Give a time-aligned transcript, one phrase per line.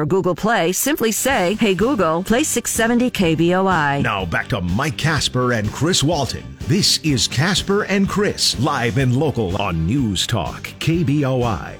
[0.00, 4.02] or Google Play, simply say, Hey Google, play 670 KBOI.
[4.02, 6.56] Now back to Mike Casper and Chris Walton.
[6.60, 11.76] This is Casper and Chris, live and local on News Talk, KBOI.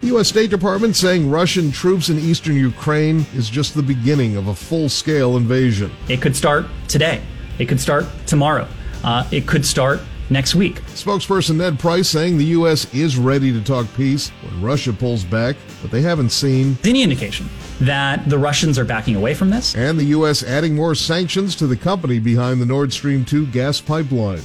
[0.00, 0.28] The U.S.
[0.28, 4.88] State Department saying Russian troops in eastern Ukraine is just the beginning of a full
[4.88, 5.92] scale invasion.
[6.08, 7.22] It could start today.
[7.58, 8.66] It could start tomorrow.
[9.04, 10.00] Uh, it could start
[10.30, 10.80] next week.
[10.86, 12.92] Spokesperson Ned Price saying the U.S.
[12.94, 17.48] is ready to talk peace when Russia pulls back, but they haven't seen any indication
[17.80, 19.74] that the Russians are backing away from this.
[19.74, 20.42] And the U.S.
[20.42, 24.42] adding more sanctions to the company behind the Nord Stream 2 gas pipeline.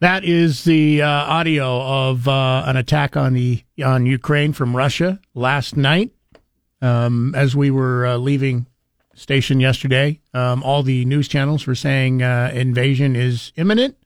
[0.00, 5.20] That is the uh, audio of uh, an attack on the on Ukraine from Russia
[5.34, 6.12] last night.
[6.80, 8.66] Um, as we were uh, leaving
[9.14, 13.96] station yesterday, um, all the news channels were saying uh, invasion is imminent.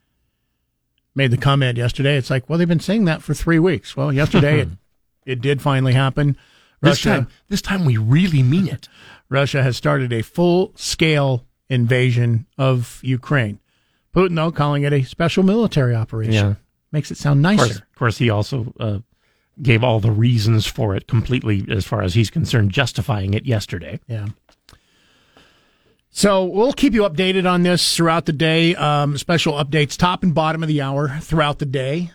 [1.15, 2.17] Made the comment yesterday.
[2.17, 3.95] It's like, well, they've been saying that for three weeks.
[3.95, 4.69] Well, yesterday it,
[5.27, 6.39] it did finally happen.
[6.81, 8.89] Russia, this time, this time we really mean it.
[9.29, 13.61] Russia has started a full scale invasion of Ukraine.
[14.15, 16.33] Putin, though, calling it a special military operation.
[16.33, 16.55] Yeah.
[16.91, 17.63] Makes it sound nicer.
[17.63, 18.99] Of course, of course he also uh,
[19.61, 23.99] gave all the reasons for it completely, as far as he's concerned, justifying it yesterday.
[24.07, 24.29] Yeah.
[26.11, 28.75] So we'll keep you updated on this throughout the day.
[28.75, 32.11] Um, special updates, top and bottom of the hour throughout the day.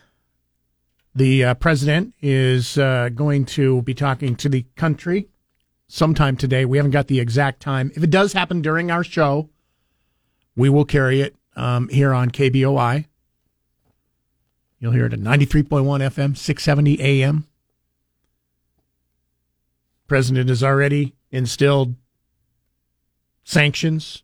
[1.16, 5.26] The uh, president is uh, going to be talking to the country
[5.88, 6.64] sometime today.
[6.64, 7.90] We haven't got the exact time.
[7.96, 9.48] If it does happen during our show,
[10.54, 13.04] we will carry it um, here on KBOI.
[14.78, 17.46] You'll hear it at 93.1 FM, 670 AM.
[20.06, 21.96] President has already instilled
[23.44, 24.22] sanctions.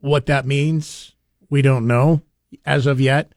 [0.00, 1.14] What that means,
[1.48, 2.20] we don't know
[2.64, 3.32] as of yet.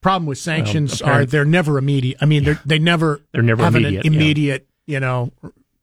[0.00, 2.18] Problem with sanctions well, are they're never immediate.
[2.20, 2.58] I mean, yeah.
[2.64, 4.66] they never they're never have immediate, an immediate.
[4.86, 4.94] Yeah.
[4.94, 5.32] You know,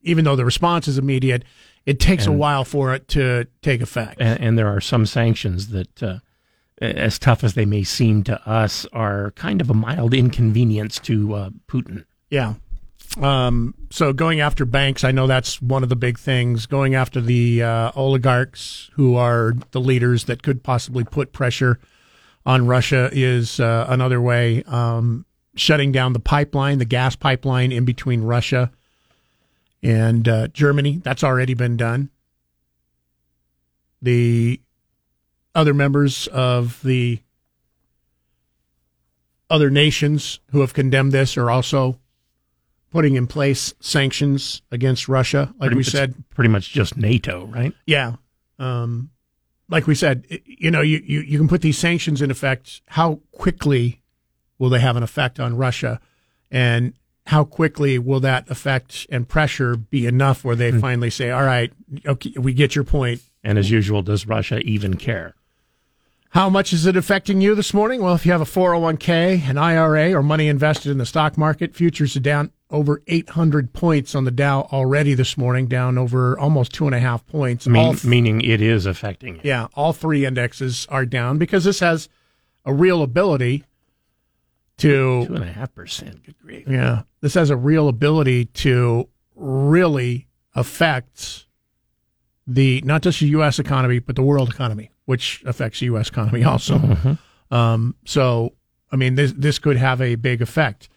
[0.01, 1.43] even though the response is immediate,
[1.85, 4.21] it takes and, a while for it to take effect.
[4.21, 6.19] And, and there are some sanctions that uh,
[6.81, 11.33] as tough as they may seem to us, are kind of a mild inconvenience to
[11.35, 12.05] uh, Putin.
[12.29, 12.55] Yeah.
[13.21, 16.65] Um, so going after banks, I know that's one of the big things.
[16.65, 21.79] Going after the uh, oligarchs who are the leaders that could possibly put pressure
[22.45, 24.63] on Russia is uh, another way.
[24.63, 25.25] Um,
[25.55, 28.71] shutting down the pipeline, the gas pipeline in between Russia
[29.83, 32.09] and uh, Germany, that's already been done.
[34.01, 34.61] The
[35.53, 37.19] other members of the
[39.49, 41.99] other nations who have condemned this are also
[42.89, 45.53] putting in place sanctions against Russia.
[45.57, 47.73] Like pretty, we said, pretty much just NATO, right?
[47.85, 48.15] Yeah.
[48.59, 49.09] Um,
[49.69, 52.81] like we said, you know, you, you, you can put these sanctions in effect.
[52.87, 54.01] How quickly
[54.59, 55.99] will they have an effect on Russia?
[56.49, 56.93] And
[57.27, 60.81] how quickly will that effect and pressure be enough where they mm.
[60.81, 61.71] finally say, all right,
[62.05, 63.21] okay, we get your point.
[63.43, 65.35] And as usual, does Russia even care?
[66.31, 68.01] How much is it affecting you this morning?
[68.01, 71.75] Well, if you have a 401k, an IRA, or money invested in the stock market,
[71.75, 76.71] futures are down over 800 points on the Dow already this morning, down over almost
[76.71, 77.67] two and a half points.
[77.67, 79.41] Mean, th- meaning it is affecting you.
[79.43, 82.07] Yeah, all three indexes are down because this has
[82.63, 83.65] a real ability
[84.77, 85.25] to.
[85.25, 86.23] Two and a half percent.
[86.23, 86.65] Good grief.
[86.65, 87.01] Yeah.
[87.19, 91.45] This has a real ability to really affect
[92.47, 93.59] the, not just the U.S.
[93.59, 96.09] economy, but the world economy which affects the U.S.
[96.09, 96.77] economy also.
[96.77, 97.53] Mm-hmm.
[97.53, 98.53] Um, so,
[98.91, 100.89] I mean, this this could have a big effect.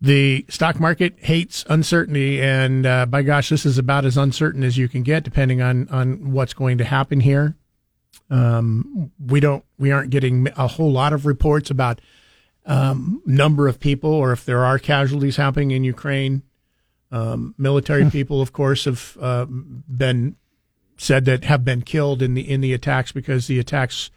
[0.00, 4.78] The stock market hates uncertainty, and uh, by gosh, this is about as uncertain as
[4.78, 7.56] you can get, depending on on what's going to happen here.
[8.30, 12.00] Um, we don't, we aren't getting a whole lot of reports about
[12.66, 16.42] um, number of people or if there are casualties happening in Ukraine.
[17.10, 18.10] Um, military hmm.
[18.10, 20.36] people, of course, have uh, been
[20.98, 24.10] said that have been killed in the in the attacks because the attacks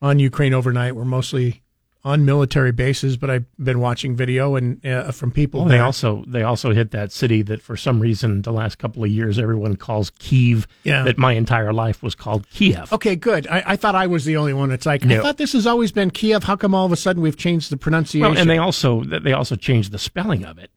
[0.00, 1.62] on Ukraine overnight were mostly
[2.04, 3.16] on military bases.
[3.16, 5.60] But I've been watching video and uh, from people.
[5.60, 9.04] Well, they also they also hit that city that for some reason the last couple
[9.04, 10.66] of years everyone calls Kiev.
[10.84, 11.02] Yeah.
[11.04, 12.92] That my entire life was called Kiev.
[12.92, 13.46] Okay, good.
[13.48, 14.70] I, I thought I was the only one.
[14.70, 15.18] It's like no.
[15.18, 16.44] I thought this has always been Kiev.
[16.44, 18.30] How come all of a sudden we've changed the pronunciation?
[18.30, 20.70] Well, and they also they also changed the spelling of it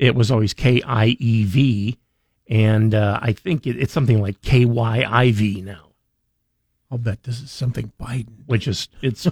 [0.00, 1.98] it was always K I E V,
[2.50, 5.86] and uh, I think it, it's something like K Y I V now,
[6.90, 8.44] I'll bet this is something Biden.
[8.46, 9.26] which is it's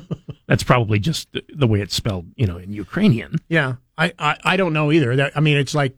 [0.47, 3.35] that's probably just the, the way it's spelled, you know, in Ukrainian.
[3.49, 5.17] Yeah, I, I, I don't know either.
[5.17, 5.94] That, I mean, it's like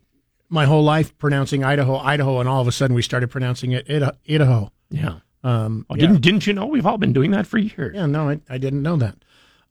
[0.48, 3.86] my whole life pronouncing Idaho, Idaho, and all of a sudden we started pronouncing it
[4.28, 4.72] Idaho.
[4.90, 5.18] Yeah.
[5.44, 6.06] Um, Oh, yeah.
[6.06, 7.94] Didn't didn't you know we've all been doing that for years?
[7.94, 9.16] yeah, no, I, I didn't know that.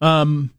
[0.02, 0.52] Um,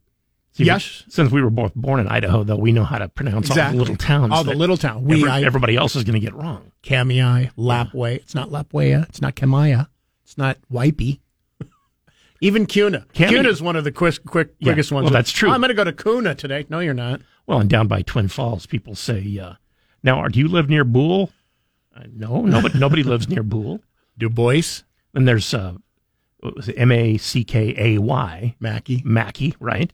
[0.66, 1.04] Yes.
[1.08, 3.76] Since we were both born in Idaho, though, we know how to pronounce all the
[3.76, 4.32] little towns.
[4.32, 5.04] all the little town.
[5.04, 6.72] We, every- I, everybody else is going to get wrong.
[6.82, 8.16] Kamiah, Lapwai.
[8.16, 9.08] It's not Lapwaya.
[9.08, 9.88] It's not Kamaya.
[10.24, 11.20] It's not Wipey.
[12.40, 13.06] Even Cuna.
[13.12, 15.04] Kuna is one of the quick, quick, Yeah, quickest ones.
[15.04, 15.48] well, that's true.
[15.50, 16.64] Oh, I'm going to go to Cuna today.
[16.68, 17.20] No, you're not.
[17.46, 19.54] Well, and down by Twin Falls, people say, uh,
[20.02, 21.30] "Now, do you live near Boole?"
[21.94, 23.80] Uh, no, nobody nobody lives near Boole.
[24.16, 24.82] Du Bois,
[25.12, 25.74] Then there's uh,
[26.38, 26.76] what was it?
[26.78, 29.02] M A C K A Y Mackey.
[29.04, 29.92] Mackey, right?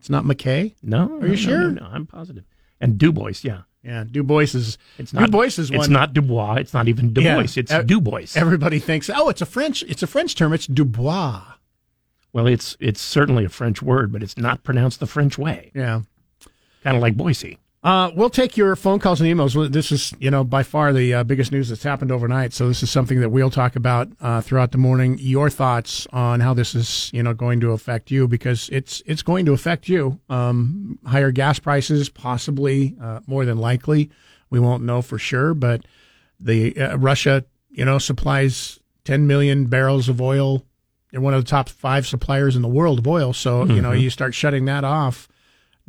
[0.00, 0.74] It's not McKay.
[0.82, 1.58] No, Are you no, sure?
[1.70, 2.44] No, no, I'm positive.
[2.80, 4.78] And Du Bois, yeah, Yeah, Du Bois is.
[4.98, 5.30] it's not Du.
[5.30, 5.80] Bois is one.
[5.80, 6.54] It's not Dubois.
[6.54, 7.34] It's not even Du Yeah.
[7.36, 7.52] Bois.
[7.56, 8.26] It's Uh, Du Bois.
[8.34, 9.82] Everybody thinks, oh, it's a French.
[9.84, 10.52] It's a French term.
[10.54, 11.42] It's Dubois.
[12.32, 15.70] well, it's it's certainly a French word, but it's not pronounced the French way.
[15.74, 16.00] Yeah.
[16.82, 17.58] Kind of like Boise.
[17.82, 19.72] Uh, we'll take your phone calls and emails.
[19.72, 22.52] This is, you know, by far the uh, biggest news that's happened overnight.
[22.52, 25.16] So this is something that we'll talk about uh, throughout the morning.
[25.18, 29.22] Your thoughts on how this is, you know, going to affect you because it's it's
[29.22, 30.20] going to affect you.
[30.28, 34.10] Um, higher gas prices, possibly, uh, more than likely.
[34.50, 35.86] We won't know for sure, but
[36.38, 40.66] the uh, Russia, you know, supplies 10 million barrels of oil.
[41.12, 43.32] They're one of the top five suppliers in the world of oil.
[43.32, 45.29] So you know, you start shutting that off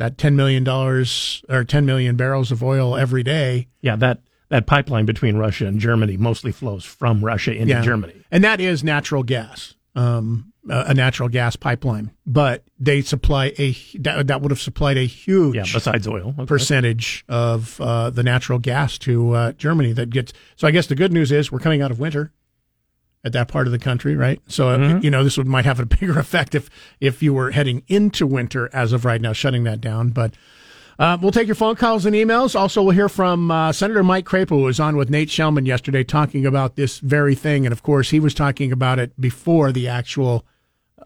[0.02, 3.68] that ten million dollars or ten million barrels of oil every day.
[3.82, 4.20] Yeah, that
[4.50, 8.16] that pipeline between Russia and Germany mostly flows from Russia into Germany.
[8.32, 12.10] and that is natural gas, um, a a natural gas pipeline.
[12.26, 16.34] But they supply a that, that would have supplied a huge Yeah, besides oil.
[16.36, 16.46] Okay.
[16.48, 20.34] percentage of uh, the natural gas to uh, Germany that gets.
[20.56, 22.34] So I guess the good news is we're coming out of winter
[23.24, 24.42] at that part of the country, right?
[24.48, 26.70] So uh, you know this would might have a bigger effect if
[27.00, 30.10] if you were heading into winter as of right now, shutting that down.
[30.10, 30.34] But
[31.00, 32.56] uh, we'll take your phone calls and emails.
[32.56, 36.04] Also, we'll hear from uh, Senator Mike Crapo, who was on with Nate Shelman yesterday,
[36.04, 37.66] talking about this very thing.
[37.66, 40.46] And of course, he was talking about it before the actual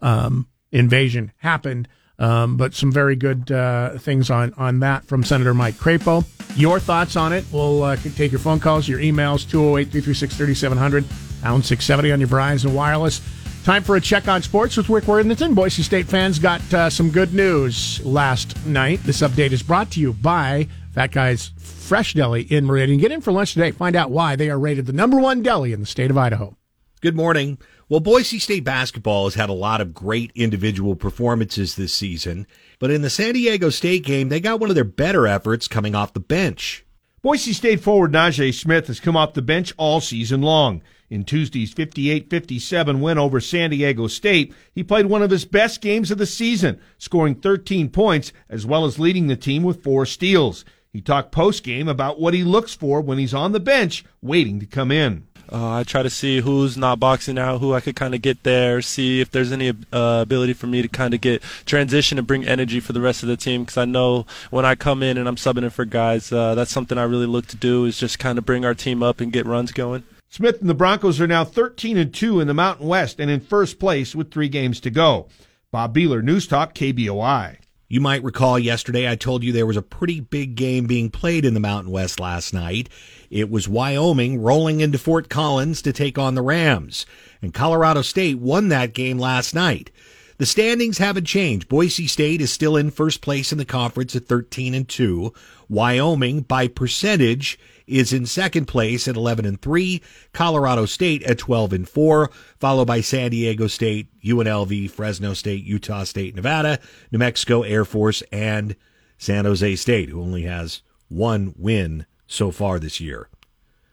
[0.02, 1.88] um, invasion happened.
[2.18, 6.24] Um, but some very good uh, things on, on that from Senator Mike Crapo.
[6.56, 7.44] Your thoughts on it?
[7.52, 11.04] We'll uh, take your phone calls, your emails, 208 336 3700,
[11.46, 13.20] pound 670 on your Verizon Wireless.
[13.62, 15.54] Time for a check on sports with Rick Worthington.
[15.54, 19.00] Boise State fans got uh, some good news last night.
[19.04, 22.98] This update is brought to you by Fat Guy's Fresh Deli in Meridian.
[22.98, 23.70] Get in for lunch today.
[23.70, 26.56] Find out why they are rated the number one deli in the state of Idaho.
[27.00, 27.58] Good morning.
[27.88, 32.48] Well, Boise State basketball has had a lot of great individual performances this season,
[32.80, 35.94] but in the San Diego State game, they got one of their better efforts coming
[35.94, 36.84] off the bench.
[37.22, 40.82] Boise State forward Naje Smith has come off the bench all season long.
[41.08, 46.10] In Tuesday's 58-57 win over San Diego State, he played one of his best games
[46.10, 50.64] of the season, scoring 13 points as well as leading the team with four steals.
[50.92, 54.66] He talked post-game about what he looks for when he's on the bench waiting to
[54.66, 55.26] come in.
[55.52, 58.42] Uh, I try to see who's not boxing out, who I could kind of get
[58.42, 62.26] there, see if there's any uh, ability for me to kind of get transition and
[62.26, 63.62] bring energy for the rest of the team.
[63.62, 66.72] Because I know when I come in and I'm subbing in for guys, uh, that's
[66.72, 69.32] something I really look to do is just kind of bring our team up and
[69.32, 70.02] get runs going.
[70.28, 73.40] Smith and the Broncos are now 13 and 2 in the Mountain West and in
[73.40, 75.28] first place with 3 games to go.
[75.70, 77.58] Bob Beeler, News Talk, KBOI.
[77.88, 81.44] You might recall yesterday I told you there was a pretty big game being played
[81.44, 82.88] in the Mountain West last night.
[83.30, 87.06] It was Wyoming rolling into Fort Collins to take on the Rams,
[87.40, 89.92] and Colorado State won that game last night.
[90.38, 91.68] The standings haven't changed.
[91.68, 95.32] Boise State is still in first place in the conference at 13 and 2.
[95.68, 100.02] Wyoming by percentage is in second place at 11 and 3,
[100.32, 106.04] Colorado State at 12 and 4, followed by San Diego State, UNLV, Fresno State, Utah
[106.04, 106.78] State, Nevada,
[107.12, 108.76] New Mexico Air Force, and
[109.18, 113.28] San Jose State, who only has one win so far this year.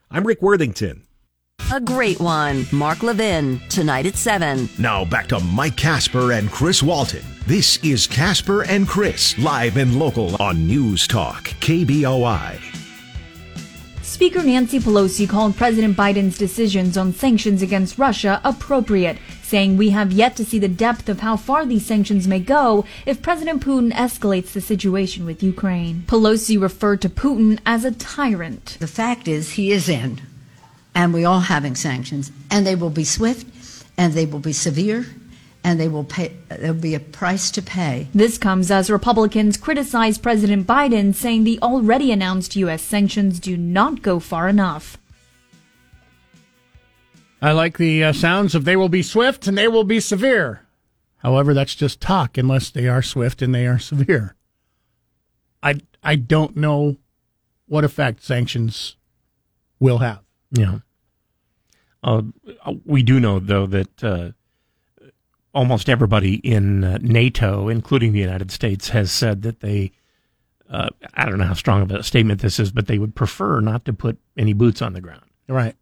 [0.09, 1.03] I'm Rick Worthington.
[1.71, 2.65] A great one.
[2.71, 4.69] Mark Levin, tonight at 7.
[4.77, 7.23] Now back to Mike Casper and Chris Walton.
[7.47, 12.72] This is Casper and Chris, live and local on News Talk, KBOI.
[14.13, 20.11] Speaker Nancy Pelosi called President Biden's decisions on sanctions against Russia appropriate, saying we have
[20.11, 23.91] yet to see the depth of how far these sanctions may go if President Putin
[23.91, 26.03] escalates the situation with Ukraine.
[26.05, 28.77] Pelosi referred to Putin as a tyrant.
[28.79, 30.21] The fact is, he is in,
[30.93, 33.47] and we are having sanctions, and they will be swift,
[33.97, 35.07] and they will be severe,
[35.63, 36.35] and they will pay.
[36.49, 38.07] There'll be a price to pay.
[38.13, 42.81] This comes as Republicans criticize President Biden, saying the already announced U.S.
[42.81, 44.97] sanctions do not go far enough.
[47.41, 50.65] I like the uh, sounds of they will be swift and they will be severe.
[51.17, 54.35] However, that's just talk unless they are swift and they are severe.
[55.61, 56.97] I I don't know
[57.67, 58.97] what effect sanctions
[59.79, 60.19] will have.
[60.51, 60.79] Yeah.
[62.03, 62.23] Uh,
[62.85, 64.31] we do know, though, that uh,
[65.53, 69.91] almost everybody in uh, NATO, including the United States, has said that they.
[70.69, 73.59] Uh, I don't know how strong of a statement this is, but they would prefer
[73.59, 75.25] not to put any boots on the ground.
[75.47, 75.75] Right.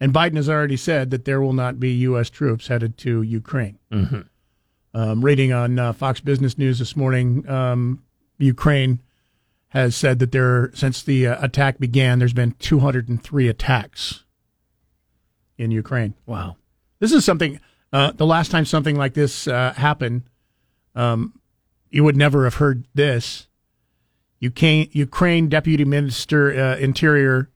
[0.00, 2.30] And Biden has already said that there will not be U.S.
[2.30, 3.78] troops headed to Ukraine.
[3.92, 4.20] Mm-hmm.
[4.94, 8.02] Um, reading on uh, Fox Business News this morning, um,
[8.38, 9.02] Ukraine
[9.68, 14.24] has said that there, since the uh, attack began, there's been 203 attacks
[15.58, 16.14] in Ukraine.
[16.26, 16.56] Wow.
[17.00, 17.58] This is something,
[17.94, 20.22] uh, the last time something like this uh, happened,
[20.96, 21.32] um,
[21.90, 23.46] you would never have heard this.
[24.40, 27.50] Ukraine, Ukraine Deputy Minister uh, Interior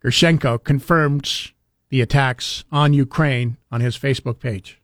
[0.00, 1.50] Gershenko confirmed
[1.88, 4.80] the attacks on Ukraine on his Facebook page.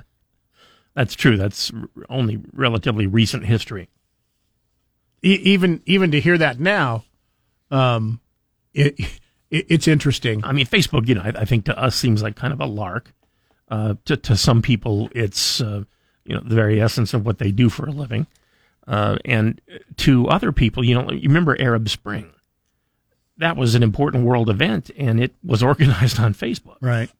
[0.94, 1.36] That's true.
[1.36, 1.70] That's
[2.08, 3.90] only relatively recent history.
[5.22, 7.04] E- even even to hear that now,
[7.70, 8.20] um,
[8.72, 8.98] it,
[9.50, 10.42] it, it's interesting.
[10.44, 12.66] I mean, Facebook, you know, I, I, think to us seems like kind of a
[12.66, 13.12] lark.
[13.70, 15.84] Uh, to to some people, it's uh,
[16.24, 18.26] you know the very essence of what they do for a living,
[18.86, 19.60] uh, and
[19.96, 22.32] to other people, you know, you remember Arab Spring.
[23.38, 26.76] That was an important world event, and it was organized on Facebook.
[26.80, 27.10] Right.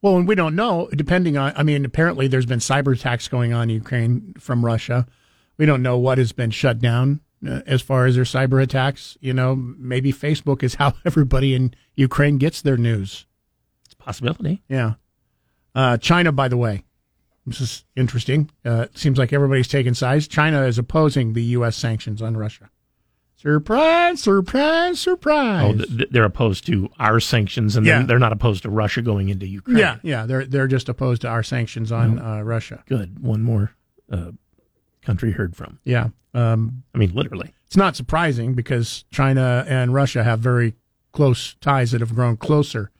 [0.00, 3.52] Well, and we don't know, depending on, I mean, apparently there's been cyber attacks going
[3.52, 5.06] on in Ukraine from Russia.
[5.56, 9.18] We don't know what has been shut down uh, as far as their cyber attacks.
[9.20, 13.26] You know, maybe Facebook is how everybody in Ukraine gets their news.
[13.86, 14.62] It's a possibility.
[14.68, 14.94] Yeah.
[15.74, 16.82] Uh, China, by the way,
[17.46, 18.50] this is interesting.
[18.64, 20.26] Uh, it seems like everybody's taking sides.
[20.28, 21.76] China is opposing the U.S.
[21.76, 22.70] sanctions on Russia.
[23.36, 25.64] Surprise, surprise, surprise.
[25.80, 28.02] Oh, th- they're opposed to our sanctions, and Yeah.
[28.02, 29.78] they're, not opposed to Russia going into Ukraine.
[29.78, 32.82] Yeah, yeah, they're they're just opposed to our sanctions on uh, Russia.
[32.88, 33.20] Good.
[33.20, 33.70] One more
[34.10, 34.32] uh,
[35.02, 35.78] country heard from.
[35.84, 37.54] Yeah, um, I mean, literally.
[37.66, 40.74] it's not surprising because China and Russia have very
[41.12, 42.90] close ties that have grown closer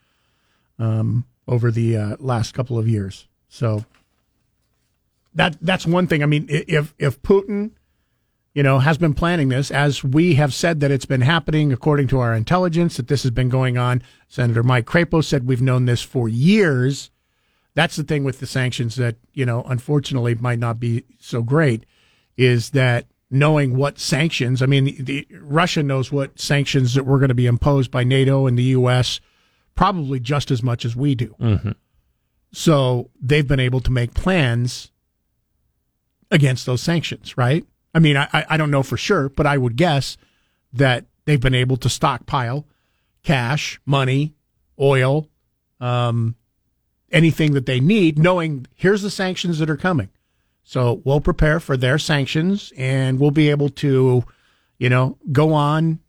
[0.78, 3.26] um, over the uh, last couple of years.
[3.48, 3.84] So
[5.34, 6.22] that that's one thing.
[6.22, 7.70] I mean, if if Putin,
[8.54, 12.08] you know, has been planning this, as we have said that it's been happening according
[12.08, 14.02] to our intelligence, that this has been going on.
[14.28, 17.10] Senator Mike Crapo said we've known this for years.
[17.74, 21.84] That's the thing with the sanctions that you know, unfortunately, might not be so great.
[22.36, 24.62] Is that knowing what sanctions?
[24.62, 28.46] I mean, the, Russia knows what sanctions that were going to be imposed by NATO
[28.46, 29.20] and the U.S.
[29.78, 31.36] probably just as much as we do.
[31.40, 31.70] Mm-hmm.
[32.52, 34.90] So they've been able to make plans
[36.32, 37.64] against those sanctions, right?
[37.94, 40.16] I mean, I, I- don't know for sure, but I would guess
[40.72, 42.66] that they've been able to stockpile
[43.22, 44.34] cash, money,
[44.80, 45.28] oil,
[45.78, 46.34] um,
[47.12, 50.08] anything that they need, knowing here's the sanctions that are coming.
[50.64, 54.24] So we'll prepare for their sanctions and we'll be able to,
[54.78, 56.00] you know, go on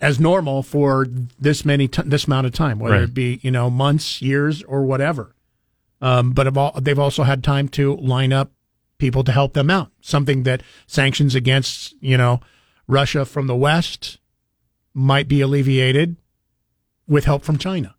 [0.00, 1.06] as normal for
[1.38, 3.04] this many t- this amount of time, whether Right.
[3.04, 5.34] it be you know months, years, or whatever.
[6.00, 8.52] Um, but all, they've also had time to line up
[8.98, 9.90] people to help them out.
[10.00, 12.40] Something that sanctions against you know
[12.86, 14.18] Russia from the West
[14.94, 16.16] might be alleviated
[17.06, 17.94] with help from China.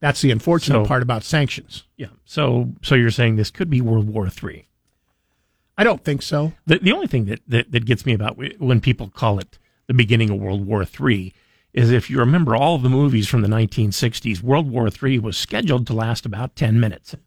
[0.00, 1.84] That's the unfortunate So- part about sanctions.
[1.96, 2.08] Yeah.
[2.24, 4.66] So, so you're saying this could be World War Three?
[5.76, 6.52] I don't think so.
[6.66, 9.94] The the only thing that, that that gets me about when people call it the
[9.94, 11.32] beginning of World War III
[11.72, 15.86] is if you remember all the movies from the 1960s, World War III was scheduled
[15.88, 17.16] to last about 10 minutes.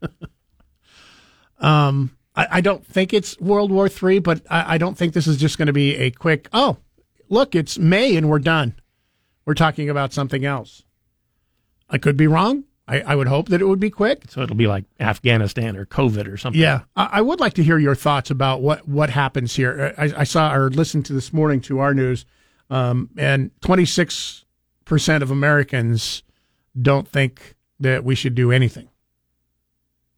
[1.60, 5.26] Um, I, I don't think it's World War III, but I, I don't think this
[5.26, 6.48] is just going to be a quick.
[6.52, 6.76] Oh,
[7.28, 8.74] look, it's May and we're done.
[9.44, 10.84] We're talking about something else.
[11.90, 12.64] I could be wrong.
[12.88, 14.24] I, I would hope that it would be quick.
[14.28, 16.60] so it'll be like Afghanistan or COVID or something.
[16.60, 19.94] Yeah, I, I would like to hear your thoughts about what what happens here.
[19.98, 22.24] I, I saw or listened to this morning to our news,
[22.70, 24.44] um, and twenty six
[24.84, 26.22] percent of Americans
[26.80, 28.88] don't think that we should do anything.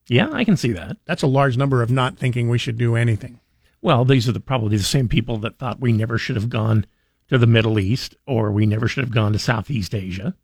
[0.06, 0.96] Yeah, I can see that.
[1.04, 3.40] That's a large number of not thinking we should do anything.
[3.82, 6.84] Well, these are the, probably the same people that thought we never should have gone
[7.28, 10.34] to the Middle East or we never should have gone to Southeast Asia,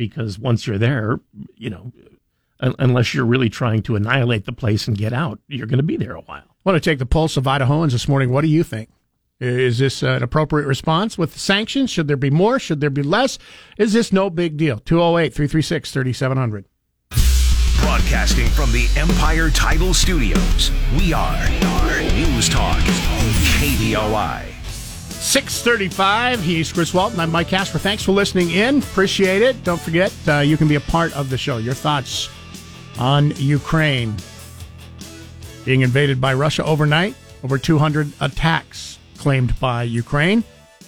[0.00, 1.20] because once you're there,
[1.56, 1.92] you know,
[2.58, 5.98] unless you're really trying to annihilate the place and get out, you're going to be
[5.98, 6.42] there a while.
[6.48, 8.32] I want to take the pulse of Idahoans this morning.
[8.32, 8.88] What do you think?
[9.40, 11.90] Is this an appropriate response with sanctions?
[11.90, 12.58] Should there be more?
[12.58, 13.38] Should there be less?
[13.76, 14.78] Is this no big deal?
[14.78, 16.64] 208 336 3700.
[17.82, 21.46] Broadcasting from the Empire Title Studios, we are
[22.14, 22.78] News Talk,
[23.60, 24.59] KBOI.
[25.20, 26.40] 635.
[26.40, 27.20] He's Chris Walton.
[27.20, 27.78] I'm Mike Casper.
[27.78, 28.78] Thanks for listening in.
[28.78, 29.62] Appreciate it.
[29.64, 31.58] Don't forget, uh, you can be a part of the show.
[31.58, 32.30] Your thoughts
[32.98, 34.16] on Ukraine
[35.66, 37.14] being invaded by Russia overnight.
[37.44, 40.42] Over 200 attacks claimed by Ukraine.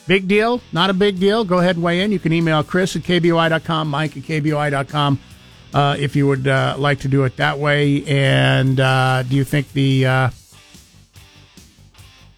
[0.06, 0.62] Big deal?
[0.72, 1.44] Not a big deal?
[1.44, 2.10] Go ahead and weigh in.
[2.10, 5.20] You can email Chris at KBOI.com, Mike at KBOI.com
[5.74, 8.02] uh, if you would uh, like to do it that way.
[8.06, 10.30] And uh, do you think the uh,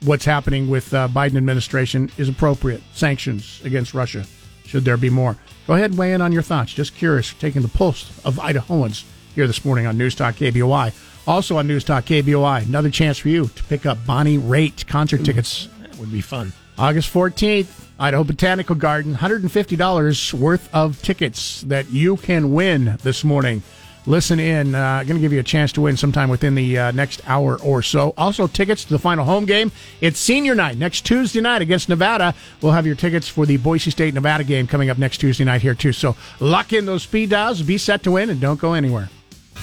[0.04, 2.82] what's happening with uh, Biden administration is appropriate?
[2.92, 4.24] Sanctions against Russia?
[4.66, 5.36] Should there be more?
[5.66, 6.72] Go ahead and weigh in on your thoughts.
[6.72, 10.92] Just curious, taking the pulse of Idahoans here this morning on News Talk KBOI.
[11.26, 15.24] Also on News Talk KBOI, another chance for you to pick up Bonnie Raitt concert
[15.24, 15.68] tickets.
[15.80, 16.52] That would be fun.
[16.76, 23.62] August 14th, Idaho Botanical Garden, $150 worth of tickets that you can win this morning.
[24.06, 24.74] Listen in.
[24.74, 27.58] Uh, going to give you a chance to win sometime within the uh, next hour
[27.60, 28.12] or so.
[28.16, 29.72] Also, tickets to the final home game.
[30.00, 32.34] It's senior night next Tuesday night against Nevada.
[32.60, 35.62] We'll have your tickets for the Boise State Nevada game coming up next Tuesday night
[35.62, 35.92] here, too.
[35.92, 39.08] So lock in those speed dials, be set to win, and don't go anywhere.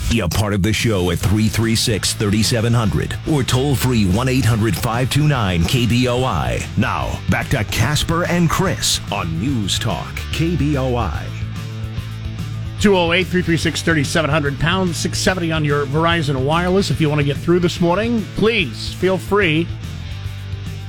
[0.09, 5.61] Be a part of the show at 336 3700 or toll free 1 800 529
[5.61, 6.77] KBOI.
[6.77, 11.40] Now, back to Casper and Chris on News Talk KBOI.
[12.81, 16.89] 208 336 3700 pound 670 on your Verizon Wireless.
[16.89, 19.67] If you want to get through this morning, please feel free.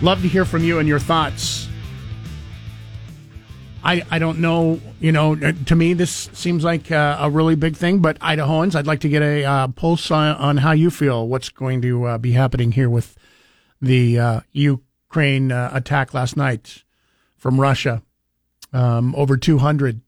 [0.01, 1.69] Love to hear from you and your thoughts.
[3.85, 7.57] I, I don't know, you know, uh, to me, this seems like uh, a really
[7.57, 10.89] big thing, but Idahoans, I'd like to get a uh, pulse on, on how you
[10.89, 13.19] feel, what's going to uh, be happening here with
[13.83, 16.85] the uh, Ukraine attack last night
[17.37, 18.01] from Russia.
[18.73, 20.01] Um, over 200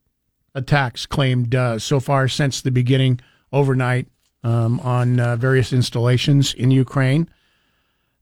[0.54, 3.20] attacks claimed uh, so far since the beginning
[3.52, 4.08] overnight
[4.42, 7.28] um, on uh, various installations in Ukraine.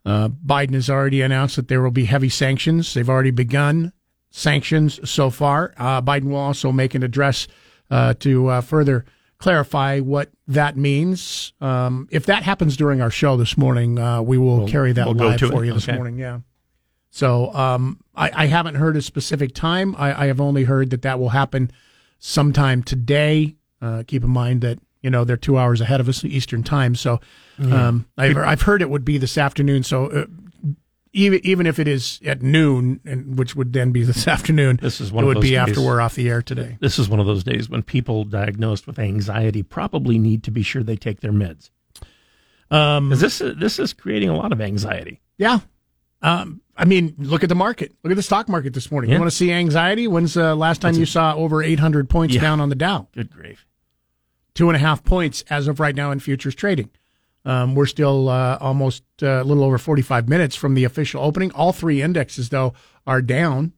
[0.05, 2.95] Uh, Biden has already announced that there will be heavy sanctions.
[2.95, 3.93] They've already begun
[4.31, 5.75] sanctions so far.
[5.77, 7.47] Uh, Biden will also make an address
[7.91, 9.05] uh, to uh, further
[9.39, 11.53] clarify what that means.
[11.61, 15.15] Um, if that happens during our show this morning, we will We'll- carry that we'll
[15.15, 15.67] live for it.
[15.67, 15.97] you this Okay.
[15.97, 16.19] morning.
[16.19, 16.41] Yeah.
[17.11, 19.95] So um, I, I haven't heard a specific time.
[19.99, 21.71] I, I have only heard that that will happen
[22.25, 23.57] sometime today.
[23.81, 26.95] Uh, keep in mind that you know they're two hours ahead of us Eastern time.
[26.95, 27.21] So
[27.59, 29.83] um, I've, I've heard it would be this afternoon.
[29.83, 30.25] So uh,
[31.13, 35.01] even even if it is at noon, and which would then be this afternoon, This
[35.01, 36.79] is one it of would those be after days- we're off the air today.
[36.81, 40.63] This is one of those days when people diagnosed with anxiety probably need to be
[40.63, 41.71] sure they take their meds.
[42.71, 45.21] Um, this is, this is creating a lot of anxiety.
[45.37, 45.59] Yeah.
[46.23, 47.95] Um, I mean, look at the market.
[48.03, 49.11] Look at the stock market this morning.
[49.13, 50.09] You want to see anxiety?
[50.09, 52.41] When's the last time That's you a- saw over 800 points Yeah.
[52.41, 53.07] down on the Dow?
[53.15, 53.65] Good grief.
[54.55, 56.91] Two and a half points as of right now in futures trading.
[57.45, 61.53] Um, we're still uh, almost uh, a little over 45 minutes from the official opening.
[61.53, 62.73] All three indexes, though,
[63.07, 63.73] are down.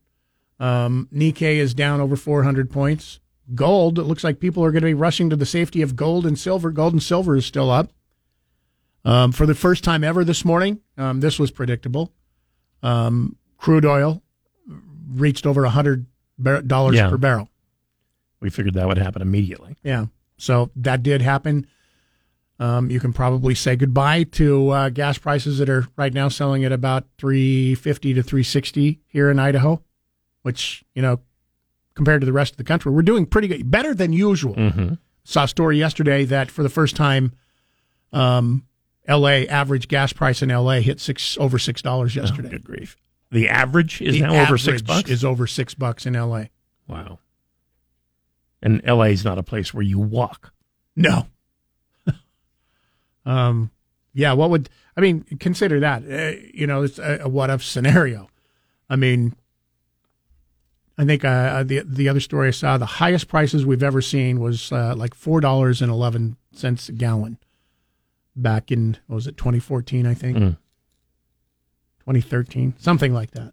[0.59, 3.21] Um, Nikkei is down over 400 points.
[3.55, 6.25] Gold, it looks like people are going to be rushing to the safety of gold
[6.25, 6.71] and silver.
[6.71, 7.93] Gold and silver is still up.
[9.05, 12.11] Um, for the first time ever this morning, um, this was predictable.
[12.85, 14.23] Um, crude oil
[15.13, 16.05] reached over $100
[16.39, 16.63] bar-
[16.95, 17.09] Yeah.
[17.11, 17.49] per barrel.
[18.41, 19.77] We figured that would happen immediately.
[19.83, 20.07] Yeah.
[20.37, 21.67] So that did happen.
[22.61, 26.65] Um, you can probably say goodbye to uh, gas prices that are right now selling
[26.65, 29.83] at about 350 to 360 here in Idaho,
[30.43, 31.21] which, you know,
[31.95, 34.55] compared to the rest of the country, we're doing pretty good, better than usual.
[34.55, 34.95] Mm-hmm.
[35.25, 37.33] Saw a story yesterday that for the first time,
[38.13, 38.65] um,
[39.09, 42.49] LA average gas price in LA hit six over six dollars yesterday.
[42.49, 42.97] Oh, good grief.
[43.31, 45.11] The average is The now over six bucks.
[45.11, 46.45] Is over six bucks in LA.
[46.87, 47.19] wow.
[48.63, 50.55] And LA is not a place where you walk.
[50.97, 51.27] No.
[53.27, 53.71] um,
[54.15, 54.33] yeah.
[54.33, 55.25] What would I mean?
[55.39, 56.03] Consider that.
[56.03, 58.29] Uh, you know, it's a, a what if scenario.
[58.89, 59.35] I mean,
[60.97, 64.41] I think uh, the the other story I saw, the highest prices we've ever seen
[64.41, 67.39] was uh, like four dollars and eleven cents a gallon
[68.37, 70.07] back in what was it 2014?
[70.07, 70.57] I think Mm.
[72.01, 73.53] 2013, something like that.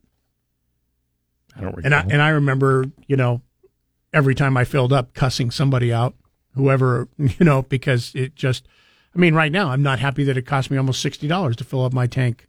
[1.56, 1.86] I don't recall.
[1.86, 3.42] And I and I remember, you know,
[4.14, 6.16] every time I filled up, cussing somebody out,
[6.56, 8.68] whoever, you know, because it just.
[9.14, 11.66] I mean, right now I'm not happy that it cost me almost sixty dollars to
[11.66, 12.48] fill up my tank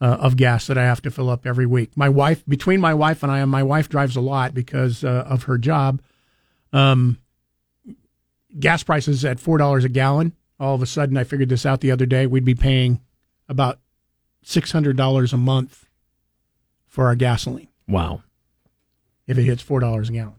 [0.00, 1.96] uh, of gas that I have to fill up every week.
[1.96, 5.24] My wife, between my wife and I, and my wife drives a lot because uh,
[5.26, 6.00] of her job.
[6.72, 7.18] Um,
[8.58, 10.32] gas prices at four dollars a gallon.
[10.60, 12.26] All of a sudden, I figured this out the other day.
[12.26, 13.00] We'd be paying
[13.48, 13.80] about
[14.42, 15.86] six hundred dollars a month
[16.86, 18.22] for our gasoline wow.
[19.26, 20.36] if it hits four dollars a gallon.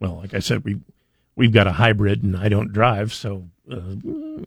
[0.00, 0.80] Well, like I said, we
[1.36, 3.80] we've got a hybrid, and I don't drive, so uh,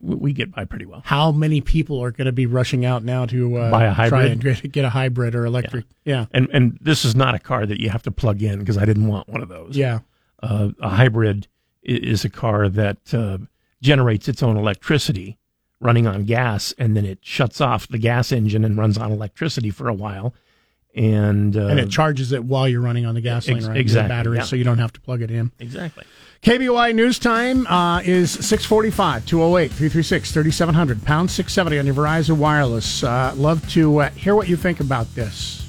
[0.02, 1.02] we get by pretty well.
[1.06, 4.10] How many people are going to be rushing out now to uh, Buy a try
[4.10, 4.32] hybrid?
[4.32, 5.86] and get, get a hybrid or electric?
[6.06, 6.26] Yeah.
[6.32, 8.86] And and this is not a car that you have to plug in because I
[8.86, 9.76] didn't want one of those.
[9.78, 10.00] Yeah.
[10.42, 11.48] Uh, a hybrid
[11.84, 13.40] is a car that uh,
[13.82, 15.38] generates its own electricity
[15.82, 19.70] running on gas, and then it shuts off the gas engine and runs on electricity
[19.70, 20.34] for a while.
[20.96, 23.78] And uh, and it charges it while you're running on the gasoline, Ex- right?
[23.78, 24.44] Exactly, battery, yeah.
[24.44, 25.52] so you don't have to plug it in.
[25.60, 26.04] exactly.
[26.42, 33.04] KBOI news time uh, is 645 208 336 3700 pound 670 on your Verizon Wireless.
[33.04, 35.66] Uh, love to uh, hear what you think about this.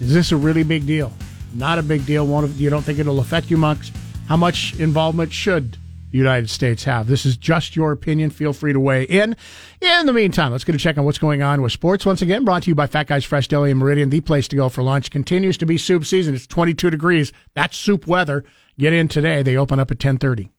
[0.00, 1.12] Is this a really big deal?
[1.54, 2.26] Not a big deal.
[2.26, 3.92] One of, you don't think it'll affect you much?
[4.28, 5.78] How much involvement should
[6.16, 7.06] United States have?
[7.06, 8.30] This is just your opinion.
[8.30, 9.36] Feel free to weigh in.
[9.80, 12.06] In the meantime, let's get a check on what's going on with sports.
[12.06, 14.10] Once again, brought to you by Fat Guys Fresh Deli and Meridian.
[14.10, 16.34] The place to go for lunch continues to be soup season.
[16.34, 17.32] It's 22 degrees.
[17.54, 18.44] That's soup weather.
[18.78, 19.42] Get in today.
[19.42, 20.50] They open up at 1030.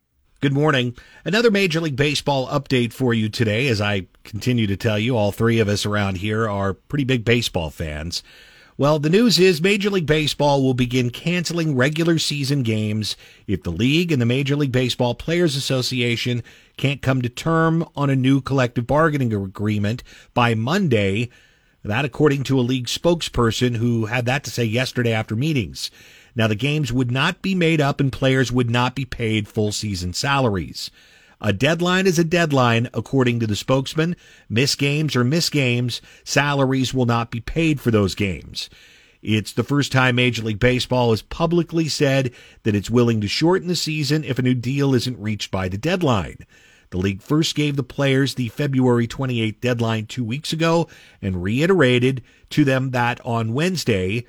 [0.41, 0.95] Good morning.
[1.23, 3.67] Another Major League Baseball update for you today.
[3.67, 7.23] As I continue to tell you, all three of us around here are pretty big
[7.23, 8.21] baseball fans.
[8.77, 13.15] Well, the news is Major League Baseball will begin canceling regular season games
[13.47, 16.43] if the league and the Major League Baseball Players Association
[16.75, 21.29] can't come to term on a new collective bargaining agreement by Monday.
[21.85, 25.89] That, according to a league spokesperson who had that to say yesterday after meetings.
[26.35, 29.71] Now, the games would not be made up and players would not be paid full
[29.71, 30.91] season salaries.
[31.41, 34.15] A deadline is a deadline, according to the spokesman.
[34.49, 38.69] Miss games or miss games, salaries will not be paid for those games.
[39.21, 42.31] It's the first time Major League Baseball has publicly said
[42.63, 45.77] that it's willing to shorten the season if a new deal isn't reached by the
[45.77, 46.45] deadline.
[46.91, 50.87] The league first gave the players the February 28th deadline two weeks ago
[51.21, 52.21] and reiterated
[52.51, 54.25] to them that on Wednesday,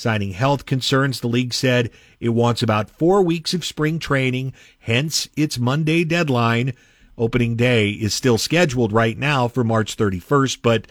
[0.00, 5.28] Citing health concerns, the league said it wants about four weeks of spring training, hence
[5.36, 6.72] its Monday deadline.
[7.18, 10.86] Opening day is still scheduled right now for March 31st, but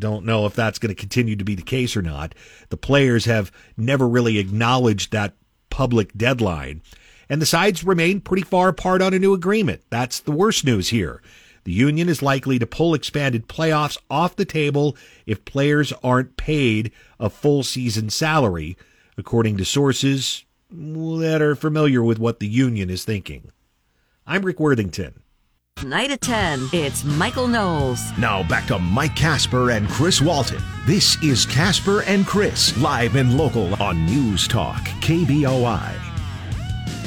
[0.00, 2.34] don't know if that's going to continue to be the case or not.
[2.70, 5.36] The players have never really acknowledged that
[5.70, 6.82] public deadline.
[7.28, 9.82] And the sides remain pretty far apart on a new agreement.
[9.90, 11.22] That's the worst news here.
[11.64, 14.96] The union is likely to pull expanded playoffs off the table
[15.26, 18.76] if players aren't paid a full season salary,
[19.16, 23.52] according to sources that are familiar with what the union is thinking.
[24.26, 25.20] I'm Rick Worthington.
[25.84, 28.00] Night at 10, it's Michael Knowles.
[28.16, 30.62] Now back to Mike Casper and Chris Walton.
[30.86, 36.11] This is Casper and Chris, live and local on News Talk, KBOI.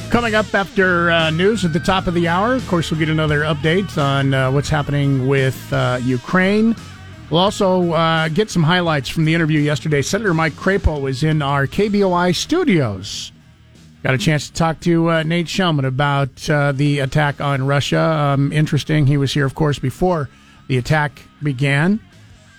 [0.10, 3.10] Coming up after uh, news at the top of the hour, of course, we'll get
[3.10, 6.76] another update on uh, what's happening with uh, Ukraine.
[7.30, 10.02] We'll also uh, get some highlights from the interview yesterday.
[10.02, 13.34] Senator Mike Crapo was in our KBOI studios.
[14.04, 18.00] Got a chance to talk to uh, Nate Shelman about uh, the attack on Russia.
[18.00, 19.08] Um, interesting.
[19.08, 20.30] He was here, of course, before
[20.68, 22.00] the attack began.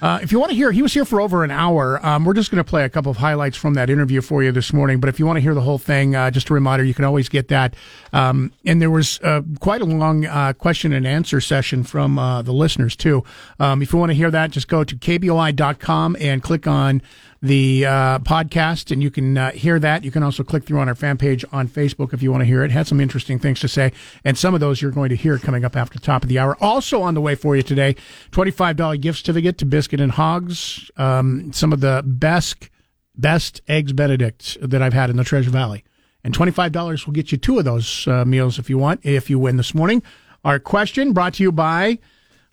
[0.03, 2.05] Uh, if you want to hear, he was here for over an hour.
[2.05, 4.53] Um, we're just going to play a couple of highlights from that interview for you
[4.53, 5.01] this morning.
[5.01, 7.07] But if you want to hear the whole thing, uh, just a reminder, you can
[7.07, 7.75] always get that.
[8.13, 12.43] Um, and there was uh, quite a long uh, question and answer session from uh,
[12.43, 13.25] the listeners, too.
[13.59, 17.01] Um, if you want to hear that, just go to kboi.com and click on
[17.47, 20.05] the uh, podcast, and you can uh, hear that.
[20.05, 22.45] You can also click through on our fan page on Facebook if you want to
[22.47, 22.71] hear it.
[22.71, 23.93] Had some interesting things to say,
[24.25, 26.39] and some of those you're going to hear coming up after the top of the
[26.39, 26.57] hour.
[26.61, 27.97] Also on the way for you today,
[28.31, 30.91] twenty-five dollar gift certificate to Biscuit and Hogs.
[30.97, 32.69] Um, some of the best
[33.15, 35.85] best eggs Benedict that I've had in the Treasure Valley,
[36.25, 39.01] and twenty-five dollars will get you two of those uh, meals if you want.
[39.05, 40.03] If you win this morning,
[40.45, 41.99] our question brought to you by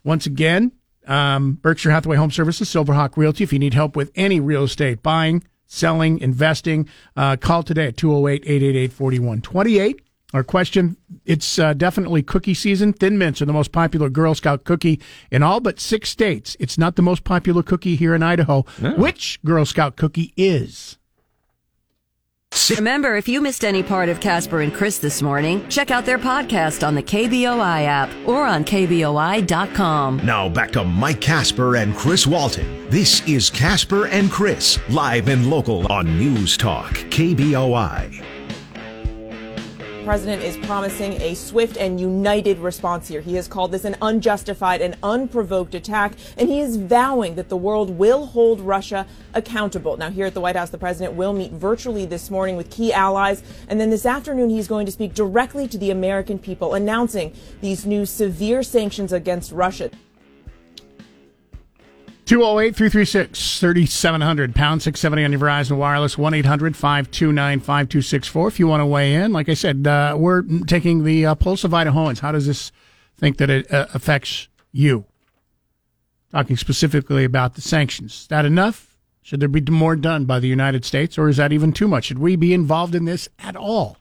[0.03, 0.71] once again
[1.07, 3.43] um, Berkshire Hathaway Home Services, Silverhawk Realty.
[3.43, 7.97] If you need help with any real estate buying, selling, investing, uh, call today at
[7.97, 10.01] 208 888 4128.
[10.33, 12.91] Our question it's uh, definitely cookie season.
[12.93, 16.57] Thin Mints are the most popular Girl Scout cookie in all but six states.
[16.59, 18.65] It's not the most popular cookie here in Idaho.
[18.97, 20.97] Which Girl Scout cookie is?
[22.75, 26.19] Remember, if you missed any part of Casper and Chris this morning, check out their
[26.19, 30.17] podcast on the KBOI app or on KBOI.com.
[30.25, 32.89] Now back to Mike Casper and Chris Walton.
[32.89, 38.23] This is Casper and Chris, live and local on News Talk, KBOI.
[40.03, 43.21] President is promising a swift and united response here.
[43.21, 47.55] He has called this an unjustified and unprovoked attack, and he is vowing that the
[47.55, 49.95] world will hold Russia accountable.
[49.95, 52.91] Now, here at the White House, the president will meet virtually this morning with key
[52.91, 57.33] allies, and then this afternoon, he's going to speak directly to the American people, announcing
[57.61, 59.89] these new severe sanctions against Russia.
[62.25, 68.47] 208 336 3700, pound 670 on your Verizon Wireless, 1 800 529 5264.
[68.47, 71.65] If you want to weigh in, like I said, uh, we're taking the uh, pulse
[71.65, 72.19] of Idahoans.
[72.19, 72.71] How does this
[73.17, 75.05] think that it uh, affects you?
[76.31, 78.21] Talking specifically about the sanctions.
[78.21, 78.97] Is that enough?
[79.21, 82.05] Should there be more done by the United States, or is that even too much?
[82.05, 83.97] Should we be involved in this at all?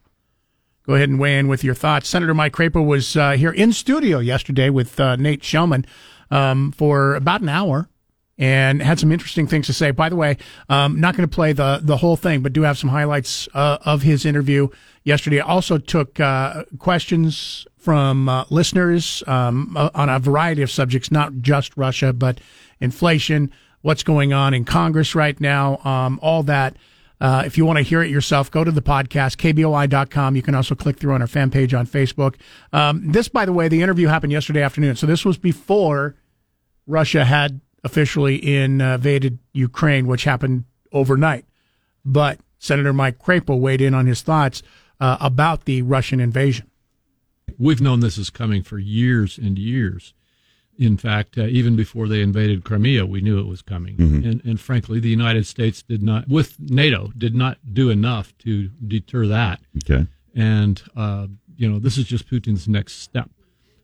[0.87, 2.09] Go ahead and weigh in with your thoughts.
[2.09, 5.85] Senator Mike Crapo was uh, here in studio yesterday with uh, Nate Shelman
[6.31, 7.89] um, for about an hour
[8.43, 9.93] and had some interesting things to say.
[9.93, 10.37] By the way,
[10.69, 13.79] um, not going to play the the whole thing, but do have some highlights uh,
[13.85, 14.67] of his interview
[15.05, 15.39] yesterday.
[15.39, 21.35] Also took uh, questions from uh, listeners um, uh, on a variety of subjects, not
[21.41, 22.41] just Russia, but
[22.81, 23.53] inflation,
[23.83, 26.77] what's going on in Congress right now, um, all that.
[27.21, 30.35] Uh, if you want to hear it yourself, go to the podcast, kboi.com.
[30.35, 32.35] You can also click through on our fan page on Facebook.
[32.73, 34.97] Um, this, by the way, the interview happened yesterday afternoon.
[34.97, 36.17] So this was before
[36.89, 41.45] Russia had officially invaded Ukraine, which happened overnight.
[42.05, 44.63] But Senator Mike Crapo weighed in on his thoughts
[45.01, 46.71] uh, about the Russian invasion.
[47.59, 50.15] We've known this is coming for years and years.
[50.79, 53.97] In fact, uh, even before they invaded Crimea, we knew it was coming.
[53.97, 54.25] Mhm.
[54.25, 58.71] And, and frankly, the United States did not, with NATO, did not do enough to
[58.87, 59.61] deter that.
[59.85, 60.07] Okay.
[60.35, 63.31] And, uh, you know, this is just Putin's next step.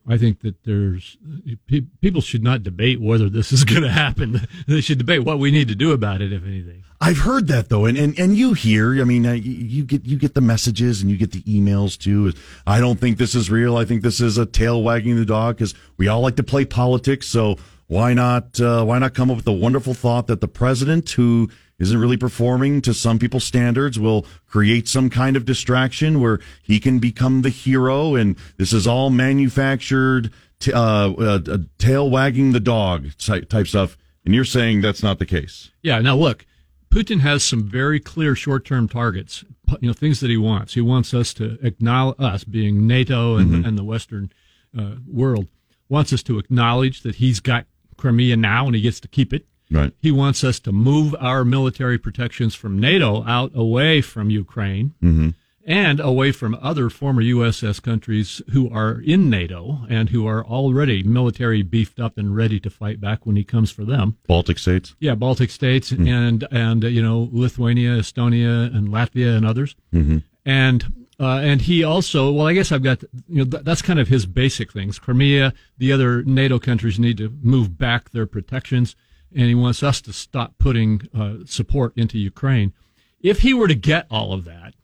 [0.08, 1.18] I think that there's
[1.66, 4.46] pe- people should not debate whether this is going to happen.
[4.66, 6.84] they should debate what we need to do about it, if anything.
[7.00, 9.00] I've heard that though, and and, and you hear.
[9.00, 11.96] I mean, uh, you, you get you get the messages and you get the emails
[11.96, 12.32] too.
[12.66, 13.76] I don't think this is real.
[13.76, 16.64] I think this is a tail wagging the dog because we all like to play
[16.64, 17.28] politics.
[17.28, 21.10] So why not uh, why not come up with the wonderful thought that the president,
[21.10, 26.40] who isn't really performing to some people's standards, will create some kind of distraction where
[26.62, 30.80] he can become the hero, and this is all manufactured, t- uh,
[31.12, 33.96] uh, uh, tail wagging the dog type, stuff.
[34.24, 35.70] And you're saying that's not the case.
[35.82, 36.00] Yeah.
[36.00, 36.44] Now look,
[36.90, 39.44] Putin has some very clear short-term targets.
[39.80, 40.74] You know, things that he wants.
[40.74, 43.68] He wants us to acknowledge us being NATO and, Mhm.
[43.68, 44.32] and the Western
[44.76, 45.48] uh, world
[45.88, 49.46] wants us to acknowledge that he's got Crimea now and he gets to keep it.
[49.70, 49.92] Right.
[50.00, 55.30] He wants us to move our military protections from NATO out away from Ukraine Mm-hmm.
[55.66, 61.02] and away from other former USS countries who are in NATO and who are already
[61.02, 64.16] military beefed up and ready to fight back when he comes for them.
[64.26, 64.94] Baltic states.
[65.00, 66.06] Yeah, Baltic states Hmm.
[66.08, 69.76] and and uh, you know Lithuania, Estonia, and Latvia and others.
[69.92, 70.18] Mm-hmm.
[70.46, 73.98] And uh, and he also, well, I guess I've got you know th- that's kind
[74.00, 74.98] of his basic things.
[74.98, 78.94] Crimea, the other NATO countries need to move back their protections,
[79.34, 82.72] and he wants us to stop putting uh, support into Ukraine.
[83.20, 84.74] If he were to get all of that,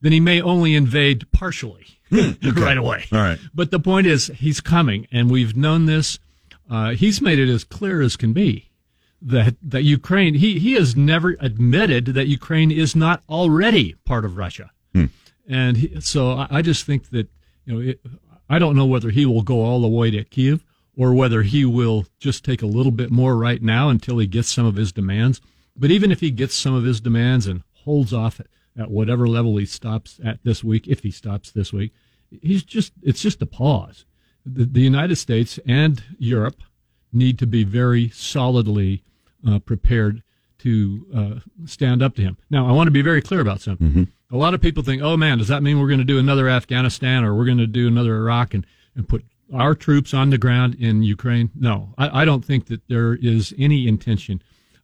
[0.00, 3.06] then he may only invade partially right away.
[3.12, 3.38] All right.
[3.54, 6.18] But the point is, he's coming, and we've known this.
[6.70, 8.70] Uh, he's made it as clear as can be
[9.22, 10.34] that that Ukraine.
[10.34, 15.06] He he has never admitted that Ukraine is not already part of Russia, Hmm.
[15.48, 17.28] and he, so I, I just think that
[17.64, 18.00] you know it,
[18.48, 20.64] I don't know whether he will go all the way to Kiev
[20.98, 24.48] or whether he will just take a little bit more right now until he gets
[24.48, 25.40] some of his demands.
[25.76, 29.28] But even if he gets some of his demands and holds off at, at whatever
[29.28, 31.92] level he stops at this week, if he stops this week,
[32.42, 34.04] he's just it's just a pause.
[34.44, 36.60] The, the United States and Europe
[37.12, 39.04] need to be very solidly
[39.48, 40.24] uh, prepared
[40.58, 42.36] to uh, stand up to him.
[42.50, 43.86] Now, I want to be very clear about something.
[44.32, 46.48] A lot of people think, "Oh man, does that mean we're going to do another
[46.48, 50.38] Afghanistan or we're going to do another Iraq and, and put our troops on the
[50.38, 54.42] ground in Ukraine?" No, I, I don't think that there is any intention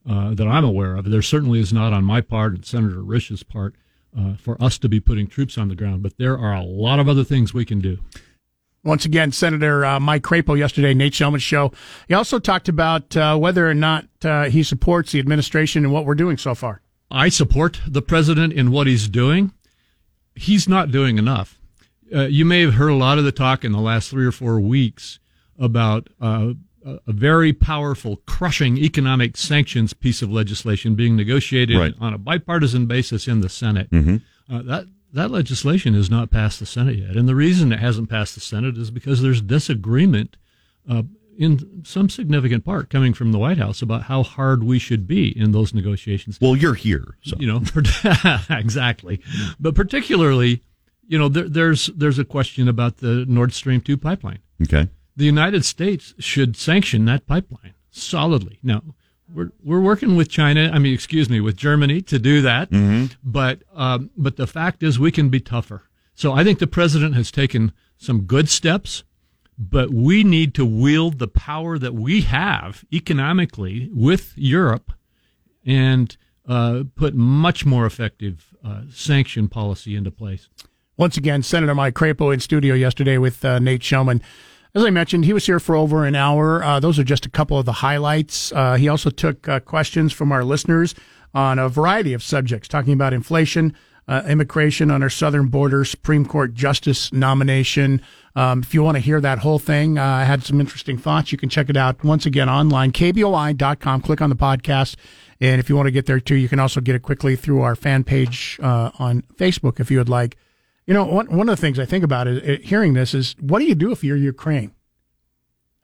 [0.09, 1.11] uh, that I'm aware of.
[1.11, 3.74] There certainly is not on my part and Senator Risch's part
[4.16, 6.03] uh, for us to be putting troops on the ground.
[6.03, 7.98] But there are a lot of other things we can do.
[8.85, 11.72] Once again, Senator uh, Mike Crapo yesterday, Nate Shelman's show.
[12.07, 16.05] He also talked about uh, whether or not uh, he supports the administration and what
[16.05, 16.83] we're doing so far.
[17.11, 19.53] I support the president in what he's doing.
[20.35, 21.59] He's not doing enough.
[22.14, 24.33] Uh, you may have heard a lot of the talk in the last three or
[24.33, 25.19] four weeks
[25.59, 26.53] about uh,
[26.85, 31.95] a very powerful, crushing economic sanctions piece of legislation being negotiated Right.
[31.99, 33.90] on a bipartisan basis in the Senate.
[33.90, 34.21] Mhm.
[34.51, 38.11] Uh, that that legislation has not passed the Senate yet, and the reason it hasn't
[38.11, 40.37] passed the Senate is because there's disagreement
[40.88, 41.05] uh,
[41.38, 45.29] in some significant part coming from the White House about how hard we should be
[45.38, 46.37] in those negotiations.
[46.40, 47.62] Well, you're here, so you know
[48.51, 49.21] exactly,
[49.59, 50.62] but particularly,
[51.07, 54.40] you know, there, there's there's a question about the Nord Stream two pipeline.
[54.62, 54.88] Okay.
[55.17, 58.59] The United States should sanction that pipeline solidly.
[58.62, 58.83] Now,
[59.33, 60.71] we're we're working with China.
[60.73, 62.71] I mean, excuse me, with Germany to do that.
[62.71, 63.14] Mhm.
[63.23, 65.83] But um, but the fact is, we can be tougher.
[66.14, 69.05] So I think the president has taken some good steps,
[69.59, 74.93] but we need to wield the power that we have economically with Europe
[75.64, 80.49] and uh, put much more effective uh, sanction policy into place.
[80.96, 84.22] Once again, Senator Mike Crapo in studio yesterday with uh, Nate Shelman.
[84.76, 86.62] As I mentioned, he was here for over an hour.
[86.62, 88.52] Uh, those are just a couple of the highlights.
[88.52, 90.94] Uh, he also took uh, questions from our listeners
[91.35, 93.74] on a variety of subjects, talking about inflation,
[94.07, 98.00] uh, immigration on our southern border, Supreme Court justice nomination.
[98.37, 101.33] Um, if you want to hear that whole thing, uh, I had some interesting thoughts.
[101.33, 104.00] You can check it out once again online, kboi.com.
[104.02, 104.94] Click on the podcast.
[105.40, 107.62] And if you want to get there too, you can also get it quickly through
[107.62, 110.37] our fan page on Facebook if you would like.
[110.87, 113.35] You know, one, one of the things I think about is, uh, hearing this is
[113.40, 114.73] what do you do if you're Ukraine?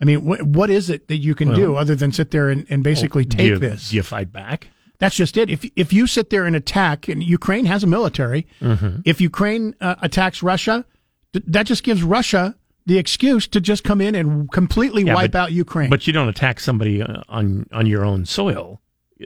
[0.00, 2.48] I mean, what, what is it that you can Well, do other than sit there
[2.48, 3.90] and, and basically do take you- this?
[3.90, 4.68] Do you fight back?
[4.98, 5.48] That's just it.
[5.48, 9.00] If if you sit there and attack, and Ukraine has a military, Mhm.
[9.06, 10.84] if Ukraine uh, attacks Russia,
[11.32, 15.32] th- that just gives Russia the excuse to just come in and completely Yeah, wipe
[15.32, 15.88] but- out Ukraine.
[15.88, 18.82] But you don't attack somebody uh, on on your own soil.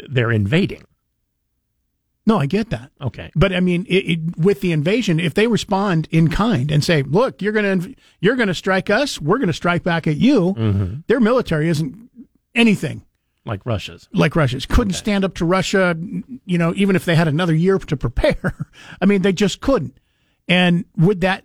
[0.09, 0.85] They're invading.
[2.27, 2.91] No, I get that.
[3.01, 3.31] Okay.
[3.35, 7.03] But I mean, it, it, with the invasion, if they respond in kind and say,
[7.03, 10.17] "Look, you're going to you're going to strike us, we're going to strike back at
[10.17, 10.95] you," Mm-hmm.
[11.07, 12.11] their military isn't
[12.55, 13.03] anything
[13.45, 14.09] Like Russia's.
[14.13, 14.65] like Russia's.
[14.67, 15.97] Couldn't stand up to Russia,
[16.47, 18.69] you know, even if they had another year to prepare.
[19.01, 19.99] I mean, they just couldn't.
[20.49, 21.45] And would that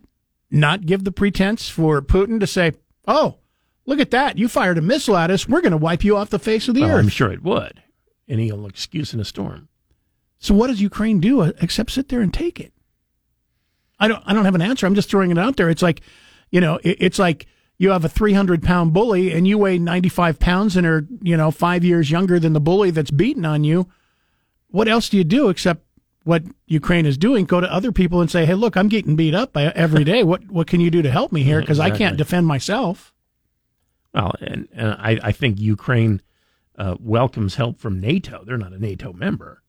[0.51, 2.73] not give the pretense for Putin to say,
[3.07, 3.37] "Oh,
[3.85, 4.37] look at that!
[4.37, 5.47] You fired a missile at us.
[5.47, 7.43] We're going to wipe you off the face of the Well, earth." I'm sure it
[7.43, 7.81] would.
[8.27, 9.68] Any old excuse in a storm.
[10.39, 12.73] So what does Ukraine do uh, except sit there and take it?
[13.99, 14.23] I don't.
[14.25, 14.85] I don't have an answer.
[14.85, 15.69] I'm just throwing it out there.
[15.69, 16.01] It's like,
[16.49, 17.47] you know, it, it's like
[17.77, 21.51] you have a 300 pound bully and you weigh 95 pounds and are you know
[21.51, 23.89] five years younger than the bully that's beating on you.
[24.69, 25.83] What else do you do except
[26.23, 27.45] what Ukraine is doing?
[27.45, 30.23] Go to other people and say, "Hey, look, I'm getting beat up by- every day.
[30.23, 31.59] What what can you do to help me here?
[31.59, 33.13] Because I can't defend myself."
[34.13, 36.21] Well, and, and I, I think Ukraine
[36.77, 38.43] uh, welcomes help from NATO.
[38.43, 39.61] They're not a NATO member.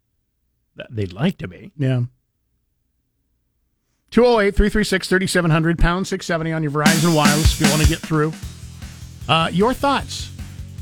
[0.91, 1.73] They'd like to be.
[1.77, 2.03] Yeah.
[4.11, 8.33] 208 336 3700, pound 670 on your Verizon Wireless if you want to get through.
[9.29, 10.31] Uh, your thoughts.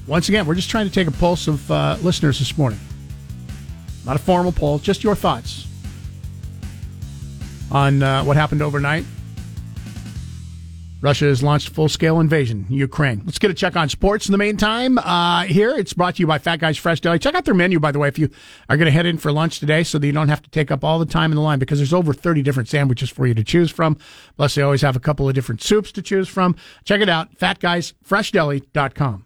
[0.07, 2.81] Once again, we're just trying to take a pulse of uh, listeners this morning.
[4.07, 5.67] Not a formal poll, just your thoughts
[7.71, 9.05] on uh, what happened overnight.
[11.01, 13.23] Russia has launched full scale invasion in Ukraine.
[13.25, 14.99] Let's get a check on sports in the meantime.
[14.99, 17.21] Uh, here, it's brought to you by Fat Guys Fresh Deli.
[17.21, 18.29] Check out their menu, by the way, if you
[18.69, 20.73] are going to head in for lunch today so that you don't have to take
[20.73, 23.35] up all the time in the line because there's over 30 different sandwiches for you
[23.35, 23.97] to choose from.
[24.37, 26.57] Plus, they always have a couple of different soups to choose from.
[26.85, 29.25] Check it out, fatguysfreshdeli.com.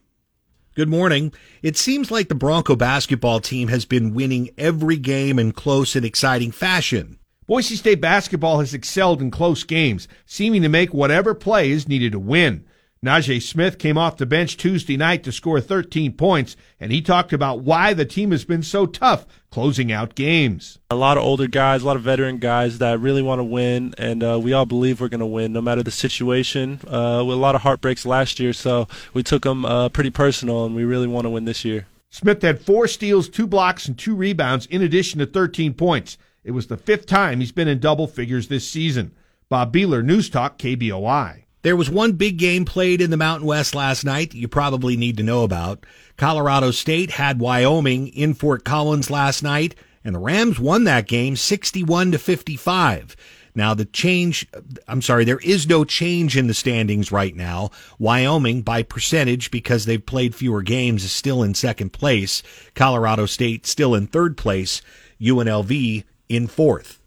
[0.75, 1.33] Good morning.
[1.63, 6.05] It seems like the Bronco basketball team has been winning every game in close and
[6.05, 7.19] exciting fashion.
[7.47, 12.13] Boise State basketball has excelled in close games, seeming to make whatever play is needed
[12.13, 12.65] to win.
[13.05, 17.33] Naje Smith came off the bench Tuesday night to score 13 points, and he talked
[17.33, 20.79] about why the team has been so tough closing out games.
[20.93, 23.93] A lot of older guys, a lot of veteran guys that really want to win,
[23.99, 26.79] and uh, we all believe we're going to win no matter the situation.
[26.87, 30.65] Uh, with a lot of heartbreaks last year, so we took them uh, pretty personal,
[30.65, 31.89] and we really want to win this year.
[32.09, 36.19] Smith had four steals, two blocks, and two rebounds in addition to 13 points.
[36.45, 39.13] It was the fifth time he's been in double figures this season.
[39.49, 41.45] Bob Beeler, News Talk, KBOI.
[41.63, 44.97] There was one big game played in the Mountain West last night that you probably
[44.97, 45.87] need to know about.
[46.17, 51.37] Colorado State had Wyoming in Fort Collins last night, and the Rams won that game
[51.37, 53.15] 61 to 55.
[53.55, 54.49] Now the change,
[54.89, 57.71] I'm sorry, there is no change in the standings right now.
[58.01, 62.43] Wyoming by percentage because they've played fewer games is still in second place.
[62.75, 64.83] Colorado State still in third place.
[65.21, 66.03] UNLV
[66.33, 66.99] in fourth.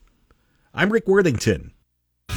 [0.74, 1.72] I'm Rick Worthington.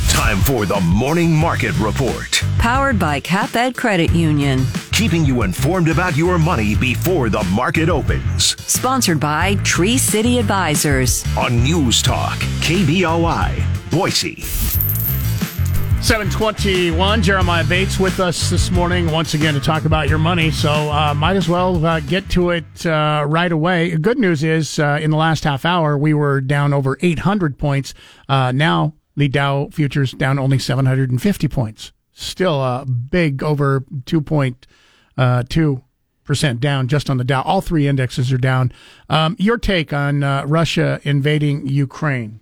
[0.09, 2.43] Time for the Morning Market Report.
[2.59, 4.65] Powered by CapEd Credit Union.
[4.93, 8.61] Keeping you informed about your money before the market opens.
[8.71, 11.25] Sponsored by Tree City Advisors.
[11.37, 14.88] On News Talk, KBOI, Boise.
[16.01, 20.51] 721, Jeremiah Bates with us this morning once again to talk about your money.
[20.51, 23.95] So uh, might as well uh, get to it uh, right away.
[23.97, 27.95] Good news is uh, in the last half hour, we were down over 800 points.
[28.29, 31.93] Uh, now the Dow futures down only 750 points.
[32.13, 35.83] Still a big over 2.2
[36.25, 37.43] percent down just on the Dow.
[37.43, 38.73] All three indexes are down.
[39.09, 42.41] Um, your take on uh, Russia invading Ukraine?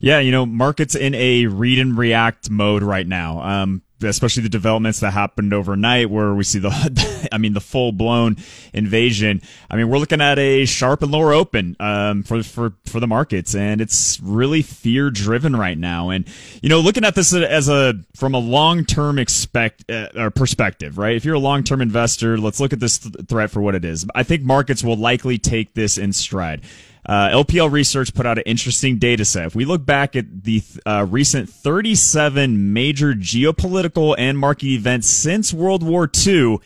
[0.00, 3.42] Yeah, you know, markets in a read and react mode right now.
[3.42, 7.92] Um, especially the developments that happened overnight, where we see the, I mean, the full
[7.92, 8.36] blown
[8.72, 9.42] invasion.
[9.70, 13.06] I mean, we're looking at a sharp and lower open um, for for for the
[13.06, 16.10] markets, and it's really fear driven right now.
[16.10, 16.26] And
[16.62, 21.16] you know, looking at this as a from a long term expect uh, perspective, right?
[21.16, 23.84] If you're a long term investor, let's look at this th- threat for what it
[23.84, 24.06] is.
[24.14, 26.62] I think markets will likely take this in stride.
[27.08, 29.46] Uh, LPL Research put out an interesting data set.
[29.46, 35.54] If we look back at the uh, recent 37 major geopolitical and market events since
[35.54, 36.58] World War II,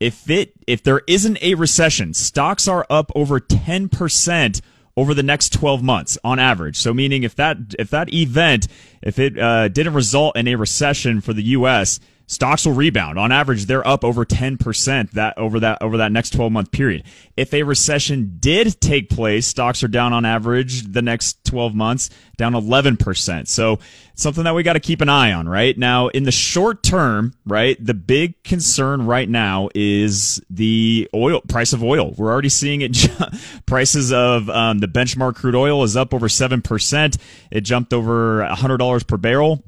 [0.00, 4.60] if it if there isn't a recession, stocks are up over 10 percent
[4.96, 6.76] over the next 12 months on average.
[6.76, 8.66] So meaning if that if that event
[9.00, 13.18] if it uh, didn't result in a recession for the U.S stocks will rebound.
[13.18, 17.04] On average, they're up over 10% that over that over that next 12 month period.
[17.36, 22.10] If a recession did take place, stocks are down on average the next 12 months,
[22.36, 23.48] down 11%.
[23.48, 23.78] So
[24.14, 25.76] something that we got to keep an eye on, right?
[25.76, 31.72] Now, in the short term, right, the big concern right now is the oil price
[31.72, 32.14] of oil.
[32.16, 33.08] We're already seeing it.
[33.66, 37.18] prices of um, the benchmark crude oil is up over 7%.
[37.50, 39.62] It jumped over $100 per barrel.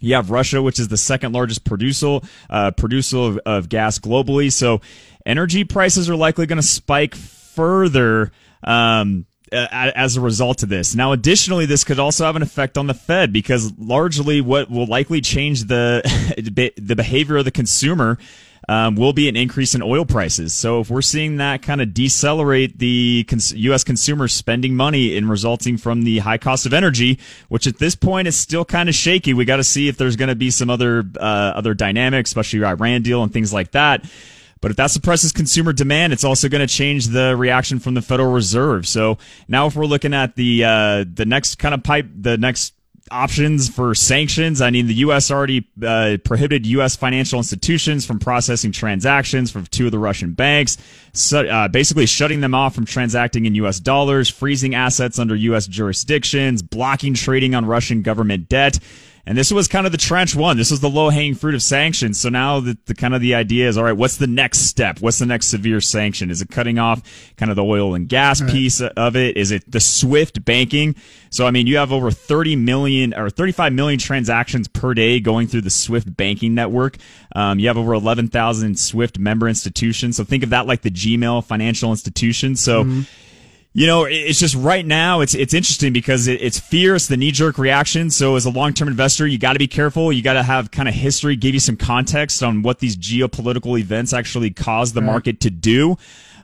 [0.00, 2.20] You have Russia, which is the second largest producer
[2.50, 4.52] uh, producer of, of, gas globally.
[4.52, 4.80] So
[5.24, 8.32] energy prices are likely going to spike further.
[8.62, 10.96] Um, as a result of this.
[10.96, 14.86] Now, additionally, this could also have an effect on the Fed because largely what will
[14.86, 16.02] likely change the
[16.76, 18.18] the behavior of the consumer
[18.68, 20.52] um, will be an increase in oil prices.
[20.52, 23.84] So if we're seeing that kind of decelerate the cons- U.S.
[23.84, 28.28] consumers spending money and resulting from the high cost of energy, which at this point
[28.28, 30.70] is still kind of shaky, we got to see if there's going to be some
[30.70, 34.04] other uh, other dynamics, especially Iran deal and things like that.
[34.60, 38.02] But if that suppresses consumer demand, it's also going to change the reaction from the
[38.02, 38.88] Federal Reserve.
[38.88, 42.72] So now, if we're looking at the uh, the next kind of pipe, the next
[43.10, 44.60] options for sanctions.
[44.60, 45.30] I mean, the U.S.
[45.30, 46.96] already uh, prohibited U.S.
[46.96, 50.78] financial institutions from processing transactions from two of the Russian banks,
[51.12, 53.80] so, uh, basically shutting them off from transacting in U.S.
[53.80, 55.66] dollars, freezing assets under U.S.
[55.66, 58.78] jurisdictions, blocking trading on Russian government debt.
[59.28, 60.56] And this was kind of the tranche one.
[60.56, 62.20] This was the low hanging fruit of sanctions.
[62.20, 65.00] So now the, the kind of the idea is, all right, what's the next step?
[65.00, 66.30] What's the next severe sanction?
[66.30, 67.02] Is it cutting off
[67.36, 68.50] kind of the oil and gas right.
[68.50, 69.36] piece of it?
[69.36, 70.94] Is it the SWIFT banking?
[71.30, 75.48] So, I mean, you have over 30 million or 35 million transactions per day going
[75.48, 76.96] through the SWIFT banking network.
[77.34, 80.16] Um, you have over 11,000 SWIFT member institutions.
[80.16, 82.54] So think of that like the Gmail financial institution.
[82.54, 83.02] So, mm-hmm
[83.76, 87.30] you know, it's just right now it's it's interesting because it, it's fierce, the knee
[87.30, 88.08] jerk reaction.
[88.08, 90.10] So as a long term investor, you got to be careful.
[90.10, 93.78] You got to have kind of history, give you some context on what these geopolitical
[93.78, 95.06] events actually cause the right.
[95.06, 95.98] market to do.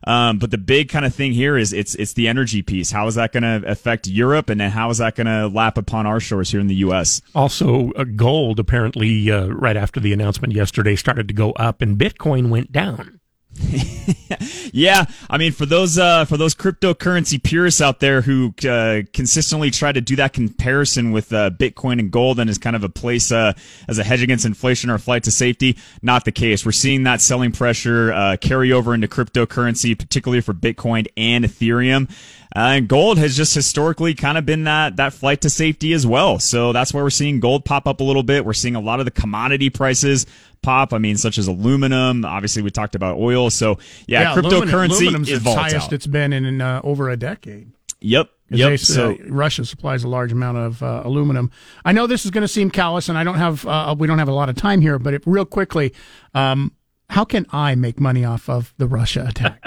[0.06, 2.90] Um, but the big kind of thing here is it's it's the energy piece.
[2.90, 5.78] How is that going to affect Europe, and then how is that going to lap
[5.78, 7.22] upon our shores here in the U.S.?
[7.34, 11.96] Also, uh, gold apparently uh, right after the announcement yesterday started to go up, and
[11.96, 13.21] Bitcoin went down.
[14.72, 19.70] yeah, I mean, for those uh, for those cryptocurrency purists out there who uh, consistently
[19.70, 22.88] try to do that comparison with uh, Bitcoin and gold and as kind of a
[22.88, 23.52] place uh,
[23.88, 26.64] as a hedge against inflation or a flight to safety, not the case.
[26.64, 32.10] We're seeing that selling pressure uh, carry over into cryptocurrency, particularly for Bitcoin and Ethereum.
[32.54, 36.06] Uh, and gold has just historically kind of been that that flight to safety as
[36.06, 36.38] well.
[36.38, 38.44] So that's why we're seeing gold pop up a little bit.
[38.44, 40.26] We're seeing a lot of the commodity prices
[40.62, 40.92] pop.
[40.92, 42.24] I mean, such as aluminum.
[42.24, 43.50] Obviously, we talked about oil.
[43.50, 47.16] So yeah, yeah cryptocurrency aluminum's is the highest it's been in, in uh, over a
[47.16, 47.72] decade.
[48.00, 48.30] Yep.
[48.50, 48.70] Yep.
[48.70, 51.50] They, so uh, Russia supplies a large amount of uh, aluminum.
[51.84, 54.18] I know this is going to seem callous, and I don't have uh, we don't
[54.18, 55.94] have a lot of time here, but it, real quickly,
[56.34, 56.72] um,
[57.12, 59.62] how can I make money off of the Russia attack?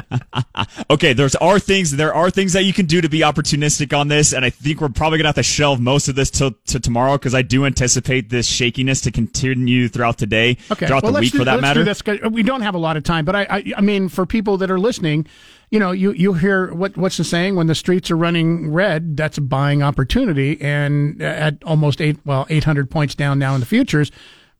[0.89, 4.07] okay, there's are things there are things that you can do to be opportunistic on
[4.07, 6.79] this, and I think we're probably gonna have to shelve most of this till to
[6.79, 10.87] tomorrow because I do anticipate this shakiness to continue throughout today, okay.
[10.87, 11.85] throughout well, the week do, for that matter.
[12.29, 14.71] we don't have a lot of time, but I, I, I mean, for people that
[14.71, 15.27] are listening,
[15.69, 17.55] you know, you you hear what what's the saying?
[17.55, 22.47] When the streets are running red, that's a buying opportunity, and at almost eight well
[22.49, 24.11] eight hundred points down now in the futures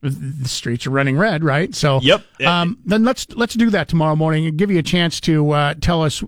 [0.10, 1.74] the streets are running red, right?
[1.74, 2.24] So, yep.
[2.41, 5.74] Um, then let's let's do that tomorrow morning and give you a chance to uh,
[5.76, 6.24] tell us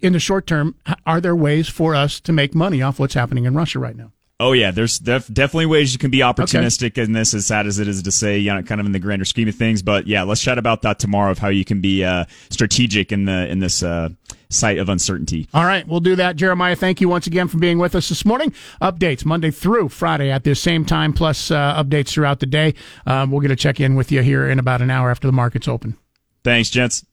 [0.00, 0.74] in the short term
[1.06, 4.12] are there ways for us to make money off what's happening in Russia right now?
[4.40, 7.02] Oh yeah, there's def- definitely ways you can be opportunistic okay.
[7.02, 7.34] in this.
[7.34, 9.48] As sad as it is to say, you know, kind of in the grander scheme
[9.48, 9.80] of things.
[9.80, 13.26] But yeah, let's chat about that tomorrow of how you can be uh, strategic in
[13.26, 14.08] the in this uh,
[14.54, 15.48] site of uncertainty.
[15.52, 16.36] All right, we'll do that.
[16.36, 18.52] Jeremiah, thank you once again for being with us this morning.
[18.80, 22.74] Updates Monday through Friday at this same time, plus uh, updates throughout the day.
[23.06, 25.32] Um, we'll get a check in with you here in about an hour after the
[25.32, 25.96] markets open.
[26.42, 27.04] Thanks, gents.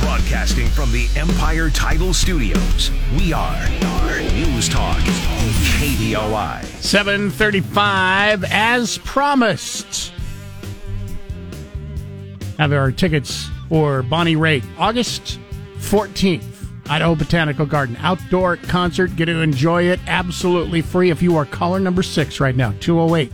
[0.00, 3.68] Broadcasting from the Empire Title Studios, we are
[4.34, 4.98] News Talk,
[5.78, 6.64] KBOI.
[6.82, 10.12] 735, as promised.
[12.58, 15.38] have our tickets for Bonnie Raitt, August
[15.78, 16.54] 14th.
[16.88, 19.16] Idaho Botanical Garden outdoor concert.
[19.16, 23.30] Get to enjoy it absolutely free if you are caller number six right now 208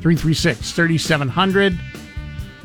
[0.00, 1.78] 336 3700.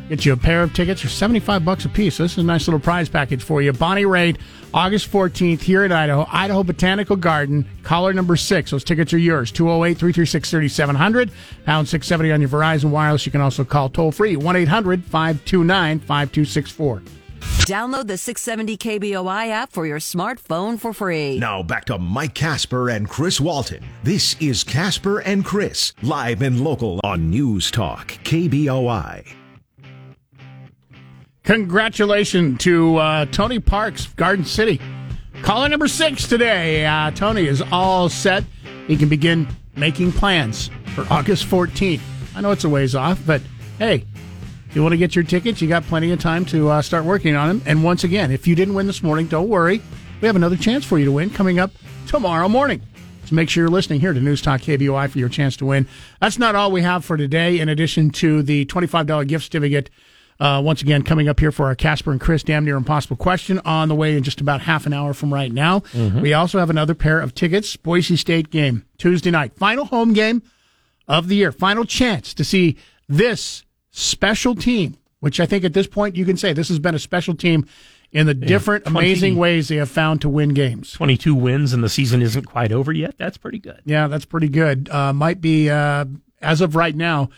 [0.09, 2.17] Get you a pair of tickets for 75 bucks a piece.
[2.17, 3.71] This is a nice little prize package for you.
[3.71, 4.39] Bonnie Raitt,
[4.73, 8.71] August 14th here at Idaho, Idaho Botanical Garden, caller number six.
[8.71, 9.51] Those tickets are yours.
[9.51, 11.31] 208 336 3700,
[11.63, 13.27] pound 670 on your Verizon Wireless.
[13.27, 17.03] You can also call toll free 1 800 529 5264.
[17.39, 21.39] Download the 670 KBOI app for your smartphone for free.
[21.39, 23.83] Now back to Mike Casper and Chris Walton.
[24.03, 29.27] This is Casper and Chris, live and local on News Talk, KBOI.
[31.43, 34.79] Congratulations to uh, Tony Parks, Garden City.
[35.41, 36.85] Caller number six today.
[36.85, 38.43] Uh, Tony is all set.
[38.87, 42.01] He can begin making plans for August 14th.
[42.35, 43.41] I know it's a ways off, but
[43.77, 44.05] hey,
[44.69, 47.03] if you want to get your tickets, you got plenty of time to uh, start
[47.05, 47.61] working on them.
[47.65, 49.81] And once again, if you didn't win this morning, don't worry.
[50.21, 51.71] We have another chance for you to win coming up
[52.07, 52.81] tomorrow morning.
[53.25, 55.87] So make sure you're listening here to News Talk KBOI for your chance to win.
[56.21, 57.59] That's not all we have for today.
[57.59, 59.89] In addition to the $25 gift certificate,
[60.39, 63.59] uh, once again, coming up here for our Casper and Chris Damn Near Impossible question
[63.65, 65.81] on the way in just about half an hour from right now.
[65.93, 66.21] Mhm.
[66.21, 69.53] We also have another pair of tickets, Boise State game, Tuesday night.
[69.57, 70.41] Final home game
[71.07, 71.51] of the year.
[71.51, 73.63] Final chance to see this
[73.99, 76.99] special team, which I think at this point you can say this has been a
[76.99, 77.65] special team
[78.11, 80.93] in the Yeah, different 20 amazing ways they have found to win games.
[80.93, 83.15] 22 wins and the season isn't quite over yet.
[83.17, 83.81] That's pretty good.
[83.85, 84.89] Yeah, that's pretty good.
[84.89, 86.05] Uh, might be, uh,
[86.41, 87.29] as of right now,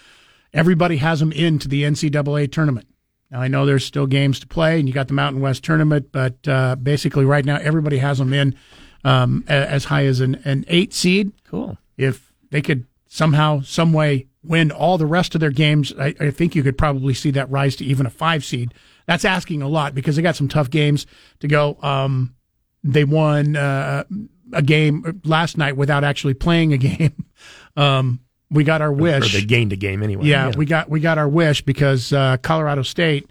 [0.53, 2.87] everybody has them into the NCAA tournament.
[3.31, 6.09] Now, I know there's still games to play, and you got the Mountain West tournament,
[6.11, 8.55] but uh, basically, right now, everybody has them in
[9.05, 11.31] um, as high as an, an eight seed.
[11.47, 11.77] Cool.
[11.97, 16.31] If they could somehow, some way, win all the rest of their games, I, I
[16.31, 18.73] think you could probably see that rise to even a five seed.
[19.05, 21.05] That's asking a lot because they got some tough games
[21.39, 21.77] to go.
[21.81, 22.35] Um,
[22.83, 24.03] they won uh,
[24.53, 27.25] a game last night without actually playing a game.
[27.75, 28.19] Um,
[28.49, 29.33] we got our wish.
[29.33, 30.25] Or they gained a game anyway.
[30.25, 33.29] Yeah, we got we got our wish because uh, Colorado State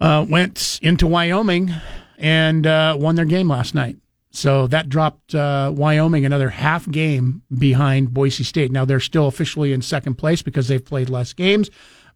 [0.00, 1.72] uh, went into Wyoming
[2.18, 3.96] and uh, won their game last night.
[4.36, 8.72] So that dropped uh, Wyoming another half game behind Boise State.
[8.72, 11.70] Now they're still officially in second place because they've played less games,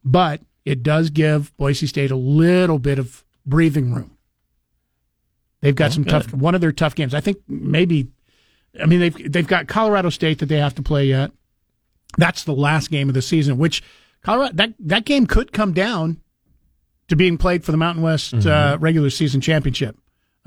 [0.04, 4.16] but it does give Boise State a little bit of breathing room.
[5.60, 6.10] They've got Oh, some good.
[6.10, 7.14] tough one of their tough games.
[7.14, 8.08] I think maybe
[8.80, 11.30] I mean they've they've got Colorado State that they have to play yet.
[12.16, 13.82] That's the last game of the season, which
[14.22, 16.20] Colorado that that game could come down
[17.08, 19.96] to being played for the Mountain West uh, regular season championship.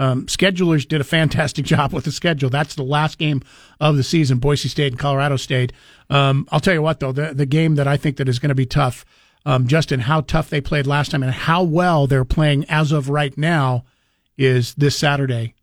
[0.01, 2.49] Um, schedulers did a fantastic job with the schedule.
[2.49, 3.43] That's the last game
[3.79, 5.71] of the season, Boise State and Colorado State.
[6.09, 8.49] Um, I'll tell you what, though, the, the game that I think that is going
[8.49, 9.05] to be tough,
[9.45, 12.91] um, just in how tough they played last time and how well they're playing as
[12.91, 13.85] of right now,
[14.39, 15.53] is this Saturday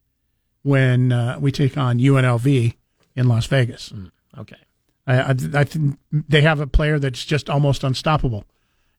[0.62, 2.76] when uh, we take on UNLV
[3.16, 3.92] in Las Vegas.
[4.38, 4.56] Okay.
[5.04, 8.44] I, I, I think they have a player that's just almost unstoppable.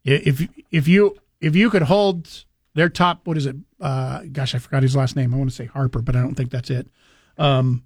[0.04, 2.46] If if you if you could hold
[2.80, 3.58] their top, what is it?
[3.80, 5.34] Uh, gosh, I forgot his last name.
[5.34, 6.88] I want to say Harper, but I don't think that's it.
[7.38, 7.84] Um,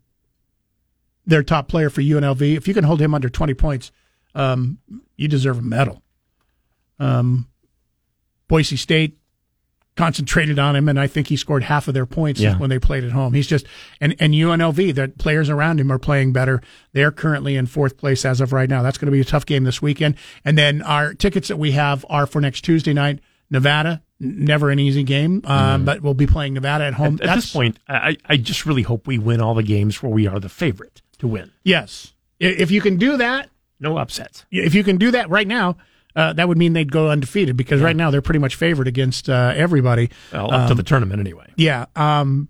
[1.25, 2.55] their top player for UNLV.
[2.55, 3.91] If you can hold him under twenty points,
[4.35, 4.77] um,
[5.17, 6.03] you deserve a medal.
[6.99, 7.47] Um,
[8.47, 9.17] Boise State
[9.95, 12.57] concentrated on him, and I think he scored half of their points Yeah.
[12.57, 13.33] when they played at home.
[13.33, 13.65] He's just
[14.01, 16.61] and and UNLV, the players around him are playing better.
[16.93, 18.81] They're currently in fourth place as of right now.
[18.83, 20.15] That's going to be a tough game this weekend.
[20.45, 23.19] And then our tickets that we have are for next Tuesday night,
[23.49, 24.01] Nevada.
[24.24, 27.19] Never an easy game, um, but we'll be playing Nevada at home.
[27.21, 30.11] At, at this point, I, I just really hope we win all the games where
[30.11, 31.51] we are the favorite to win.
[31.63, 32.13] Yes.
[32.39, 33.49] If you can do that,
[33.80, 34.45] No upsets.
[34.51, 35.78] if you can do that right now,
[36.15, 39.30] uh, that would mean they'd go undefeated because right now they're pretty much favored against
[39.30, 40.09] uh, everybody.
[40.32, 41.47] Well, up to Um, the tournament anyway.
[41.57, 41.86] Yeah.
[41.95, 42.49] Um,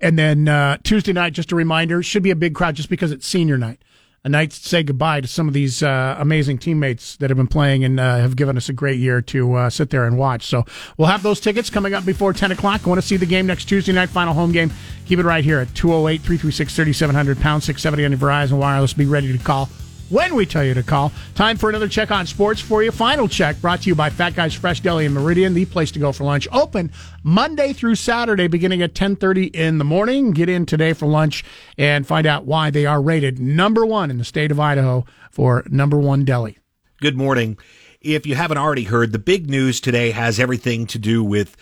[0.00, 3.12] and then uh, Tuesday night, just a reminder, should be a big crowd just because
[3.12, 3.82] it's senior night.
[4.28, 7.46] A night to say goodbye to some of these uh, amazing teammates that have been
[7.46, 10.44] playing and uh, have given us a great year to uh, sit there and watch.
[10.44, 10.66] So
[10.98, 12.86] we'll have those tickets coming up before 10 o'clock.
[12.86, 14.70] Want to see the game next Tuesday night, final home game?
[15.06, 18.92] Keep it right here at 208 336 3700, pound 670 on your Verizon Wireless.
[18.92, 19.70] Be ready to call
[20.10, 21.12] when we tell you to call.
[21.34, 22.90] Time for another check on sports for you.
[22.90, 25.98] Final check brought to you by Fat Guys Fresh Deli and Meridian, the place to
[25.98, 26.48] go for lunch.
[26.52, 26.90] Open
[27.22, 30.32] Monday through Saturday, beginning at 10:30 in the morning.
[30.32, 31.44] Get in today for lunch
[31.76, 35.64] and find out why they are rated number one in the state of Idaho for
[35.70, 36.58] number one deli.
[37.00, 37.58] Good morning.
[38.00, 41.56] If you haven't already heard, the big news today has everything to do with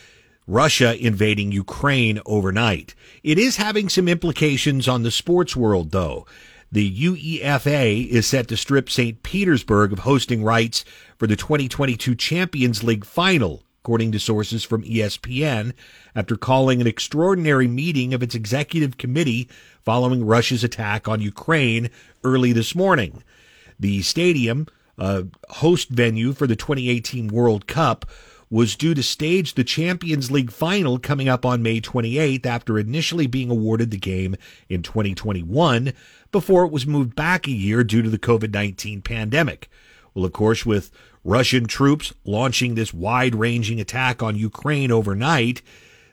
[0.47, 2.95] Russia invading Ukraine overnight.
[3.23, 6.27] It is having some implications on the sports world, though.
[6.73, 9.23] The UEFA is set to strip St.
[9.23, 10.85] Petersburg of hosting rights
[11.17, 15.73] for the 2022 Champions League final, according to sources from ESPN,
[16.15, 19.49] after calling an extraordinary meeting of its executive committee
[19.85, 21.89] following Russia's attack on Ukraine
[22.25, 23.23] early this morning.
[23.79, 24.67] The stadium,
[24.99, 28.07] a host venue for the 2018 World Cup,
[28.57, 33.27] was due to stage the Champions League final coming up on May 28th after initially
[33.27, 34.35] being awarded the game
[34.71, 35.93] in 2021
[36.33, 39.69] before it was moved back a year due to the COVID 19 pandemic.
[40.15, 40.91] Well, of course, with
[41.23, 45.61] Russian troops launching this wide ranging attack on Ukraine overnight,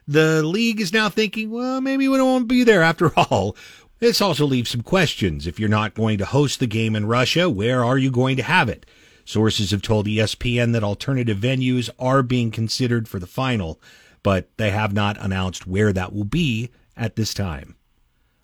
[0.05, 3.55] the league is now thinking, well, maybe we don't want to be there after all.
[3.99, 5.47] This also leaves some questions.
[5.47, 8.43] If you're not going to host the game in Russia, where are you going to
[8.43, 8.85] have it?
[9.26, 13.80] Sources have told ESPN that alternative venues are being considered for the final,
[14.21, 17.76] but they have not announced where that will be at this time.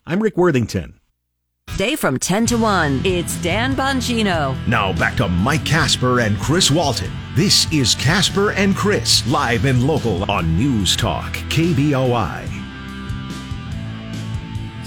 [0.06, 1.00] I'm Rick Worthington.
[1.76, 3.02] Day from 10 to 1.
[3.04, 4.56] It's Dan Bongino.
[4.66, 7.12] Now back to Mike Casper and Chris Walton.
[7.34, 12.59] This is Casper and Chris, live and local on News Talk, KBOI.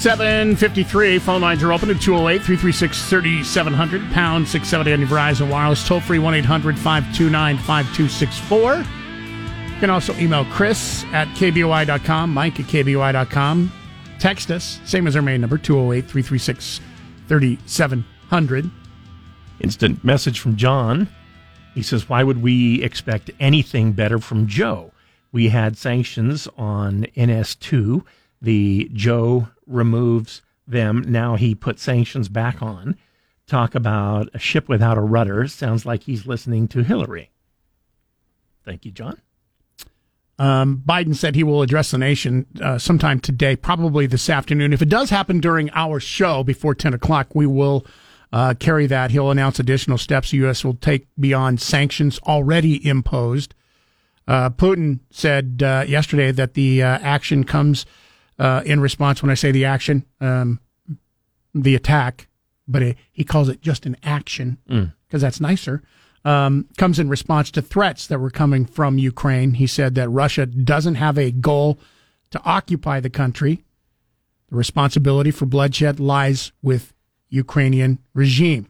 [0.03, 1.17] 753.
[1.19, 5.87] Phone lines are open at 208 336 3700, pound 670 on your Verizon Wireless.
[5.87, 8.75] Toll free 1 800 529 5264.
[8.79, 13.71] You can also email Chris at KBOI.com, Mike at KBOI.com.
[14.19, 16.81] Text us, same as our main number, 208 336
[17.29, 18.71] 3700.
[19.61, 21.07] Instant message from John.
[21.75, 24.91] He says, Why would we expect anything better from Joe?
[25.31, 28.03] We had sanctions on NS2.
[28.43, 31.03] The Joe removes them.
[31.07, 32.97] Now he put sanctions back on.
[33.47, 35.47] Talk about a ship without a rudder.
[35.47, 37.31] Sounds like he's listening to Hillary.
[38.65, 39.21] Thank you, John.
[40.39, 44.73] Um, Biden said he will address the nation uh, sometime today, probably this afternoon.
[44.73, 47.85] If it does happen during our show before 10 o'clock, we will
[48.31, 49.11] uh, carry that.
[49.11, 50.65] He'll announce additional steps the U.S.
[50.65, 53.53] will take beyond sanctions already imposed.
[54.27, 57.85] Uh, Putin said uh, yesterday that the uh, action comes
[58.39, 59.21] uh, in response.
[59.21, 60.59] When I say the action, um,
[61.53, 62.27] the attack,
[62.67, 65.21] but it, he calls it just an action because Mm.
[65.21, 65.81] that's nicer.
[66.25, 69.55] Um, comes in response to threats that were coming from Ukraine.
[69.55, 71.79] He said that Russia doesn't have a goal
[72.31, 73.63] to occupy the country.
[74.49, 76.93] The responsibility for bloodshed lies with
[77.29, 78.67] Ukrainian regime.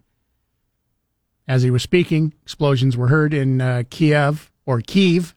[1.47, 5.36] As he was speaking, explosions were heard in uh, Kiev or Kiev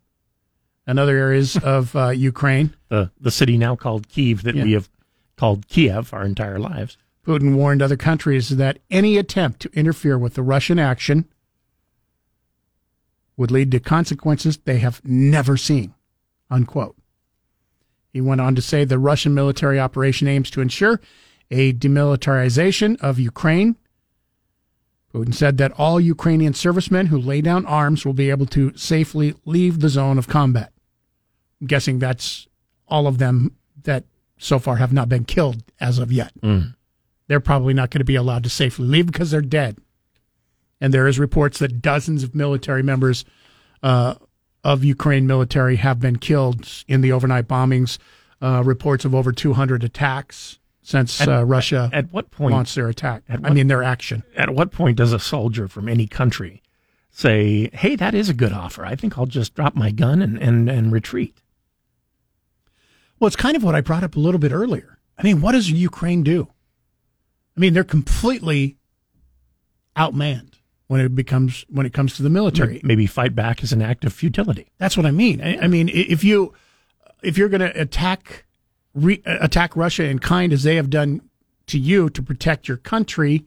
[0.87, 2.75] and other areas of uh, Ukraine.
[2.89, 4.65] The, the city now called Kiev that Yeah.
[4.65, 4.89] we have
[5.37, 6.97] called Kiev our entire lives.
[7.27, 11.27] Putin warned other countries that any attempt to interfere with the Russian action
[13.37, 15.95] would lead to consequences they have never seen.
[16.51, 16.97] Unquote.
[18.13, 21.01] He went on to say the Russian military operation aims to ensure
[21.51, 23.77] a demilitarization of Ukraine.
[25.13, 29.35] Putin said that all Ukrainian servicemen who lay down arms will be able to safely
[29.45, 30.73] leave the zone of combat.
[31.61, 32.47] I'm guessing that's
[32.89, 33.53] all of them
[33.85, 34.05] that
[34.39, 36.75] so far have not been killed as of yet Mm.
[37.29, 39.79] they're probably not going to be allowed to safely leave because they're dead.
[40.81, 43.25] And there is reports that dozens of military members
[43.83, 44.15] uh,
[44.63, 47.99] of Ukraine military have been killed in the overnight bombings.
[48.43, 52.89] Uh, reports of over 200 attacks since At- uh, Russia at what point- launched their
[52.89, 53.23] attack.
[53.29, 54.23] at I mean, their action.
[54.37, 56.63] At what point does a soldier from any country
[57.11, 58.85] say, hey, that is a good offer?
[58.85, 61.35] I think I'll just drop my gun and, and, and retreat?
[63.19, 64.99] Well, it's kind of what I brought up a little bit earlier.
[65.19, 66.49] I mean, what does Ukraine do?
[67.57, 68.77] I mean, they're completely
[69.97, 70.55] outmanned
[70.89, 72.81] when it becomes when it comes to the military.
[72.85, 74.71] Maybe fight back is an act of futility.
[74.79, 75.41] That's what I mean.
[75.41, 76.53] I, I mean, if you
[77.23, 78.45] if you're going to attack
[78.95, 81.23] re, attack Russia in kind as they have done
[81.67, 83.47] to you to protect your country,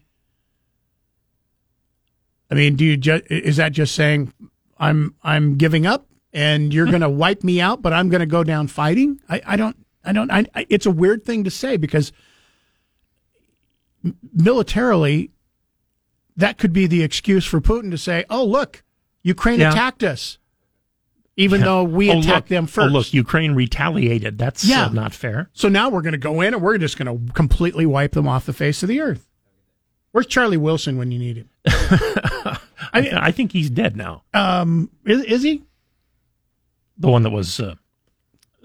[2.49, 4.33] I mean, do you ju- is that just saying
[4.79, 8.25] I'm I'm giving up and you're going to wipe me out, but I'm going to
[8.25, 9.19] go down fighting?
[9.29, 12.11] I, I don't I don't I, I, it's a weird thing to say because
[14.33, 15.31] militarily
[16.35, 18.83] that could be the excuse for Putin to say, "Oh, look,
[19.23, 19.71] Ukraine Yeah.
[19.71, 20.37] attacked us."
[21.35, 22.47] Even though we Oh, attacked look.
[22.47, 22.93] them Oh, first.
[22.93, 24.37] look, Ukraine retaliated.
[24.37, 24.87] That's Yeah.
[24.87, 25.49] uh, not fair.
[25.53, 28.27] So now we're going to go in and we're just going to completely wipe them
[28.27, 29.25] off the face of the earth.
[30.11, 31.49] Where's Charlie Wilson when you need him?
[31.65, 34.23] I, mean, I think he's dead now.
[34.33, 35.63] Um, is, is he
[36.99, 37.75] The one that was uh,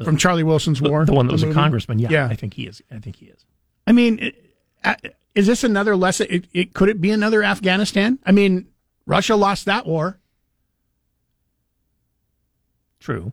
[0.02, 1.04] from Charlie Wilson's the, War?
[1.04, 1.98] the one that was a congressman.
[2.00, 2.26] Yeah, yeah.
[2.26, 2.82] I think he is.
[2.90, 3.44] I think he is.
[3.86, 4.40] I mean, it-
[4.82, 4.94] uh,
[5.34, 6.26] is this another lesson?
[6.30, 8.18] It, it, could it be another Afghanistan?
[8.26, 8.66] I mean,
[9.06, 10.18] Russia lost that war
[13.00, 13.32] True.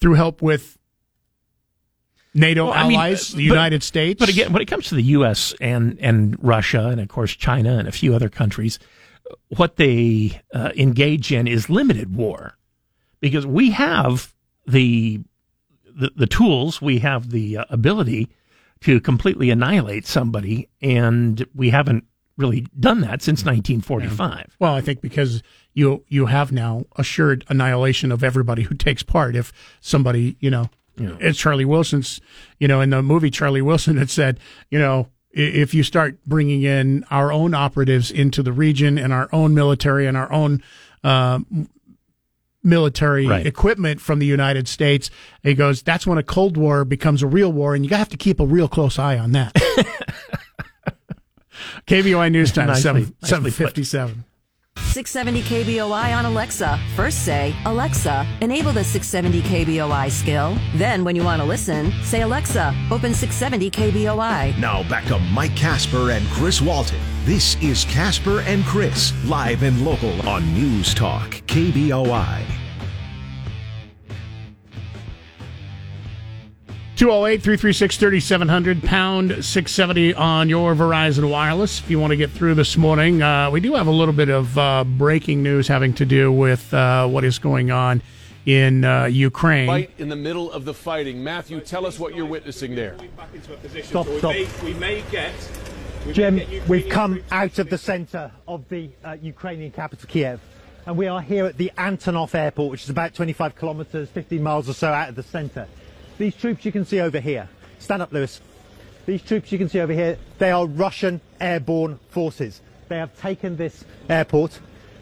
[0.00, 0.78] through help with
[2.34, 4.18] NATO Well, I mean, allies, uh, the but- United States.
[4.18, 5.54] But again, when it comes to the U.S.
[5.60, 8.78] and and Russia and of course China and a few other countries,
[9.56, 12.56] what they uh, engage in is limited war.
[13.20, 14.34] Because we have
[14.66, 15.20] the
[15.98, 18.28] the, the tools, we have the uh, ability
[18.80, 22.04] to completely annihilate somebody, and we haven't
[22.36, 24.56] really done that since 1945.
[24.58, 25.42] Well, I think because
[25.72, 29.34] you you have now assured annihilation of everybody who takes part.
[29.34, 31.16] If somebody, you know, Yeah.
[31.18, 32.20] it's Charlie Wilson's,
[32.58, 34.38] you know, in the movie Charlie Wilson had said,
[34.70, 39.28] you know, if you start bringing in our own operatives into the region and our
[39.32, 40.62] own military and our own
[41.04, 41.68] um,
[42.66, 43.46] military Right.
[43.46, 45.10] equipment from the United States,
[45.42, 48.16] he goes, that's when a Cold War becomes a real war, and you have to
[48.16, 49.54] keep a real close eye on that.
[51.86, 53.56] KBOI News Time, Nicely- 7, nicely put.
[53.56, 54.24] 757.
[54.78, 56.78] 670 KBOI on Alexa.
[56.94, 60.56] First say, Alexa, enable the 670 KBOI skill.
[60.74, 64.58] Then, when you want to listen, say, Alexa, open 670 KBOI.
[64.58, 67.00] Now back to Mike Casper and Chris Walton.
[67.26, 72.44] This is Casper and Chris, live and local on News Talk, KBOI.
[76.94, 81.80] 208 336 3700, pound 670 on your Verizon Wireless.
[81.80, 84.28] If you want to get through this morning, uh, we do have a little bit
[84.28, 88.02] of uh, breaking news having to do with uh, what is going on
[88.46, 89.68] in uh, Ukraine.
[89.68, 91.24] Right in the middle of the fighting.
[91.24, 92.96] Matthew, tell us what you're witnessing there.
[93.82, 94.32] Stop, So we stop.
[94.32, 95.34] may- we may get.
[96.12, 100.40] Jim, we've come out of the centre of the uh, Ukrainian capital, Kiev,
[100.86, 104.68] and we are here at the Antonov airport, which is about 25 kilometres, 15 miles
[104.68, 105.66] or so out of the centre.
[106.18, 108.40] These troops you can see over here, stand up, Lewis.
[109.04, 112.60] These troops you can see over here, they are Russian airborne forces.
[112.88, 114.58] They have taken this airport.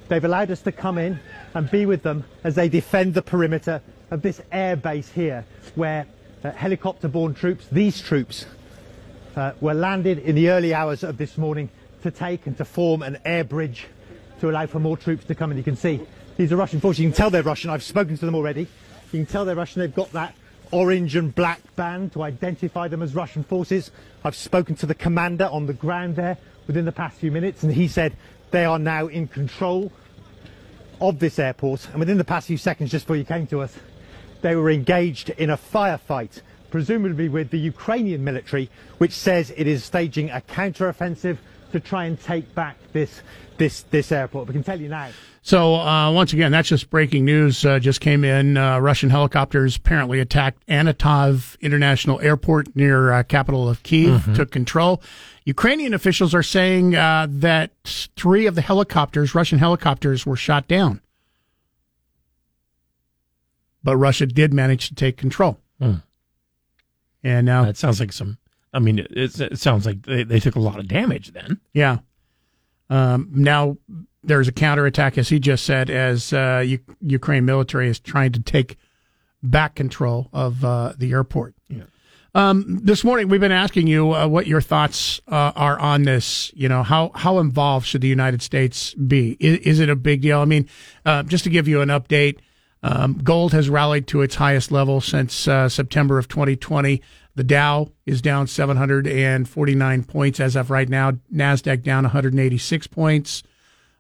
[0.09, 1.21] They've allowed us to come in
[1.55, 3.81] and be with them as they defend the perimeter
[4.11, 6.07] of this air base here, where
[6.43, 8.47] uh, helicopter-borne troops, these troops,
[9.37, 11.69] uh, were landed in the early hours of this morning
[12.03, 13.87] to take and to form an air bridge
[14.41, 15.57] to allow for more troops to come in.
[15.57, 16.01] You can see
[16.37, 17.01] these are Russian forces.
[17.01, 17.71] You can tell they're Russian.
[17.71, 18.63] I've spoken to them already.
[19.13, 19.81] You can tell they're Russian.
[19.81, 20.35] They've got that
[20.71, 23.91] orange and black band to identify them as Russian forces.
[24.25, 27.73] I've spoken to the commander on the ground there within the past few minutes, and
[27.73, 28.17] he said
[28.51, 29.93] they are now in control
[31.01, 31.89] of this airport.
[31.91, 33.77] And within the past few seconds, just before you came to us,
[34.43, 36.43] they were engaged in a firefight,
[36.79, 38.69] presumably with the Ukrainian military,
[38.99, 41.39] which says it is staging a counter-offensive
[41.71, 43.23] to try and take back this
[43.59, 44.49] this this airport.
[44.49, 45.11] We can tell you now.
[45.43, 47.65] So uh, once again, that's just breaking news.
[47.65, 48.57] Uh, just came in.
[48.57, 54.35] Uh, Russian helicopters apparently attacked Antonov International Airport near uh, capital of Kiev, Mhm.
[54.35, 55.01] took control.
[55.45, 57.71] Ukrainian officials are saying uh, that
[58.17, 61.01] three of the helicopters, Russian helicopters, were shot down,
[63.85, 65.61] but Russia did manage to take control.
[65.81, 65.97] Hmm.
[67.25, 68.39] And now That sounds like some.
[68.73, 71.61] I mean, it, it, it sounds like they, they took a lot of damage then.
[71.73, 71.99] Yeah.
[72.91, 73.79] Um, now
[74.23, 78.43] there's a counterattack, as he just said, as uh, U- Ukraine military is trying to
[78.43, 78.77] take
[79.43, 81.55] back control of uh, the airport.
[81.69, 81.85] Yeah.
[82.35, 86.51] Um, this morning, we've been asking you uh, what your thoughts uh, are on this.
[86.55, 89.37] You know, how how involved should the United States be?
[89.39, 90.41] Is, is it a big deal?
[90.41, 90.69] I mean,
[91.07, 92.39] uh, just to give you an update,
[92.85, 97.01] um, gold has rallied to its highest level since uh, September of 2020.
[97.35, 101.13] The Dow is down 749 points as of right now.
[101.35, 103.43] Nasdaq down 186 points.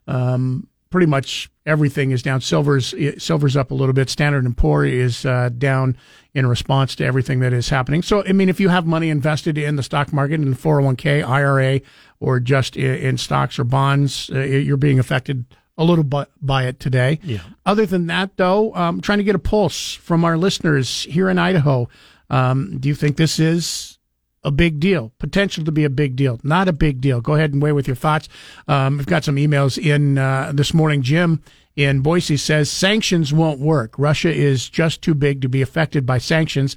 [0.06, 2.42] Um, pretty much everything is down.
[2.42, 4.10] Silver's silver's up a little bit.
[4.10, 5.96] Standard and Poor is uh, down
[6.34, 8.02] in response to everything that is happening.
[8.02, 11.80] So, I mean, if you have money invested in the stock market in 401k, IRA,
[12.20, 15.46] or just in, in stocks or bonds, uh, you're being affected
[15.76, 17.18] a little bit by it today.
[17.22, 17.40] Yeah.
[17.66, 21.38] Other than that, though, um, trying to get a pulse from our listeners here in
[21.38, 21.88] Idaho.
[22.30, 23.98] Um, do you think this is
[24.44, 25.12] a big deal?
[25.18, 26.38] Potential to be a big deal?
[26.42, 27.20] Not a big deal?
[27.20, 28.28] Go ahead and weigh with your thoughts.
[28.68, 31.02] Um, we've got some emails in uh, this morning.
[31.02, 31.42] Jim
[31.76, 33.94] in Boise says sanctions won't work.
[33.98, 36.76] Russia is just too big to be affected by sanctions,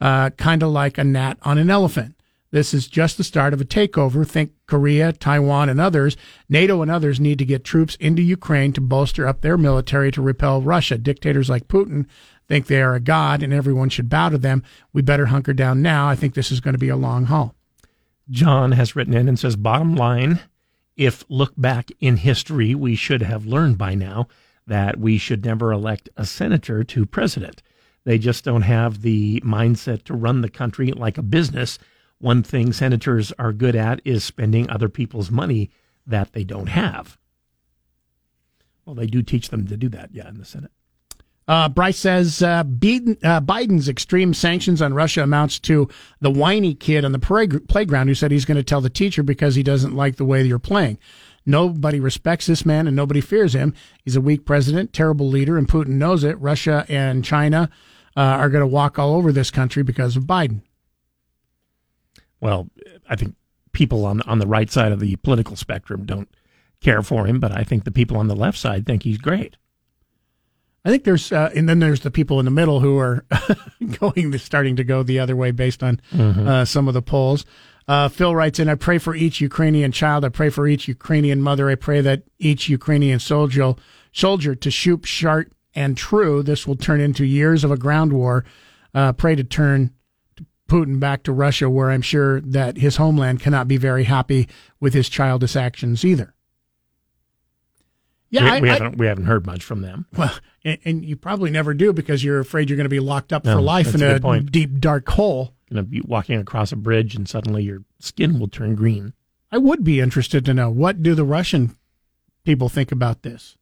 [0.00, 2.14] uh, kind of like a gnat on an elephant.
[2.50, 4.26] This is just the start of a takeover.
[4.26, 6.16] Think Korea, Taiwan, and others.
[6.48, 10.22] NATO and others need to get troops into Ukraine to bolster up their military to
[10.22, 10.96] repel Russia.
[10.96, 12.06] Dictators like Putin
[12.48, 14.62] think they are a god and everyone should bow to them.
[14.92, 16.08] We better hunker down now.
[16.08, 17.54] I think this is going to be a long haul.
[18.30, 20.40] John has written in and says, bottom line,
[20.96, 24.26] if look back in history, we should have learned by now
[24.66, 27.62] that we should never elect a senator to president.
[28.04, 31.78] They just don't have the mindset to run the country like a business.
[32.18, 35.70] One thing senators are good at is spending other people's money
[36.06, 37.16] that they don't have.
[38.84, 40.70] Well, they do teach them to do that, yeah, in the Senate.
[41.46, 45.88] Uh, Bryce says uh, Biden, uh, Biden's extreme sanctions on Russia amounts to
[46.20, 49.54] the whiny kid on the playground who said he's going to tell the teacher because
[49.54, 50.98] he doesn't like the way you're playing.
[51.46, 53.72] Nobody respects this man and nobody fears him.
[54.04, 56.38] He's a weak president, terrible leader, and Putin knows it.
[56.38, 57.70] Russia and China
[58.14, 60.60] uh, are going to walk all over this country because of Biden.
[62.40, 62.68] Well,
[63.08, 63.34] I think
[63.72, 66.28] people on on the right side of the political spectrum don't
[66.80, 69.56] care for him, but I think the people on the left side think he's great.
[70.84, 73.24] I think there's, uh, and then there's the people in the middle who are
[74.00, 76.46] going, starting to go the other way based on Mhm.
[76.46, 77.44] uh, some of the polls.
[77.88, 80.24] Uh, Phil writes in, I pray for each Ukrainian child.
[80.24, 81.68] I pray for each Ukrainian mother.
[81.68, 83.74] I pray that each Ukrainian soldier,
[84.12, 86.42] soldier to shoot sharp and true.
[86.42, 88.44] This will turn into years of a ground war.
[88.94, 89.90] Uh, pray to turn
[90.68, 94.48] Putin back to Russia, where I'm sure that his homeland cannot be very happy
[94.80, 96.34] with his childish actions either.
[98.30, 100.06] Yeah, we, I- we haven't we haven't heard much from them.
[100.16, 103.32] well, and, and you probably never do because you're afraid you're going to be locked
[103.32, 104.52] up No, for life in a a, point.
[104.52, 105.54] deep, dark hole.
[105.70, 109.12] Going to be walking across a bridge and suddenly your skin will turn green.
[109.50, 111.74] I would be interested to know what do the Russian
[112.44, 113.56] people think about this.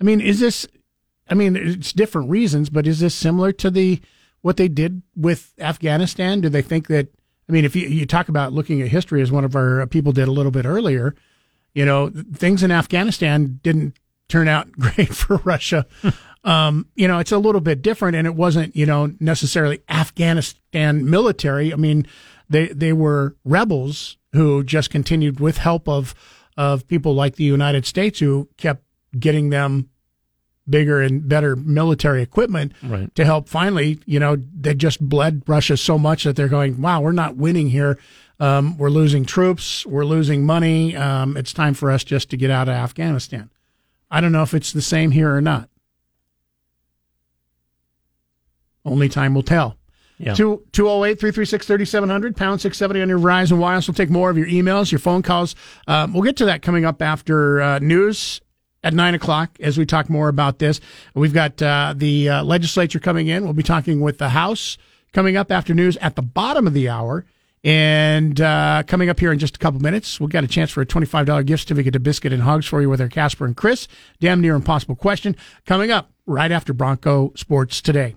[0.00, 0.66] I mean, is this?
[1.28, 4.00] I mean, it's different reasons, but is this similar to the
[4.46, 6.40] what they did with Afghanistan?
[6.40, 7.08] Do they think that?
[7.48, 10.12] I mean, if you, you talk about looking at history, as one of our people
[10.12, 11.16] did a little bit earlier,
[11.74, 15.84] you know, things in Afghanistan didn't turn out great for Russia.
[16.44, 21.10] um, you know, it's a little bit different, and it wasn't, you know, necessarily Afghanistan
[21.10, 21.72] military.
[21.72, 22.06] I mean,
[22.48, 26.14] they they were rebels who just continued with help of
[26.56, 28.84] of people like the United States who kept
[29.18, 29.90] getting them
[30.68, 33.14] bigger and better military equipment Right.
[33.14, 37.00] to help finally, you know, they just bled Russia so much that they're going, wow,
[37.00, 37.98] we're not winning here.
[38.40, 39.86] Um, we're losing troops.
[39.86, 40.94] We're losing money.
[40.96, 43.50] Um, it's time for us just to get out of Afghanistan.
[44.10, 45.68] I don't know if it's the same here or not.
[48.84, 49.76] Only time will tell.
[50.18, 50.32] Yeah.
[50.34, 53.86] 208 336 3700, pound 670 on your Verizon Wireless.
[53.88, 55.54] We'll take more of your emails, your phone calls.
[55.86, 58.40] Um, we'll get to that coming up after uh, news
[58.86, 60.80] at 9 o'clock as we talk more about this.
[61.14, 63.42] We've got uh, the uh, legislature coming in.
[63.42, 64.78] We'll be talking with the House
[65.12, 67.26] coming up after news at the bottom of the hour.
[67.64, 70.82] And uh, coming up here in just a couple minutes, we've got a chance for
[70.82, 73.88] a $25 gift certificate to Biscuit and Hogs for you with our Casper and Chris.
[74.20, 75.34] Damn near impossible question
[75.64, 78.14] coming up right after Bronco Sports today.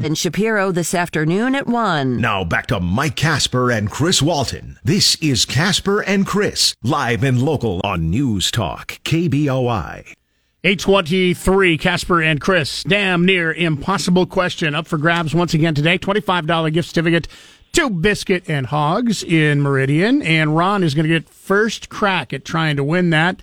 [0.00, 2.20] And Shapiro this afternoon at 1.
[2.20, 4.78] Now back to Mike Casper and Chris Walton.
[4.84, 10.14] This is Casper and Chris, live and local on News Talk, KBOI.
[10.62, 12.84] 823, Casper and Chris.
[12.84, 15.98] Damn near impossible question up for grabs once again today.
[15.98, 17.26] $25 gift certificate
[17.72, 20.22] to Biscuit and Hogs in Meridian.
[20.22, 23.42] And Ron is going to get first crack at trying to win that.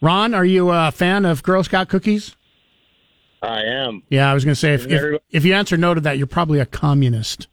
[0.00, 2.34] Ron, are you a fan of Girl Scout cookies?
[3.42, 4.02] I am.
[4.10, 6.26] Yeah, I was going to say, if, if, if you answer no to that, you're
[6.26, 7.48] probably a communist.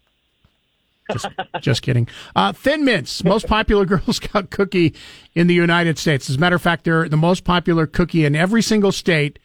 [1.12, 1.28] Just,
[1.62, 2.08] just kidding.
[2.36, 4.94] Uh, Thin Mints, most popular Girl Scout cookie
[5.34, 6.30] in the United States.
[6.30, 9.40] As a matter of fact, they're the most popular cookie in every single state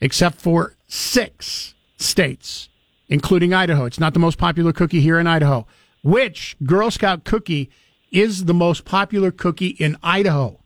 [0.00, 2.68] except for six states,
[3.08, 3.84] including Idaho.
[3.84, 5.66] It's not the most popular cookie here in Idaho.
[6.02, 7.70] Which Girl Scout cookie
[8.10, 10.61] is the most popular cookie in Idaho?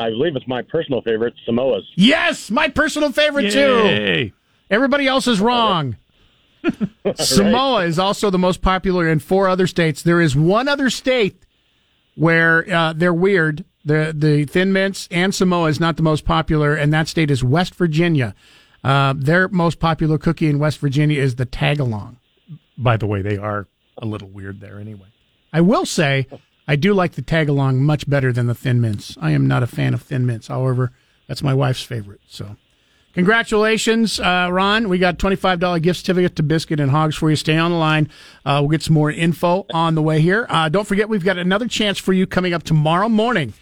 [0.00, 1.86] I believe it's my personal favorite, Samoa's.
[1.94, 4.28] Yes, my personal favorite Yay.
[4.30, 4.34] too.
[4.70, 5.96] Everybody else is wrong.
[7.16, 10.02] Samoa is also the most popular in four other states.
[10.02, 11.44] There is one other state
[12.14, 13.66] where uh, they're weird.
[13.84, 17.44] The the Thin Mints and Samoa is not the most popular, and that state is
[17.44, 18.34] West Virginia.
[18.82, 22.16] Uh, their most popular cookie in West Virginia is the Tagalong.
[22.78, 23.66] By the way, they are
[23.98, 25.08] a little weird there anyway.
[25.52, 26.26] I will say
[26.70, 29.18] I do like the Tagalong much better than the Thin Mints.
[29.20, 30.46] I am not a fan of Thin Mints.
[30.46, 30.92] However,
[31.26, 32.20] that's my wife's favorite.
[32.28, 32.54] So,
[33.12, 34.88] congratulations, uh, Ron.
[34.88, 37.34] We got twenty five dollar gift certificate to Biscuit and Hogs for you.
[37.34, 38.08] Stay on the line.
[38.44, 40.46] Uh, we'll get some more info on the way here.
[40.48, 43.52] Uh, don't forget, we've got another chance for you coming up tomorrow morning.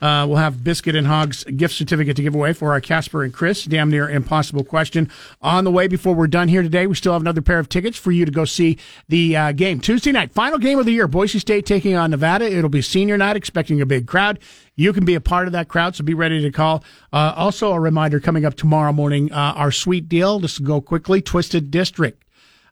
[0.00, 3.32] Uh, we'll have Biscuit and Hogs gift certificate to give away for our Casper and
[3.32, 5.88] Chris damn near impossible question on the way.
[5.88, 8.30] Before we're done here today, we still have another pair of tickets for you to
[8.30, 8.78] go see
[9.08, 11.08] the uh, game Tuesday night, final game of the year.
[11.08, 12.44] Boise State taking on Nevada.
[12.44, 14.38] It'll be senior night, expecting a big crowd.
[14.74, 16.84] You can be a part of that crowd, so be ready to call.
[17.12, 20.40] Uh, also, a reminder coming up tomorrow morning, uh, our sweet deal.
[20.40, 21.22] Will go quickly.
[21.22, 22.22] Twisted District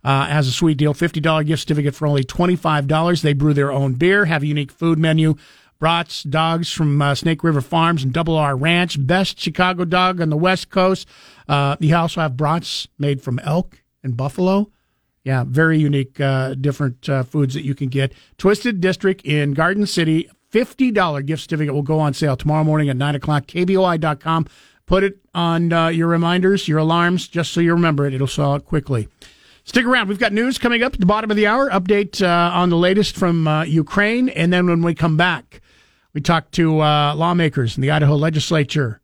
[0.05, 3.23] uh, has a sweet deal $50 gift certificate for only $25.
[3.23, 5.35] They brew their own beer, have a unique food menu.
[5.79, 10.31] Brats, dogs from uh, Snake River Farms and Double R Ranch, best Chicago dog on
[10.31, 11.09] the West Coast.
[11.49, 14.71] Uh, you also have brats made from elk and buffalo.
[15.25, 18.13] Yeah, very unique, uh, different uh, foods that you can get.
[18.37, 22.97] Twisted District in Garden City, $50 gift certificate will go on sale tomorrow morning at
[22.97, 24.47] 9 o'clock, kboi.com.
[24.87, 28.15] Put it on uh, your reminders, your alarms, just so you remember it.
[28.15, 29.09] It'll sell out quickly.
[29.65, 30.09] Stick around.
[30.09, 31.71] We've got news coming up at the bottom of the hour.
[31.71, 34.29] Update uh, on the latest from uh, Ukraine.
[34.29, 35.63] And then when we come back,
[36.15, 39.01] We talk to uh, lawmakers in the Idaho legislature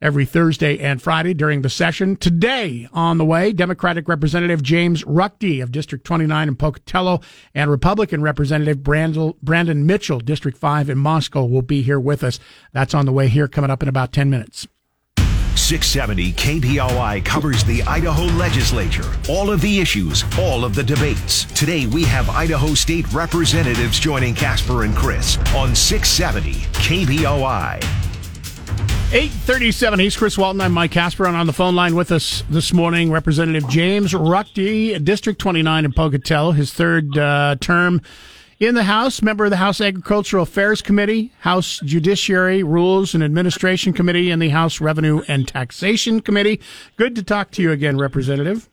[0.00, 2.14] every Thursday and Friday during the session.
[2.14, 7.22] Today on the way, Democratic Representative James Ruchti of District 29 in Pocatello
[7.54, 12.38] and Republican Representative Brandon Mitchell, District 5 in Moscow, will be here with us.
[12.72, 14.68] That's on the way here coming up in about 10 minutes.
[15.64, 21.46] 670 KBOI covers the Idaho legislature, all of the issues, all of the debates.
[21.58, 26.52] Today we have Idaho state representatives joining Casper and Chris on 670
[26.82, 27.76] KBOI.
[29.14, 30.00] 837.
[30.00, 30.60] He's Chris Walton.
[30.60, 31.24] I'm Mike Casper.
[31.24, 35.92] And on the phone line with us this morning, Representative James Ruchti, District 29 in
[35.94, 38.02] Pocatello, his third uh, term
[38.58, 43.92] in the House, member of the House Agricultural Affairs Committee, House Judiciary, Rules and Administration
[43.92, 46.60] Committee, and the House Revenue and Taxation Committee.
[46.96, 48.68] Good to talk to you again, Representative.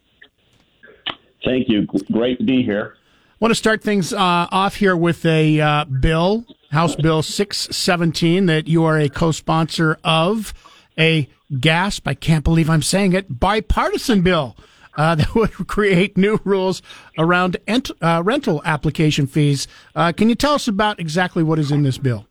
[1.44, 1.88] Thank you.
[2.12, 2.96] Great to be here.
[2.96, 4.18] I want to start things uh,
[4.52, 10.54] off here with a uh, bill House Bill 617 that you are a co-sponsor of,
[10.98, 11.28] a
[11.60, 14.56] gasp, I can't believe I'm saying it, bipartisan bill
[14.96, 16.82] uh, that would create new rules
[17.18, 19.68] around ent- uh, rental application fees.
[19.96, 22.26] Uh, can you tell us about exactly what is in this bill?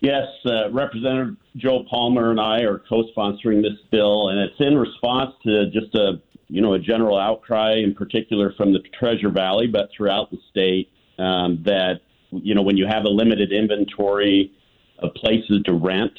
[0.00, 5.34] Yes, uh, Representative Joe Palmer and I are co-sponsoring this bill, and it's in response
[5.44, 9.90] to just a you know a general outcry, in particular from the Treasure Valley, but
[9.94, 14.52] throughout the state, um, that you know, when you have a limited inventory
[14.98, 16.12] of places to rent,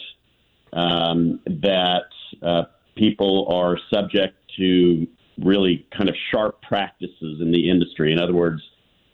[0.74, 2.04] um, that
[2.42, 2.64] uh,
[2.96, 5.08] people are subject to
[5.44, 8.12] really kind of sharp practices in the industry.
[8.12, 8.62] In other words,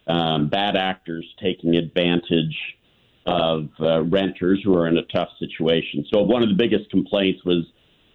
[0.08, 2.58] um, bad actors taking advantage
[3.26, 6.06] of uh, renters who are in a tough situation.
[6.12, 7.66] So one of the biggest complaints was,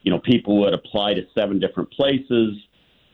[0.03, 2.57] you know, people would apply to seven different places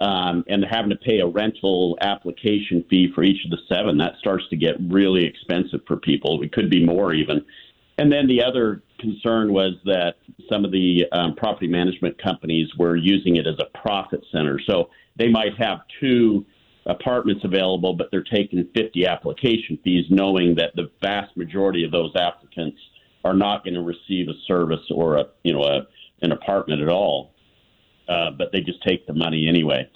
[0.00, 4.12] um, and having to pay a rental application fee for each of the seven, that
[4.20, 6.40] starts to get really expensive for people.
[6.42, 7.44] It could be more even.
[7.98, 10.16] And then the other concern was that
[10.50, 14.60] some of the um, property management companies were using it as a profit center.
[14.66, 16.44] So they might have two
[16.86, 22.12] apartments available, but they're taking 50 application fees, knowing that the vast majority of those
[22.16, 22.78] applicants
[23.24, 25.86] are not going to receive a service or a you know a,
[26.22, 27.32] an apartment at all
[28.08, 29.88] uh, but they just take the money anyway.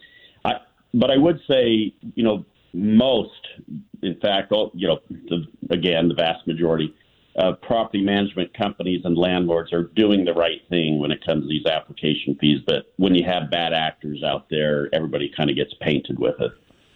[0.44, 0.54] I,
[0.94, 2.44] but I would say, you know,
[2.74, 3.30] most,
[4.02, 6.94] in fact, all, you know, the, again, the vast majority
[7.36, 11.48] of property management companies and landlords are doing the right thing when it comes to
[11.48, 12.60] these application fees.
[12.66, 16.52] But when you have bad actors out there, everybody kind of gets painted with it.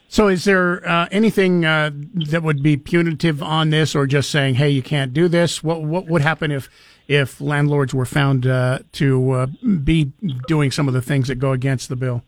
[0.08, 1.90] So, is there uh, anything uh,
[2.30, 5.64] that would be punitive on this, or just saying, "Hey, you can't do this"?
[5.64, 6.70] What what would happen if
[7.08, 9.46] if landlords were found uh, to uh,
[9.82, 10.12] be
[10.46, 12.22] doing some of the things that go against the bill?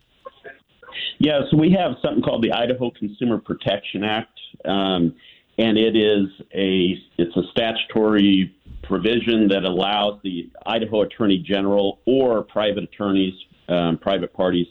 [1.19, 5.15] Yeah, so we have something called the Idaho Consumer Protection Act, um,
[5.59, 8.55] and it is a it's a statutory
[8.85, 13.35] provision that allows the Idaho Attorney General or private attorneys,
[13.69, 14.67] um, private parties,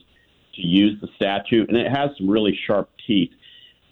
[0.56, 3.30] to use the statute, and it has some really sharp teeth.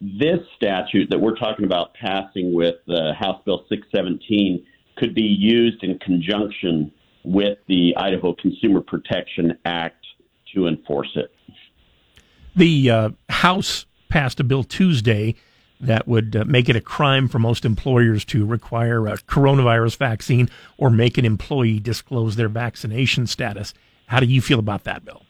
[0.02, 4.66] This statute that we're talking about passing with uh, House Bill 617
[4.98, 6.92] could be used in conjunction
[7.24, 10.06] with the Idaho Consumer Protection Act
[10.54, 11.32] to enforce it.
[12.56, 15.36] The uh, House passed a bill Tuesday
[15.80, 20.50] that would uh, make it a crime for most employers to require a coronavirus vaccine
[20.78, 23.74] or make an employee disclose their vaccination status.
[24.08, 25.24] How do you feel about that bill?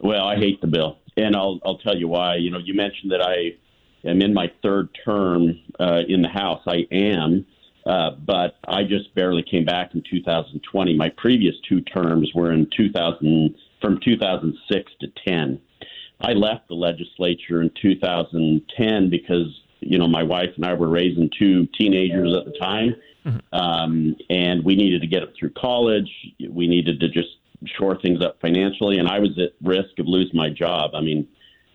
[0.00, 2.36] Well, I hate the bill, and I'll I'll tell you why.
[2.36, 3.56] You know, you mentioned that I
[4.08, 6.62] am in my third term uh, in the House.
[6.66, 7.44] I am,
[7.84, 10.96] uh, but I just barely came back in 2020.
[10.96, 15.60] My previous two terms were in 2000 from 2006 to 10.
[16.20, 21.30] I left the legislature in 2010 because you know my wife and I were raising
[21.38, 22.94] two teenagers at the time,
[23.24, 23.54] mm-hmm.
[23.56, 26.10] um, and we needed to get them through college.
[26.50, 27.28] We needed to just
[27.76, 30.92] shore things up financially, and I was at risk of losing my job.
[30.94, 31.28] I mean,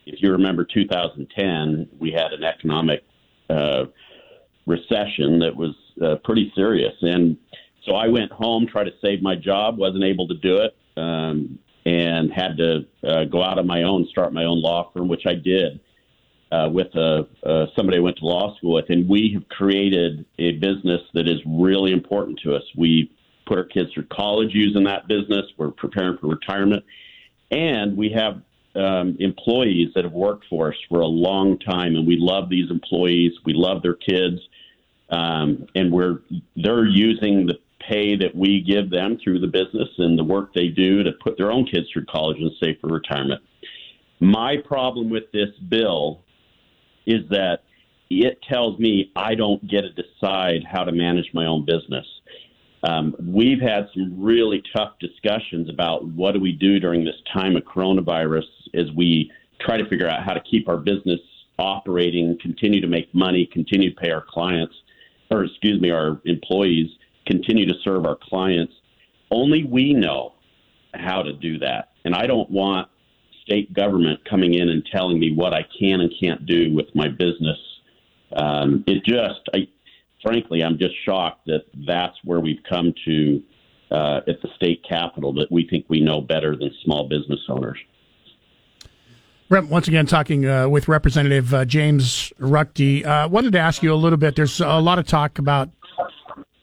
[0.06, 3.04] if you remember 2010, we had an economic
[3.50, 3.86] uh,
[4.66, 6.94] recession that was uh, pretty serious.
[7.02, 7.38] And
[7.86, 11.60] so I went home, tried to save my job, wasn't able to do it, um,
[11.86, 15.26] and had to uh, go out on my own, start my own law firm, which
[15.26, 15.80] I did
[16.52, 18.90] uh, with a, uh, somebody I went to law school with.
[18.90, 22.64] And we have created a business that is really important to us.
[22.78, 23.12] We
[23.46, 25.46] put our kids through college using that business.
[25.58, 26.84] We're preparing for retirement.
[27.52, 28.42] And we have
[28.76, 32.72] um, employees that have worked for us for a long time, and we love these
[32.72, 33.34] employees.
[33.46, 34.40] We love their kids
[35.14, 36.22] um, and we're
[36.56, 40.68] they're using the pay that we give them through the business and the work they
[40.68, 43.42] do to put their own kids through college and save for retirement.
[44.20, 46.22] My problem with this bill
[47.06, 47.64] is that
[48.10, 52.06] it tells me I don't get to decide how to manage my own business.
[52.84, 57.56] Um, we've had some really tough discussions about what do we do during this time
[57.56, 59.32] of coronavirus as we
[59.62, 61.20] try to figure out how to keep our business
[61.58, 64.74] operating, continue to make money, continue to pay our clients,
[65.32, 66.90] or excuse me, our employees,
[67.26, 68.74] continue to serve our clients.
[69.32, 70.34] Only we know
[70.94, 71.90] how to do that.
[72.06, 72.88] And I don't want
[73.44, 77.08] state government coming in and telling me what I can and can't do with my
[77.08, 77.58] business.
[78.36, 79.68] Um, it just, I,
[80.22, 83.44] frankly, I'm just shocked that that's where we've come to
[83.92, 87.78] uh, at the state capitol that we think we know better than small business owners.
[89.50, 93.06] Once again, talking uh, with Representative uh, James Ruchti.
[93.06, 94.36] Uh, wanted to ask you a little bit.
[94.36, 95.70] There's a lot of talk about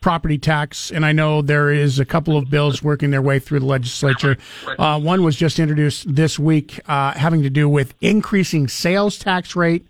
[0.01, 3.61] property tax, and I know there is a couple of bills working their way through
[3.61, 4.37] the legislature.
[4.79, 9.55] Uh, one was just introduced this week, uh, having to do with increasing sales tax
[9.55, 9.87] rate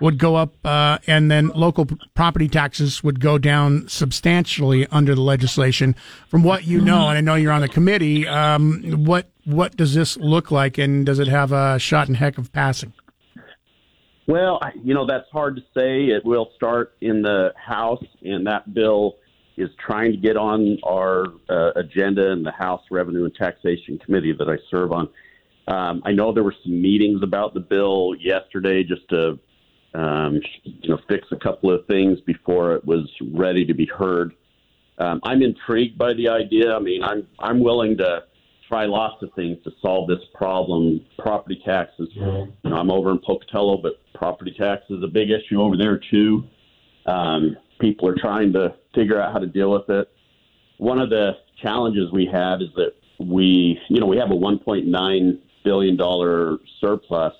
[0.00, 5.22] would go up, uh, and then local property taxes would go down substantially under the
[5.22, 5.96] legislation.
[6.28, 9.94] From what you know, and I know you're on the committee, um, what what does
[9.94, 12.92] this look like, and does it have a shot in heck of passing?
[14.26, 16.14] Well, you know, that's hard to say.
[16.14, 19.16] It will start in the House, and that bill
[19.58, 24.32] is trying to get on our uh, agenda in the House Revenue and Taxation Committee
[24.32, 25.08] that I serve on.
[25.66, 29.38] Um, I know there were some meetings about the bill yesterday just to,
[29.94, 34.32] um, you know, fix a couple of things before it was ready to be heard.
[34.98, 36.74] Um, I'm intrigued by the idea.
[36.74, 38.24] I mean, I'm I'm willing to
[38.66, 41.04] try lots of things to solve this problem.
[41.18, 42.08] Property taxes.
[42.64, 46.00] You know, I'm over in Pocatello, but property tax is a big issue over there
[46.10, 46.44] too.
[47.06, 50.10] Um, people are trying to figure out how to deal with it.
[50.78, 55.38] One of the challenges we have is that we, you know, we have a 1.9
[55.64, 57.34] billion dollar surplus,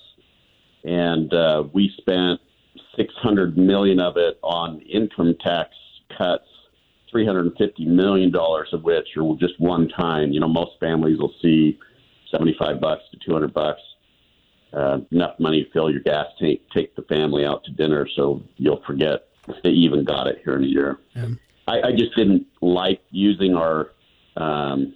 [0.84, 2.40] and uh, we spent
[2.96, 5.70] 600 million of it on income tax
[6.16, 6.44] cuts
[7.10, 10.32] 350 million dollars of which are just one time.
[10.32, 11.78] You know, most families will see
[12.30, 13.80] 75 bucks to 200 bucks,
[14.72, 18.42] uh, enough money to fill your gas tank, take the family out to dinner, so
[18.56, 19.28] you'll forget
[19.62, 20.98] they even got it here in a year.
[21.66, 23.92] I, I just didn't like using our
[24.36, 24.94] um,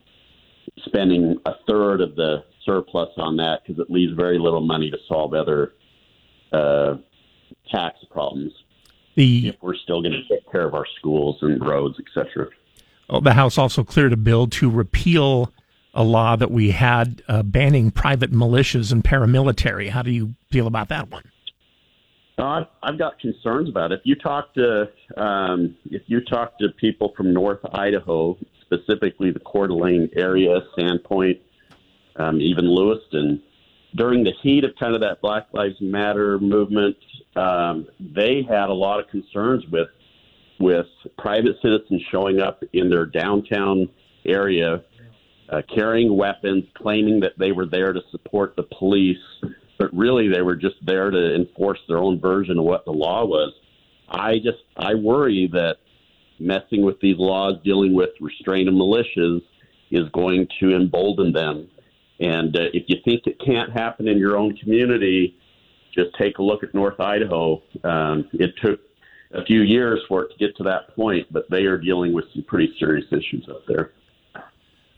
[0.84, 4.98] spending a third of the surplus on that because it leaves very little money to
[5.08, 5.72] solve other
[6.52, 6.94] uh,
[7.70, 8.52] tax problems.
[9.16, 12.48] The if we're still going to take care of our schools and roads, etc.
[13.10, 15.52] Oh, the House also cleared a bill to repeal
[15.94, 19.90] a law that we had uh, banning private militias and paramilitary.
[19.90, 21.24] How do you feel about that one?
[22.42, 24.00] I've got concerns about it.
[24.00, 29.40] If you talk to um, if you talk to people from North Idaho, specifically the
[29.40, 31.40] Coeur d'Alene area, Sandpoint,
[32.16, 33.42] um, even Lewiston,
[33.94, 36.96] during the heat of kind of that Black Lives Matter movement,
[37.36, 39.88] um, they had a lot of concerns with
[40.58, 40.86] with
[41.18, 43.88] private citizens showing up in their downtown
[44.24, 44.82] area,
[45.48, 49.18] uh, carrying weapons, claiming that they were there to support the police,
[49.78, 53.24] but really they were just there to enforce their own version of what the law
[53.24, 53.52] was.
[54.08, 55.78] I just I worry that
[56.38, 59.42] messing with these laws dealing with restraint of militias
[59.90, 61.68] is going to embolden them.
[62.20, 65.36] And uh, if you think it can't happen in your own community,
[65.94, 67.62] just take a look at North Idaho.
[67.84, 68.80] Um, it took
[69.32, 72.24] a few years for it to get to that point, but they are dealing with
[72.34, 73.92] some pretty serious issues up there.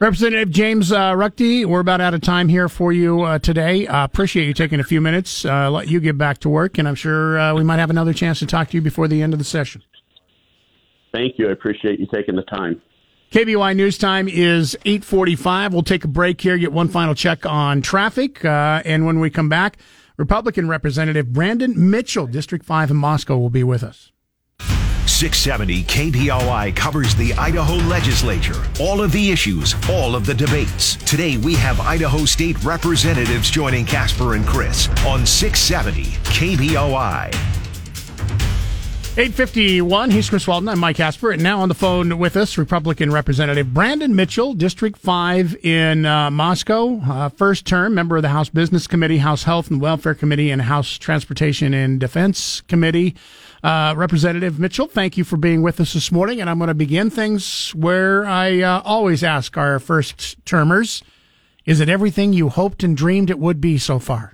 [0.05, 3.87] Representative James uh, Ruchti, we're about out of time here for you uh, today.
[3.87, 5.47] Uh, appreciate you taking a few minutes.
[5.47, 8.13] Uh, let you get back to work, and I'm sure uh, we might have another
[8.13, 9.83] chance to talk to you before the end of the session.
[11.15, 11.49] Thank you.
[11.49, 12.83] I appreciate you taking the time.
[13.33, 15.73] KBOI News Time is 8:45.
[15.73, 19.31] We'll take a break here, get one final check on traffic, uh, and when we
[19.31, 19.79] come back,
[20.19, 24.13] Republican Representative Brandon Mitchell, District 5 in Moscow, will be with us.
[25.09, 30.97] 670 KBOI covers the Idaho legislature, all of the issues, all of the debates.
[30.97, 37.64] Today we have Idaho state representatives joining Casper and Chris on 670 KBOI.
[39.17, 40.69] 851, he's Chris Walton.
[40.69, 41.31] I'm Mike Casper.
[41.31, 46.33] And now on the phone with us, Republican Representative Brandon Mitchell, District 5 in uh,
[46.33, 47.01] Moscow.
[47.01, 50.63] Uh, first term, member of the House Business Committee, House Health and Welfare Committee, and
[50.63, 53.15] House Transportation and Defense Committee.
[53.63, 56.41] Uh, Representative Mitchell, thank you for being with us this morning.
[56.41, 61.05] And I'm going to begin things where I uh, always ask our first termers
[61.65, 64.34] Is it everything you hoped and dreamed it would be so far?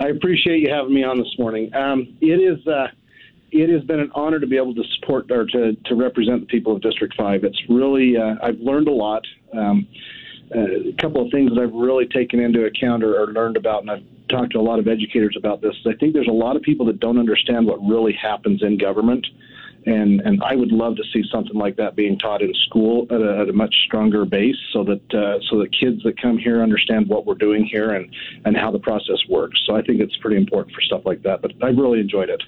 [0.00, 1.74] I appreciate you having me on this morning.
[1.74, 2.88] Um, it is uh,
[3.50, 6.46] it has been an honor to be able to support or to, to represent the
[6.46, 7.44] people of District Five.
[7.44, 9.26] It's really uh, I've learned a lot.
[9.52, 9.88] Um,
[10.54, 13.82] uh, a couple of things that I've really taken into account or, or learned about,
[13.82, 15.74] and I've talked to a lot of educators about this.
[15.86, 19.26] I think there's a lot of people that don't understand what really happens in government.
[19.88, 23.22] And, and I would love to see something like that being taught in school at
[23.22, 26.62] a, at a much stronger base, so that uh, so that kids that come here
[26.62, 28.06] understand what we're doing here and,
[28.44, 29.58] and how the process works.
[29.66, 31.40] So I think it's pretty important for stuff like that.
[31.40, 32.42] But I really enjoyed it.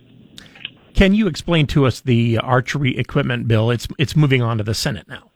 [0.92, 3.70] Can you explain to us the archery equipment bill?
[3.70, 5.30] It's it's moving on to the Senate now.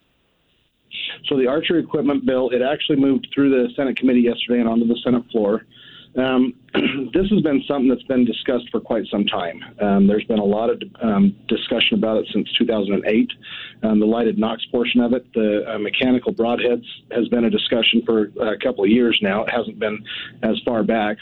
[1.29, 4.87] So the archery equipment bill, it actually moved through the Senate committee yesterday and onto
[4.87, 5.65] the Senate floor.
[6.16, 6.55] Um,
[7.12, 9.61] this has been something that's been discussed for quite some time.
[9.81, 13.32] Um, there's been a lot of um, discussion about it since 2008.
[13.82, 18.03] Um, the lighted nocks portion of it, the uh, mechanical broadheads, has been a discussion
[18.07, 19.45] for a couple of years now.
[19.45, 20.05] It hasn't been
[20.43, 21.16] as far back.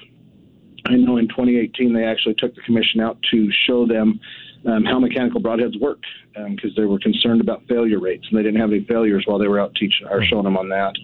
[0.87, 4.21] I know in 2018 they actually took the commission out to show them
[4.67, 6.01] um, how mechanical broadheads work
[6.35, 9.39] because um, they were concerned about failure rates and they didn't have any failures while
[9.39, 10.95] they were out teaching or showing them on that.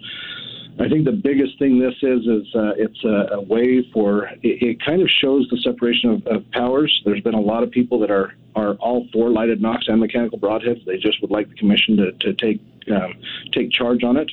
[0.79, 4.39] I think the biggest thing this is is uh, it's a, a, way for it,
[4.43, 7.01] it, kind of shows the separation of, of, powers.
[7.03, 10.39] There's been a lot of people that are are all for lighted nocks and mechanical
[10.39, 10.85] broadheads.
[10.85, 12.61] They just would like the commission to, to take
[12.95, 13.15] um,
[13.51, 14.31] take charge on it.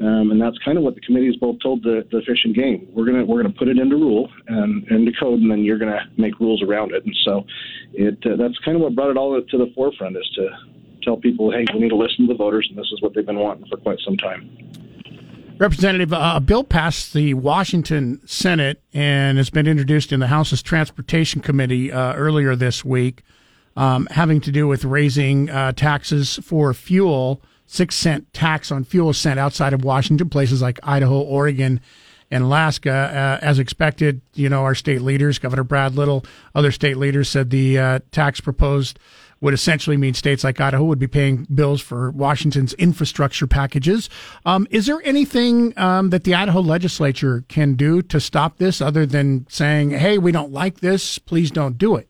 [0.00, 2.54] Um, and that's kind of what the committee has both told the, the fish and
[2.54, 2.88] game.
[2.92, 6.08] We're gonna we're gonna put it into rule and into code, and then you're gonna
[6.16, 7.04] make rules around it.
[7.04, 7.46] And so,
[7.92, 10.48] it uh, that's kind of what brought it all to the forefront is to
[11.02, 13.24] tell people, hey, we need to listen to the voters, and this is what they've
[13.24, 14.50] been wanting for quite some time.
[15.58, 20.62] Representative, uh, a bill passed the Washington Senate and has been introduced in the House's
[20.62, 23.24] Transportation Committee uh, earlier this week,
[23.76, 29.12] um, having to do with raising uh, taxes for fuel six cent tax on fuel
[29.12, 31.80] sent outside of Washington, places like Idaho, Oregon,
[32.30, 32.92] and Alaska.
[32.92, 36.24] Uh, as expected, you know, our state leaders, Governor Brad Little,
[36.54, 39.00] other state leaders said the uh, tax proposed
[39.40, 44.08] would essentially mean states like Idaho would be paying bills for Washington's infrastructure packages.
[44.44, 49.06] Um, is there anything um, that the Idaho legislature can do to stop this other
[49.06, 52.08] than saying, hey, we don't like this, please don't do it?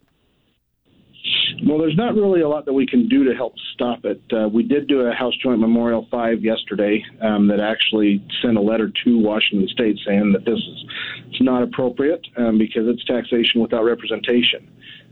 [1.66, 4.22] Well, there's not really a lot that we can do to help stop it.
[4.32, 8.60] Uh, we did do a House Joint Memorial 5 yesterday um, that actually sent a
[8.60, 10.84] letter to Washington State saying that this is
[11.30, 14.70] it's not appropriate um, because it's taxation without representation.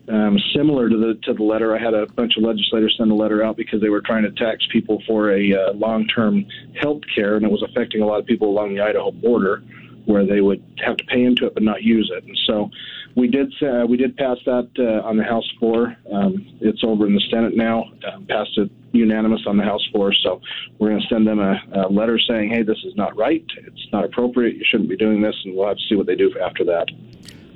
[0.09, 3.15] Um, similar to the to the letter, I had a bunch of legislators send a
[3.15, 6.47] letter out because they were trying to tax people for a uh, long-term
[6.81, 9.65] health care, and it was affecting a lot of people along the Idaho border,
[10.05, 12.23] where they would have to pay into it but not use it.
[12.23, 12.71] And so,
[13.17, 15.97] we did uh, we did pass that uh, on the House floor.
[16.13, 17.85] Um, it's over in the Senate now.
[18.07, 20.13] Uh, passed it unanimous on the House floor.
[20.23, 20.41] So
[20.79, 23.45] we're going to send them a, a, letter saying, "Hey, this is not right.
[23.59, 24.57] It's not appropriate.
[24.57, 26.89] You shouldn't be doing this." And we'll have to see what they do after that.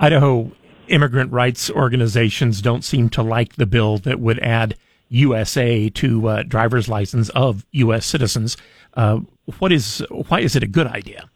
[0.01, 0.51] Idaho
[0.91, 4.77] immigrant rights organizations don't seem to like the bill that would add
[5.09, 8.07] USA to uh, driver's license of U.S.
[8.07, 8.57] citizens.
[8.95, 9.21] Uh,
[9.59, 11.29] what is why is it a good idea?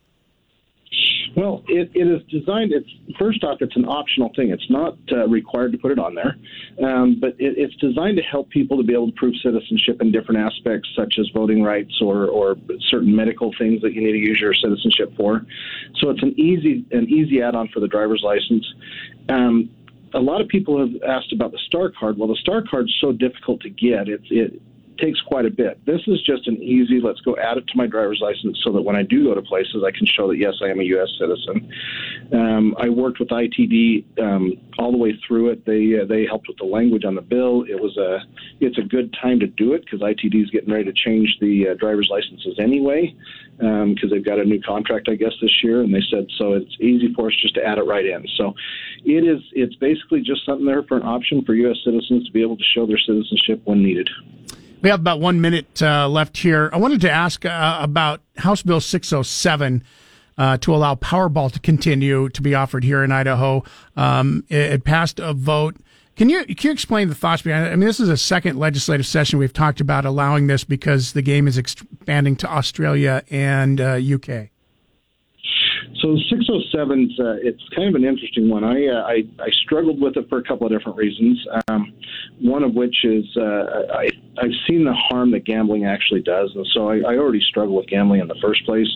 [1.36, 2.72] Well, it, it is designed.
[2.72, 4.50] It's first off, it's an optional thing.
[4.50, 6.36] It's not uh, required to put it on there,
[6.88, 10.12] um, but it, it's designed to help people to be able to prove citizenship in
[10.12, 12.56] different aspects, such as voting rights or, or
[12.88, 15.44] certain medical things that you need to use your citizenship for.
[16.00, 18.64] So it's an easy an easy add-on for the driver's license.
[19.28, 19.70] Um,
[20.14, 22.18] a lot of people have asked about the Star Card.
[22.18, 24.08] Well, the Star Card's so difficult to get.
[24.08, 24.60] It's it
[24.98, 25.84] takes quite a bit.
[25.86, 28.82] This is just an easy, let's go add it to my driver's license so that
[28.82, 31.08] when I do go to places, I can show that, yes, I am a U.S.
[31.18, 31.70] citizen.
[32.32, 35.64] Um, I worked with ITD um, all the way through it.
[35.64, 37.64] They uh, they helped with the language on the bill.
[37.68, 38.20] It was a
[38.60, 41.68] it's a good time to do it because ITD is getting ready to change the
[41.68, 43.14] uh, driver's licenses anyway
[43.58, 45.82] because um, they've got a new contract, I guess, this year.
[45.82, 48.26] And they said so it's easy for us just to add it right in.
[48.36, 48.54] So
[49.04, 51.78] it is it's basically just something there for an option for U.S.
[51.84, 54.08] citizens to be able to show their citizenship when needed.
[54.84, 56.68] We have about one minute uh, left here.
[56.70, 59.82] I wanted to ask uh, about House Bill 607
[60.36, 63.64] uh, to allow Powerball to continue to be offered here in Idaho.
[63.96, 65.76] Um, it, it, passed a vote.
[66.16, 67.70] Can you can you explain the thoughts behind it?
[67.70, 71.22] I mean, this is a second legislative session we've talked about allowing this because the
[71.22, 74.50] game is expanding to Australia and UK.
[76.04, 78.62] So 607's uh, it's kind of an interesting one.
[78.62, 81.42] I, uh, I I struggled with it for a couple of different reasons.
[81.68, 81.94] Um,
[82.42, 86.66] one of which is uh, I I've seen the harm that gambling actually does, and
[86.74, 88.88] so I, I already struggle with gambling in the first place.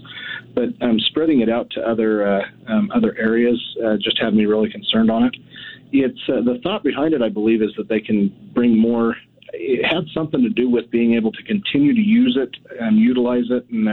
[0.55, 4.45] But um, spreading it out to other uh, um, other areas uh, just had me
[4.45, 5.37] really concerned on it.
[5.93, 7.23] It's uh, the thought behind it.
[7.23, 9.17] I believe is that they can bring more
[9.55, 13.47] it had something to do with being able to continue to use it and utilize
[13.49, 13.89] it and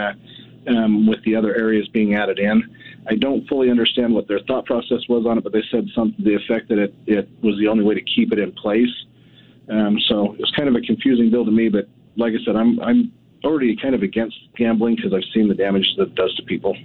[0.67, 2.61] um, with the other areas being added in.
[3.07, 6.17] I don't fully understand what their thought process was on it, but they said something
[6.17, 8.89] to the effect that it, it was the only way to keep it in place.
[9.69, 11.87] Um, so it's kind of a confusing bill to me, but
[12.17, 13.11] like I said, I'm I'm
[13.43, 16.75] already kind of against gambling because I've seen the damage that it does to people.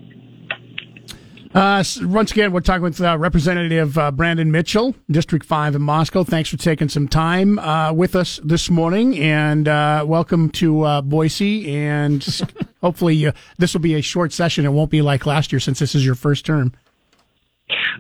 [1.53, 6.23] Uh, once again, we're talking with uh, Representative uh, Brandon Mitchell, District 5 in Moscow.
[6.23, 11.03] Thanks for taking some time uh, with us this morning, and uh, welcome to uh,
[11.03, 11.75] Boise.
[11.75, 12.25] And
[12.81, 14.65] hopefully, uh, this will be a short session.
[14.65, 16.73] It won't be like last year since this is your first term.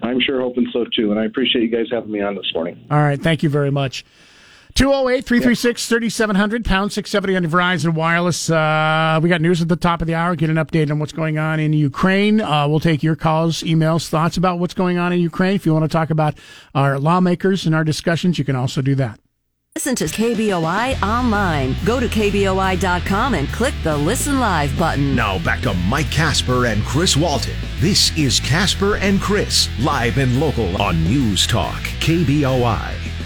[0.02, 2.86] I'm sure hoping so too, and I appreciate you guys having me on this morning.
[2.88, 3.20] All right.
[3.20, 4.04] Thank you very much.
[4.74, 8.50] 208 336 3700, pound 670 on your Verizon Wireless.
[8.50, 10.36] Uh, we got news at the top of the hour.
[10.36, 12.40] Get an update on what's going on in Ukraine.
[12.40, 15.54] Uh, we'll take your calls, emails, thoughts about what's going on in Ukraine.
[15.54, 16.34] If you want to talk about
[16.74, 19.18] our lawmakers and our discussions, you can also do that.
[19.76, 21.76] Listen to KBOI online.
[21.84, 25.14] Go to KBOI.com and click the Listen Live button.
[25.14, 27.54] Now back to Mike Casper and Chris Walton.
[27.78, 33.19] This is Casper and Chris, live and local on News Talk, KBOI.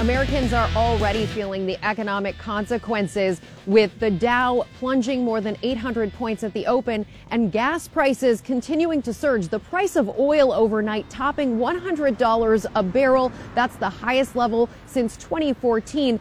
[0.00, 6.42] Americans are already feeling the economic consequences with the Dow plunging more than 800 points
[6.42, 9.46] at the open and gas prices continuing to surge.
[9.46, 13.30] The price of oil overnight topping $100 a barrel.
[13.54, 16.18] That's the highest level since 2014.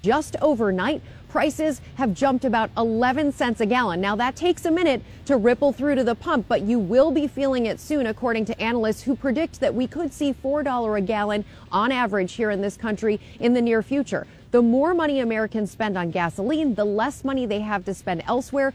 [0.00, 1.02] Just overnight,
[1.34, 4.00] prices have jumped about 11 cents a gallon.
[4.00, 7.26] Now, that takes a minute to ripple through to the pump, but you will be
[7.26, 11.44] feeling it soon, according to analysts who predict that we could see $4 a gallon
[11.72, 14.28] on average here in this country in the near future.
[14.52, 18.72] The more money Americans spend on gasoline, the less money they have to spend elsewhere.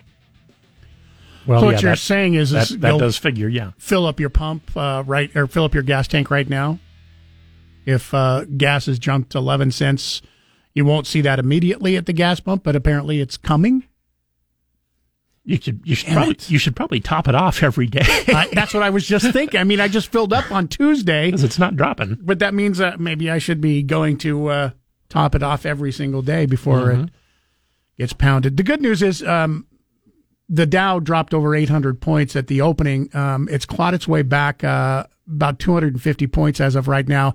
[1.48, 3.72] so what yeah, you're that- saying is, that, is that you'll does figure, yeah.
[3.78, 6.78] Fill up your pump, uh, right, or fill up your gas tank right now.
[7.86, 10.22] If uh, gas has jumped 11 cents,
[10.80, 13.84] you won't see that immediately at the gas pump, but apparently it's coming.
[15.46, 16.50] You should you should Damn probably it.
[16.50, 18.02] you should probably top it off every day.
[18.28, 19.60] I, that's what I was just thinking.
[19.60, 21.28] I mean, I just filled up on Tuesday.
[21.28, 22.18] Because it's not dropping.
[22.22, 24.70] But that means that maybe I should be going to uh,
[25.10, 27.04] top it off every single day before Mhm.
[27.06, 27.10] it
[27.98, 28.58] gets pounded.
[28.58, 29.66] The good news is um,
[30.48, 33.10] the Dow dropped over 800 points at the opening.
[33.16, 37.34] Um, it's clawed its way back uh, about 250 points as of right now.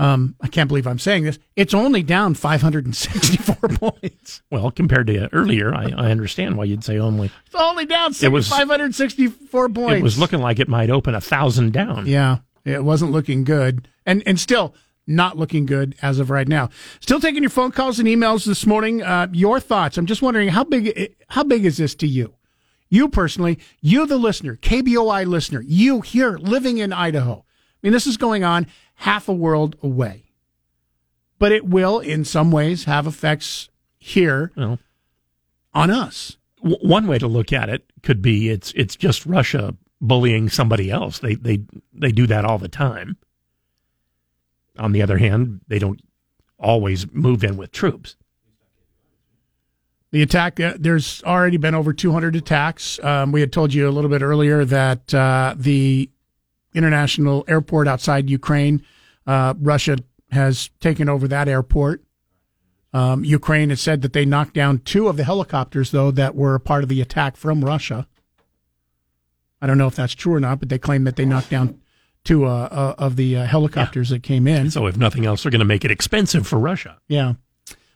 [0.00, 1.38] Um, I can't believe I'm saying this.
[1.56, 4.40] It's only down 564 points.
[4.50, 7.30] Well, compared to earlier, I, I understand why you'd say only.
[7.46, 10.00] It's only down It was- 564 points.
[10.00, 12.06] It was looking like it might open a thousand down.
[12.06, 14.74] Yeah, it wasn't looking good, and and still
[15.06, 16.70] not looking good as of right now.
[17.00, 19.02] Still taking your phone calls and emails this morning.
[19.02, 19.98] Uh, your thoughts?
[19.98, 22.34] I'm just wondering how big how big is this to you?
[22.88, 27.44] You personally, you the listener, KBOI listener, you here living in Idaho.
[27.82, 28.66] I mean, this is going on
[28.96, 30.24] half a world away,
[31.38, 34.78] but it will, in some ways, have effects here Well,
[35.72, 36.36] on us.
[36.62, 40.90] w- one way to look at it could be it's it's just Russia bullying somebody
[40.90, 41.18] else.
[41.18, 41.60] They they
[41.92, 43.16] they do that all the time.
[44.78, 46.00] On the other hand, they don't
[46.58, 48.16] always move in with troops.
[50.12, 52.98] The attack, uh, there's already been over 200 attacks.
[53.02, 56.10] Um, we had told you a little bit earlier that uh, the
[56.74, 58.84] international airport outside Ukraine,
[59.26, 59.98] uh, Russia
[60.30, 62.02] has taken over that airport.
[62.92, 66.54] Um, Ukraine has said that they knocked down two of the helicopters, though, that were
[66.54, 68.06] a part of the attack from Russia.
[69.62, 71.80] I don't know if that's true or not, but they claim that they knocked down
[72.24, 74.70] two uh, uh, of the uh, helicopters that came in.
[74.70, 76.98] So if nothing else, they're going to make it expensive for Russia.
[77.08, 77.34] Yeah.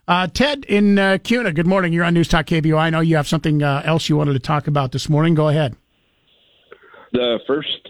[0.07, 1.93] Uh, Ted in uh, Kuna, good morning.
[1.93, 2.77] You're on News Talk KBO.
[2.77, 5.35] I know you have something uh, else you wanted to talk about this morning.
[5.35, 5.77] Go ahead.
[7.13, 7.89] the first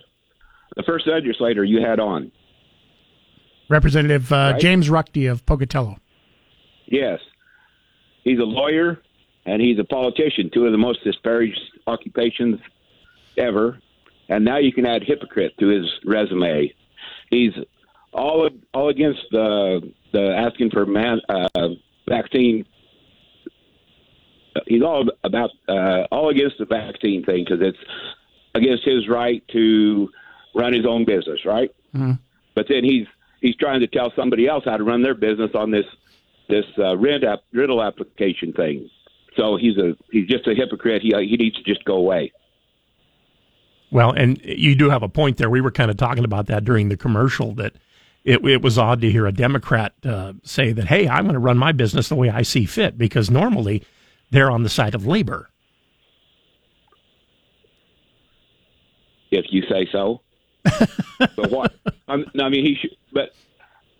[0.76, 2.32] the first legislator you had on.
[3.68, 4.60] Representative uh, Right.
[4.60, 5.96] James Ruchti of Pocatello.
[6.86, 7.20] Yes,
[8.22, 9.00] he's a lawyer
[9.46, 10.50] and he's a politician.
[10.52, 12.60] Two of the most disparaged occupations
[13.36, 13.78] ever.
[14.28, 16.72] And now you can add hypocrite to his resume.
[17.30, 17.52] He's
[18.12, 21.68] all all against the the asking for man uh,
[22.08, 22.66] vaccine.
[24.66, 27.78] He's all about uh, all against the vaccine thing because it's
[28.54, 30.08] against his right to
[30.54, 31.70] run his own business, right?
[31.94, 32.18] Mhm.
[32.54, 33.06] But then he's
[33.40, 35.86] he's trying to tell somebody else how to run their business on this
[36.48, 38.88] this uh, rent app, rental application thing.
[39.36, 41.02] So he's a he's just a hypocrite.
[41.02, 42.32] He he needs to just go away.
[43.90, 45.48] Well, and you do have a point there.
[45.50, 47.74] We were kind of talking about that during the commercial that
[48.24, 51.38] it, it was odd to hear a Democrat uh, say that, hey, I'm going to
[51.38, 53.84] run my business the way I see fit, because normally
[54.30, 55.50] they're on the side of labor.
[59.30, 60.20] if you say so.
[61.18, 61.74] but what?
[62.08, 62.96] I'm, I mean, he should.
[63.12, 63.30] But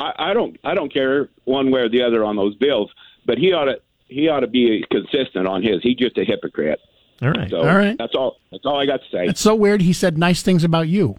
[0.01, 0.59] I, I don't.
[0.65, 2.91] I don't care one way or the other on those bills.
[3.27, 3.81] But he ought to.
[4.07, 5.83] He ought to be consistent on his.
[5.83, 6.81] He's just a hypocrite.
[7.23, 7.51] All right.
[7.51, 7.97] So All right.
[7.99, 8.37] That's all.
[8.51, 9.27] That's all I got to say.
[9.27, 9.83] It's so weird.
[9.83, 11.17] He said nice things about you.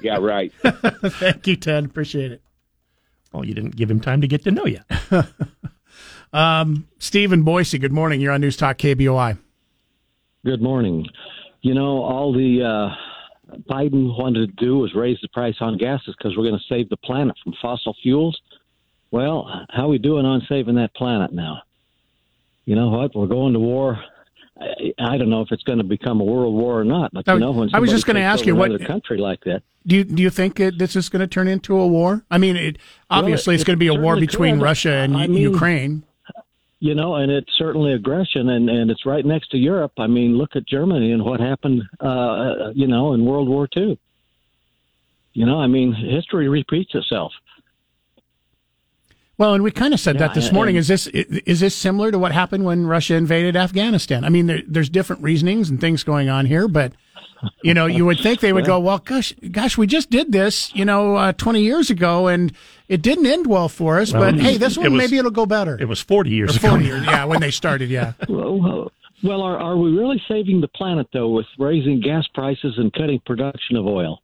[0.00, 0.18] yeah.
[0.18, 0.52] Right.
[0.62, 1.84] Thank you, Ted.
[1.84, 2.42] Appreciate it.
[3.32, 4.80] Well, you didn't give him time to get to know you.
[6.34, 8.20] Um, Steve in Boise, good morning.
[8.20, 9.38] You're on News Talk KBOI.
[10.44, 11.06] Good morning.
[11.62, 12.94] You know, all the uh,
[13.68, 16.88] Biden wanted to do was raise the price on gases because we're going to save
[16.88, 18.38] the planet from fossil fuels.
[19.10, 21.62] Well, how are we doing on saving that planet now?
[22.64, 23.14] You know what?
[23.14, 24.02] We're going to war.
[24.60, 27.28] I, I don't know if it's going to become a world war or not, but
[27.28, 29.40] I you was- know when I was just going gonna ask you, what- country like
[29.44, 29.62] that.
[29.86, 32.24] Do you do you think it, this is going to turn into a war?
[32.30, 32.78] I mean, it,
[33.10, 34.62] obviously Well, it's it going to be a war between could.
[34.64, 36.04] Russia and I mean- Ukraine.
[36.84, 39.92] You know, and it's certainly aggression, and and it's right next to Europe.
[39.96, 43.98] I mean, look at Germany and what happened, uh, you know, in World War II.
[45.32, 47.32] You know, I mean, history repeats itself.
[49.38, 50.76] Well, and we kind of said Yeah, that this morning.
[50.76, 54.22] Is this is this similar to what happened when Russia invaded Afghanistan?
[54.22, 56.92] I mean, there, there's different reasonings and things going on here, but
[57.62, 60.74] you know, you would think they would go, well, gosh, gosh, we just did this,
[60.74, 62.52] you know, uh, 20 years ago, and
[62.88, 64.12] it didn't end well for us.
[64.12, 65.76] Well, but hey, this it one was- maybe it'll go better.
[65.80, 66.68] It was 40 years Or ago.
[66.70, 68.12] 40 years, yeah, when they started, yeah.
[68.28, 68.90] Well,
[69.22, 73.20] well, are, are we really saving the planet though with raising gas prices and cutting
[73.24, 74.20] production of oil?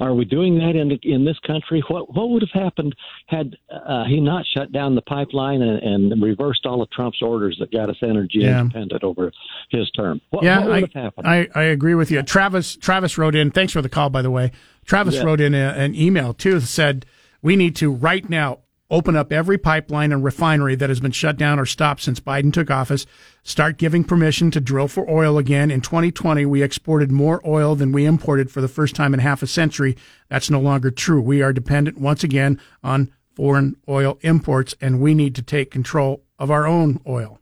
[0.00, 1.82] Are we doing that in in this country?
[1.88, 2.96] What what would have happened
[3.28, 7.56] had uh, he not shut down the pipeline and, and reversed all of Trump's orders
[7.60, 8.62] that got us energy Yeah.
[8.62, 9.30] independent over
[9.70, 10.20] his term?
[10.30, 11.26] What, yeah, what would I, have happened?
[11.28, 12.22] I, I agree with you.
[12.22, 13.52] Travis Travis wrote in.
[13.52, 14.50] Thanks for the call, by the way.
[14.84, 15.22] Travis Yeah.
[15.22, 17.06] wrote in a, an email too said
[17.40, 18.58] we need to right now
[18.90, 22.52] open up every pipeline and refinery that has been shut down or stopped since Biden
[22.52, 23.06] took office.
[23.42, 25.70] Start giving permission to drill for oil again.
[25.70, 29.42] In 2020, we exported more oil than we imported for the first time in half
[29.42, 29.96] a century.
[30.28, 31.20] That's no longer true.
[31.20, 36.22] We are dependent once again on foreign oil imports, and we need to take control
[36.38, 37.40] of our own oil.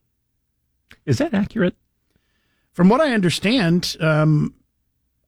[1.04, 1.76] Is that accurate?
[2.72, 4.54] From what I understand, um,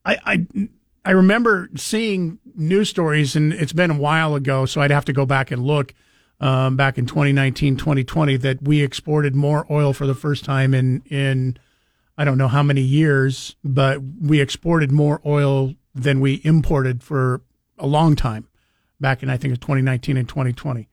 [0.03, 0.69] I, I
[1.05, 5.13] I remember seeing news stories, and it's been a while ago, so I'd have to
[5.13, 5.93] go back and look.
[6.41, 11.01] Um, back in 2019, 2020, that we exported more oil for the first time in
[11.09, 11.57] in
[12.17, 17.41] I don't know how many years, but we exported more oil than we imported for
[17.77, 18.49] a long time.
[18.99, 20.89] Back in I think it was 2019 and 2020.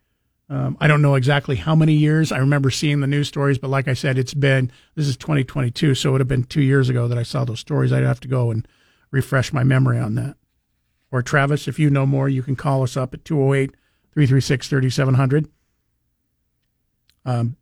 [0.48, 2.30] Um, I don't know exactly how many years.
[2.30, 5.96] I remember seeing the news stories, but like I said, it's been this is 2022,
[5.96, 7.92] so it would have been two years ago that I saw those stories.
[7.92, 8.68] I'd have to go and
[9.12, 10.36] refresh my memory on that.
[11.12, 13.70] Or Travis, if you know more, you can call us up at 208
[14.12, 15.48] 336 3700.
[17.24, 17.56] Um,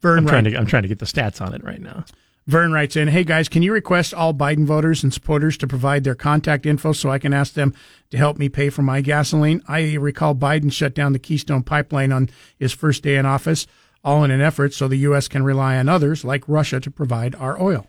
[0.00, 2.04] Vern, I'm trying to I'm trying to get the stats on it right now.
[2.46, 6.04] Vern writes in, Hey guys, can you request all Biden voters and supporters to provide
[6.04, 7.74] their contact info so I can ask them
[8.10, 9.62] to help me pay for my gasoline?
[9.66, 13.66] I recall Biden shut down the Keystone pipeline on his first day in office,
[14.04, 15.26] all in an effort so the U.S.
[15.26, 17.88] can rely on others like Russia to provide our oil.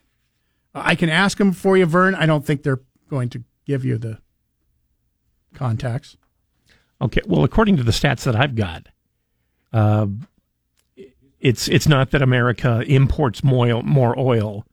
[0.74, 2.15] I can ask them for you, Vern.
[2.15, 4.19] I don't think they're going to give you the
[5.53, 6.17] contacts.
[7.01, 7.21] Okay.
[7.25, 8.88] Well, according to the stats that I've got,
[9.73, 10.07] uh,
[11.39, 14.65] it's it's not that America imports more more oil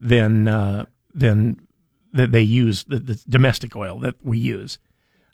[0.00, 1.60] than uh, than
[2.12, 4.78] that they use the, the domestic oil that we use,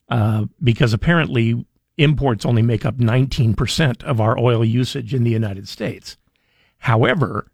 [0.09, 1.65] uh, because apparently
[1.97, 6.17] imports only make up 19 percent of our oil usage in the United States.
[6.79, 7.51] However,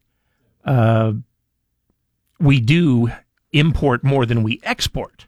[0.65, 1.13] uh,
[2.41, 3.11] we do
[3.59, 5.27] import more than we export.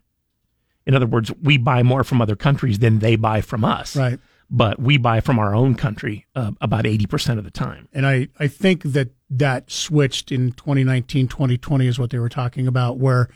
[0.86, 3.97] In other words, we buy more from other countries than they buy from us.
[3.97, 4.20] Right.
[4.48, 7.89] But we buy from our own country uh, about 80% of the time.
[7.93, 12.69] And I, I think that that switched in 2019, 2020 is what they were talking
[12.69, 13.28] about, where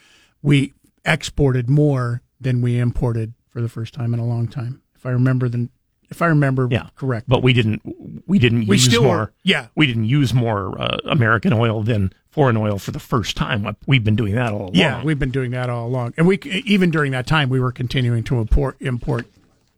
[0.43, 0.73] we
[1.05, 4.83] exported more than we imported for the first time in a long time.
[4.95, 5.69] If I remember the,
[6.11, 6.91] if I remember Yeah.
[6.95, 7.29] correct.
[7.29, 7.83] But we didn't
[8.29, 9.67] we didn't We use more were- yeah.
[9.75, 13.77] We didn't use more uh, American oil than foreign oil for the first time.
[13.87, 14.75] We've been doing that all along.
[14.75, 16.15] Yeah, we've been doing that all along.
[16.17, 19.27] And we even during that time we were continuing to import import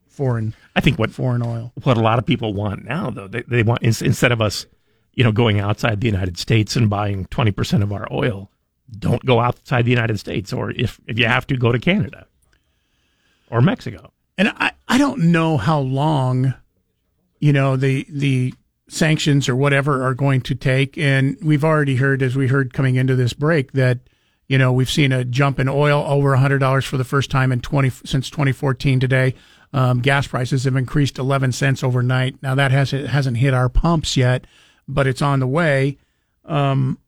[0.08, 1.72] foreign I think what foreign oil.
[1.82, 4.66] what a lot of people want now though they they want instead of us
[5.14, 8.50] you know going outside the United States and buying 20% of our oil
[8.98, 12.26] don't go outside the United States or if if you have to go to Canada
[13.50, 14.12] or Mexico.
[14.38, 16.54] And I, I don't know how long,
[17.38, 18.54] you know, the the
[18.92, 20.98] sanctions or whatever are going to take.
[20.98, 24.00] And we've already heard, as we heard coming into this break, that
[24.48, 27.52] you know we've seen a jump in oil over hundred dollars for the first time
[27.52, 29.00] in twenty since twenty fourteen.
[29.00, 29.34] Today,
[29.72, 32.40] um, gas prices have increased eleven cents overnight.
[32.42, 34.46] Now that has hasn't hit our pumps yet,
[34.86, 35.98] but it's on the way.
[36.44, 36.98] Um,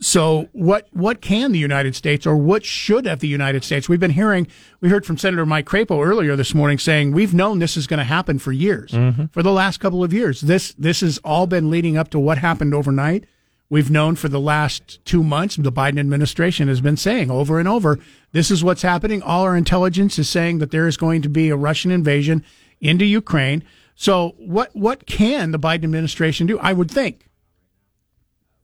[0.00, 3.88] so what what can the United States or what should have the United States?
[3.88, 4.46] We've been hearing
[4.80, 7.98] we heard from Senator Mike Crapo earlier this morning saying we've known this is going
[7.98, 8.92] to happen for years.
[8.92, 9.26] Mm-hmm.
[9.26, 10.40] For the last couple of years.
[10.40, 13.24] This this has all been leading up to what happened overnight.
[13.68, 17.68] We've known for the last 2 months the Biden administration has been saying over and
[17.68, 17.98] over
[18.32, 19.22] this is what's happening.
[19.22, 22.42] All our intelligence is saying that there is going to be a Russian invasion
[22.80, 23.62] into Ukraine.
[23.94, 26.58] So what what can the Biden administration do?
[26.58, 27.26] I would think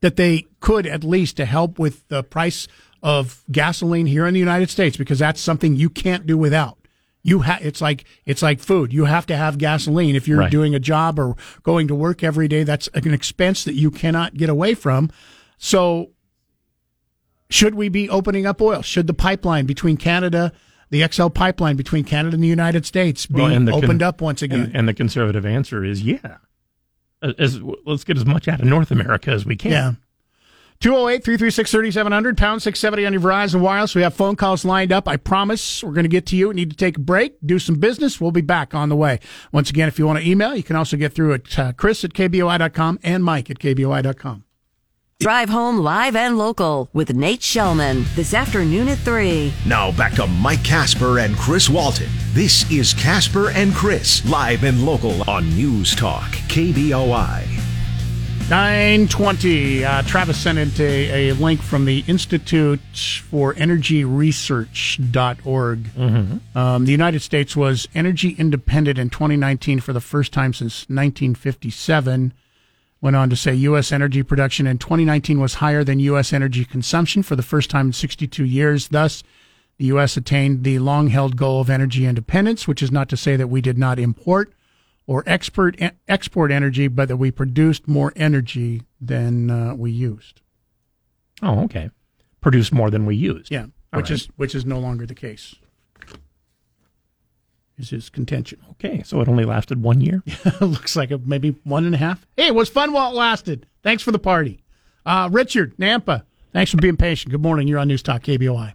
[0.01, 2.68] that they could at least to help with the price
[3.02, 6.78] of gasoline here in the United States because that's something you can't do without.
[7.23, 8.93] You ha- it's like it's like food.
[8.93, 10.51] You have to have gasoline if you're Right.
[10.51, 12.62] doing a job or going to work every day.
[12.62, 15.10] That's an expense that you cannot get away from.
[15.59, 16.10] So
[17.48, 18.82] should we be opening up oil?
[18.82, 20.52] Should the pipeline between Canada,
[20.90, 24.20] the XL pipeline between Canada and the United States be Well, the con- opened up
[24.20, 24.60] once again?
[24.60, 26.39] And, and the conservative answer is yeah.
[27.23, 29.71] As, let's get as much out of North America as we can.
[29.73, 29.93] Yeah.
[30.81, 33.95] 208 336 3700, pound 670 on your Verizon Wireless.
[33.95, 35.09] We have phone calls lined up.
[35.09, 36.49] I promise we're going to get to you.
[36.49, 38.21] We need to take a break, do some business.
[38.21, 39.21] We'll be back on the way.
[39.53, 42.05] Once again, if you want to email, you can also get through at uh, chris
[42.05, 44.45] at kboi.com and mike at kboi.com.
[45.19, 49.51] Drive home live and local with Nate Shelman this afternoon at 3.
[49.65, 52.11] Now back to Mike Casper and Chris Walton.
[52.35, 57.47] This is Casper and Chris, live and local on News Talk, KBOI.
[58.51, 59.85] 920.
[59.87, 62.81] Uh, Travis sent in a, a link from the Institute
[63.31, 64.99] for Energy Research.org.
[65.39, 66.59] Mm-hmm.
[66.59, 72.35] Um, the United States was energy independent in 2019 for the first time since 1957.
[73.07, 73.93] Went on to say U.S.
[73.93, 76.33] energy production in 2019 was higher than U.S.
[76.33, 78.89] energy consumption for the first time in 62 years.
[78.89, 79.23] Thus,
[79.78, 80.16] the U.S.
[80.16, 83.61] attained the long held goal of energy independence, which is not to say that we
[83.61, 84.53] did not import
[85.07, 90.41] or export, export energy, but that we produced more energy than uh, we used.
[91.45, 91.91] Oh, okay.
[92.41, 93.53] Produce more than we used.
[93.53, 94.19] Yeah, All which right.
[94.19, 95.55] is which is no longer the case.
[97.78, 98.59] Is his contention?
[98.73, 100.23] Okay, so it only lasted one year.
[100.61, 102.27] Looks like a, maybe one and a half.
[102.36, 103.66] Hey, it was fun while it lasted.
[103.82, 104.62] Thanks for the party,
[105.05, 106.23] uh, Richard Nampa.
[106.55, 107.32] Thanks for being patient.
[107.32, 107.69] Good morning.
[107.69, 108.73] You're on News Talk KBOI.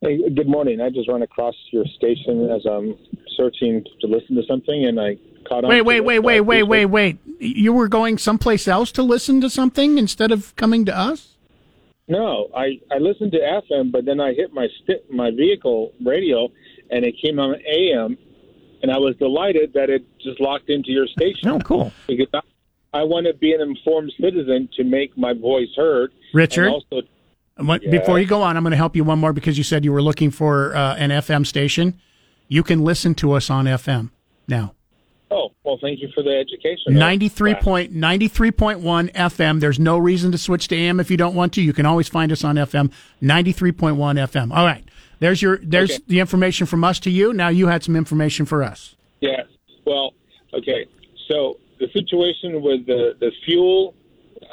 [0.00, 0.80] Hey, good morning.
[0.80, 2.96] I just ran across your station as I'm
[3.36, 5.16] searching to listen to something, and I
[5.48, 5.70] caught on.
[5.70, 7.18] Wait, to wait, wait, wait, wait, wait, wait.
[7.38, 11.36] You were going someplace else to listen to something instead of coming to us?
[12.08, 16.48] No, I I listened to FM, but then I hit my sti- my vehicle radio,
[16.90, 18.16] and it came on AM,
[18.82, 21.48] and I was delighted that it just locked into your station.
[21.48, 21.92] Oh, cool.
[22.06, 22.40] Because I,
[23.00, 26.12] I want to be an informed citizen to make my voice heard.
[26.32, 26.66] Richard?
[26.66, 27.02] and also
[27.58, 27.90] Yeah.
[27.90, 29.92] Before you go on, I'm going to help you one more because you said you
[29.92, 32.00] were looking for uh, an FM station.
[32.46, 34.10] You can listen to us on FM
[34.46, 34.74] now.
[35.30, 36.94] Oh, well, thank you for the education.
[36.94, 39.60] 93 point, 93.1 FM.
[39.60, 41.62] There's no reason to switch to AM if you don't want to.
[41.62, 42.90] You can always find us on FM,
[43.22, 44.56] 93.1 FM.
[44.56, 44.87] All right.
[45.20, 46.04] There's your there's Okay.
[46.06, 47.32] the information from us to you.
[47.32, 48.94] Now you had some information for us.
[49.20, 49.46] Yes.
[49.84, 50.14] Well,
[50.54, 50.86] okay.
[51.28, 53.94] So the situation with the, the fuel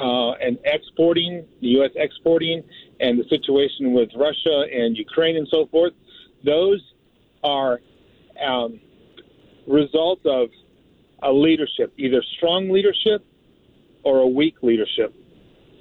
[0.00, 1.90] uh, and exporting, the U.S.
[1.96, 2.62] exporting,
[3.00, 5.92] and the situation with Russia and Ukraine and so forth,
[6.44, 6.82] those
[7.44, 7.80] are
[8.44, 8.80] um,
[9.66, 10.48] results of
[11.22, 13.24] a leadership, either strong leadership
[14.02, 15.14] or a weak leadership.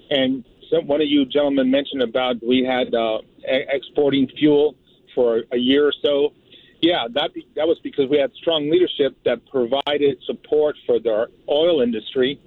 [0.10, 4.76] And some, one of you gentlemen mentioned about we had uh, exporting fuel
[5.14, 6.34] for a year or so.
[6.82, 11.28] Yeah, that be, that was because we had strong leadership that provided support for the
[11.50, 12.40] oil industry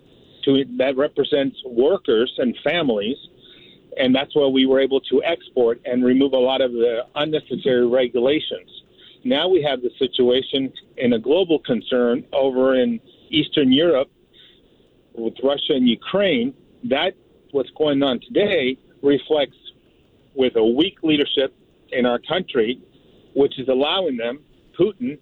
[0.45, 3.17] to that represents workers and families,
[3.97, 7.87] and that's why we were able to export and remove a lot of the unnecessary
[7.87, 8.71] regulations.
[9.25, 13.01] Now we have the situation in a global concern over in
[13.31, 14.11] Eastern Europe
[15.15, 16.55] with Russia and Ukraine.
[16.85, 17.15] That
[17.53, 19.57] what's going on today reflects
[20.35, 21.55] with a weak leadership
[21.91, 22.81] in our country,
[23.35, 24.41] which is allowing them,
[24.79, 25.19] Putin,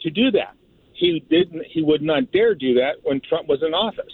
[0.00, 0.54] to do that.
[0.92, 1.64] He didn't.
[1.66, 4.12] He would not dare do that when Trump was in office.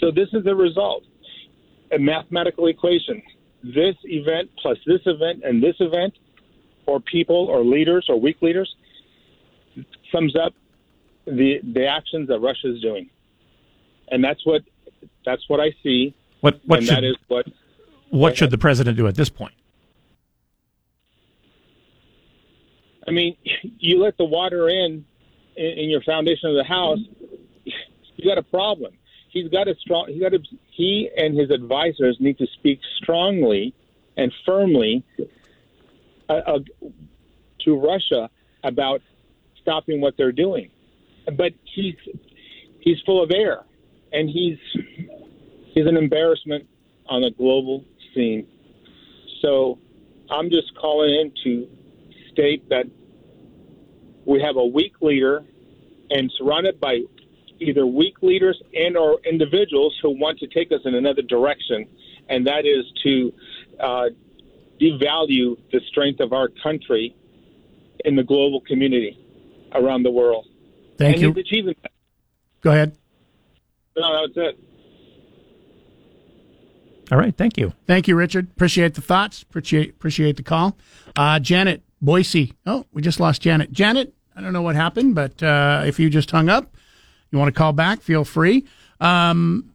[0.00, 1.02] So this is the result.
[1.92, 3.22] A mathematical equation.
[3.62, 6.14] This event plus this event and this event,
[6.86, 8.74] or people or leaders or weak leaders,
[10.12, 10.52] sums up
[11.26, 13.08] the the actions that Russia is doing,
[14.08, 14.62] and that's what
[15.24, 16.14] that's what I see.
[16.44, 17.46] What what and should that is what
[18.10, 19.54] what should the president do at this point?
[23.08, 23.34] I mean,
[23.78, 25.06] you let the water in,
[25.56, 26.98] in in your foundation of the house,
[27.64, 28.92] you got a problem.
[29.30, 30.08] He's got a strong.
[30.08, 30.40] He got a,
[30.70, 33.72] He and his advisors need to speak strongly
[34.18, 35.02] and firmly
[36.28, 36.58] uh, uh,
[37.60, 38.28] to Russia
[38.62, 39.00] about
[39.62, 40.68] stopping what they're doing.
[41.24, 41.96] But he's
[42.80, 43.62] he's full of air,
[44.12, 44.58] and he's
[45.74, 46.66] he's an embarrassment
[47.06, 47.84] on the global
[48.14, 48.46] scene.
[49.42, 49.78] So
[50.30, 51.68] I'm just calling in to
[52.32, 52.86] state that
[54.24, 55.44] we have a weak leader
[56.10, 57.00] and surrounded by
[57.60, 61.86] either weak leaders and or individuals who want to take us in another direction
[62.28, 63.32] and that is to
[63.80, 64.06] uh,
[64.80, 67.14] devalue the strength of our country
[68.04, 69.18] in the global community
[69.72, 70.46] around the world
[70.98, 71.28] Thank and you.
[71.32, 71.92] he's achieving that
[72.60, 72.96] Go ahead.
[73.96, 74.58] no that's it
[77.14, 77.72] All right, thank you.
[77.86, 78.48] Thank you, Richard.
[78.50, 79.42] Appreciate the thoughts.
[79.42, 80.76] Appreciate appreciate the call.
[81.14, 82.54] Uh, Janet Boise.
[82.66, 83.70] Oh, we just lost Janet.
[83.70, 86.76] Janet, I don't know what happened, but uh, if you just hung up,
[87.30, 88.64] you want to call back, feel free.
[88.98, 89.70] Um,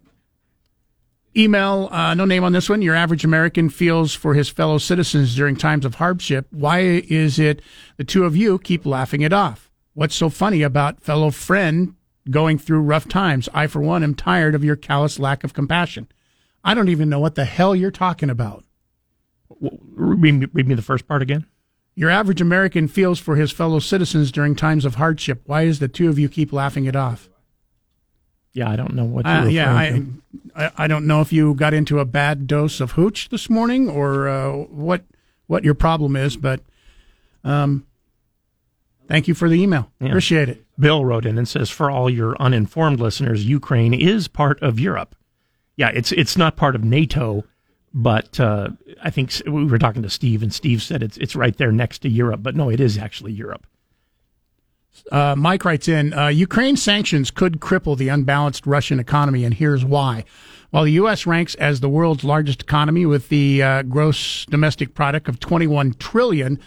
[1.38, 2.82] email, uh, no name on this one.
[2.82, 6.46] Your average American feels for his fellow citizens during times of hardship.
[6.52, 7.62] Why is it
[7.96, 9.72] the two of you keep laughing it off?
[9.94, 11.96] What's so funny about fellow friend
[12.30, 13.48] going through rough times?
[13.54, 16.10] I, for one, am tired of your callous lack of compassion.
[16.64, 18.66] I don't even know what the hell you're talking about.
[19.60, 21.46] Read me, read me the first part again.
[21.96, 25.42] Your average American feels for his fellow citizens during times of hardship.
[25.46, 27.30] Why is the two of you keep laughing it off?
[28.54, 29.26] Yeah, I don't know what.
[29.26, 30.04] Uh, You're yeah, I.
[30.56, 33.90] I I don't know if you got into a bad dose of hooch this morning
[33.90, 35.04] or uh, what
[35.48, 36.62] what your problem is, but
[37.44, 37.86] um,
[39.08, 39.92] thank you for the email.
[40.00, 40.08] Yeah.
[40.10, 40.66] Appreciate it.
[40.80, 45.16] Bill wrote in and says, "For all your uninformed listeners, Ukraine is part of Europe.
[45.80, 47.46] Yeah, it's it's not part of NATO,
[47.94, 51.56] but uh, I think we were talking to Steve, and Steve said it's it's right
[51.56, 52.44] there next to Europe.
[52.44, 53.66] But no, it is actually Europe.
[55.10, 59.86] Uh, Mike writes in uh, Ukraine sanctions could cripple the unbalanced Russian economy, and here's
[59.86, 60.26] why.
[60.72, 61.26] While the U.S.
[61.26, 66.60] ranks as the world's largest economy with the uh, gross domestic product of 21 trillion,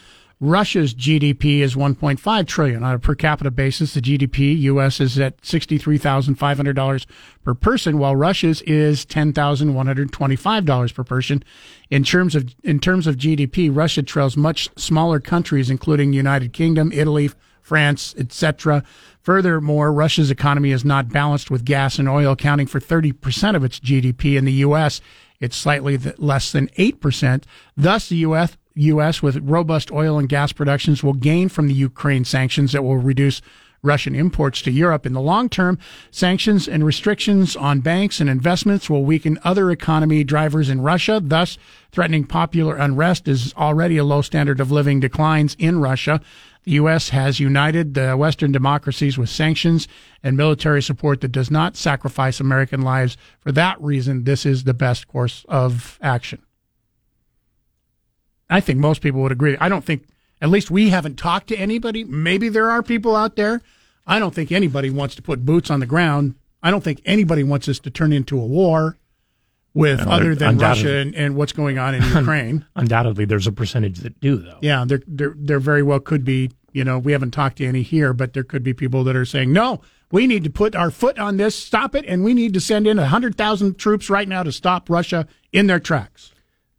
[0.43, 3.95] Russia's GDP is 1.5 trillion on a per capita basis.
[3.95, 4.99] The GDP U.S.
[4.99, 7.07] is at $63,500
[7.45, 11.45] per person, while Russia's is $10,125 per person.
[11.91, 16.91] In terms of in terms of GDP, Russia trails much smaller countries, including United Kingdom,
[16.91, 18.83] Italy, France, etc.
[19.21, 23.79] Furthermore, Russia's economy is not balanced with gas and oil accounting for 30% of its
[23.79, 24.37] GDP.
[24.37, 25.01] In the U.S.,
[25.39, 27.45] it's slightly less than 8%.
[27.77, 28.57] Thus, the U.S.
[28.75, 29.23] U.S.
[29.23, 33.43] with robust oil and gas productions will gain from the Ukraine sanctions that will reduce
[33.83, 35.07] Russian imports to Europe.
[35.07, 35.79] In the long term,
[36.11, 41.59] sanctions and restrictions on banks and investments will weaken other economy drivers in Russia, thus
[41.91, 46.21] threatening popular unrest as already a low standard of living declines in Russia.
[46.65, 47.09] The U.S.
[47.09, 49.89] has united the Western democracies with sanctions
[50.23, 53.17] and military support that does not sacrifice American lives.
[53.41, 56.41] For that reason, this is the best course of action.
[58.53, 59.57] I think most people would agree.
[59.59, 60.07] I don't think,
[60.41, 62.05] at least we haven't talked to anybody.
[62.05, 63.63] Maybe there are people out there.
[64.07, 66.35] I don't think anybody wants to put boots on the ground.
[66.63, 68.97] I don't think anybody wants us to turn into a war
[69.75, 70.59] with other than.
[70.59, 72.67] Russia and, and what's going on in Ukraine.
[72.77, 74.59] Undoubtedly, there's a percentage that do, though.
[74.61, 76.51] Yeah, there, there, there very well could be.
[76.73, 79.27] You know, we haven't talked to any here, but there could be people that are
[79.27, 82.55] saying, "No, we need to put our foot on this, stop it, and we need
[82.55, 86.32] to send in hundred thousand troops right now to stop Russia in their tracks."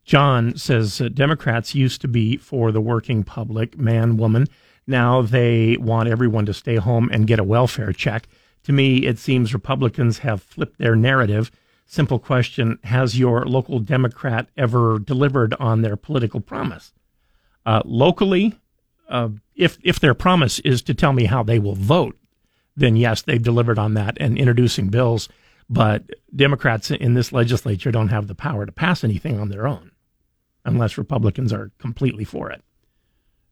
[0.04, 4.48] John says uh, Democrats used to be for the working public, man, woman.
[4.86, 8.28] Now they want everyone to stay home and get a welfare check.
[8.64, 11.52] To me, it seems Republicans have flipped their narrative.
[11.86, 16.92] Simple question Has your local Democrat ever delivered on their political promise?
[17.66, 18.60] Uh, locally,
[19.08, 22.18] uh, if, if their promise is to tell me how they will vote,
[22.76, 25.30] then yes, they've delivered on that and introducing bills.
[25.70, 26.04] But
[26.36, 29.93] Democrats in this legislature don't have the power to pass anything on their own
[30.66, 32.62] unless Republicans are completely for it.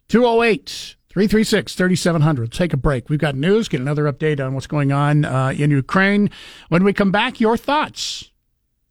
[0.07, 2.51] 208 336 3700.
[2.51, 3.09] Take a break.
[3.09, 6.29] We've got news, get another update on what's going on uh, in Ukraine.
[6.69, 8.31] When we come back, your thoughts.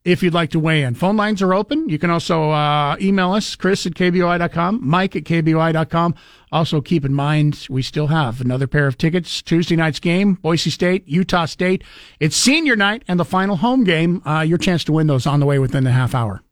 [0.02, 1.90] If you'd like to weigh in, phone lines are open.
[1.90, 6.14] You can also uh, email us, Chris at KBOI.com, Mike at KBOI.com.
[6.50, 9.42] Also, keep in mind, we still have another pair of tickets.
[9.42, 11.84] Tuesday night's game, Boise State, Utah State.
[12.18, 14.22] It's senior night and the final home game.
[14.26, 16.42] Uh, your chance to win those on the way within the half hour.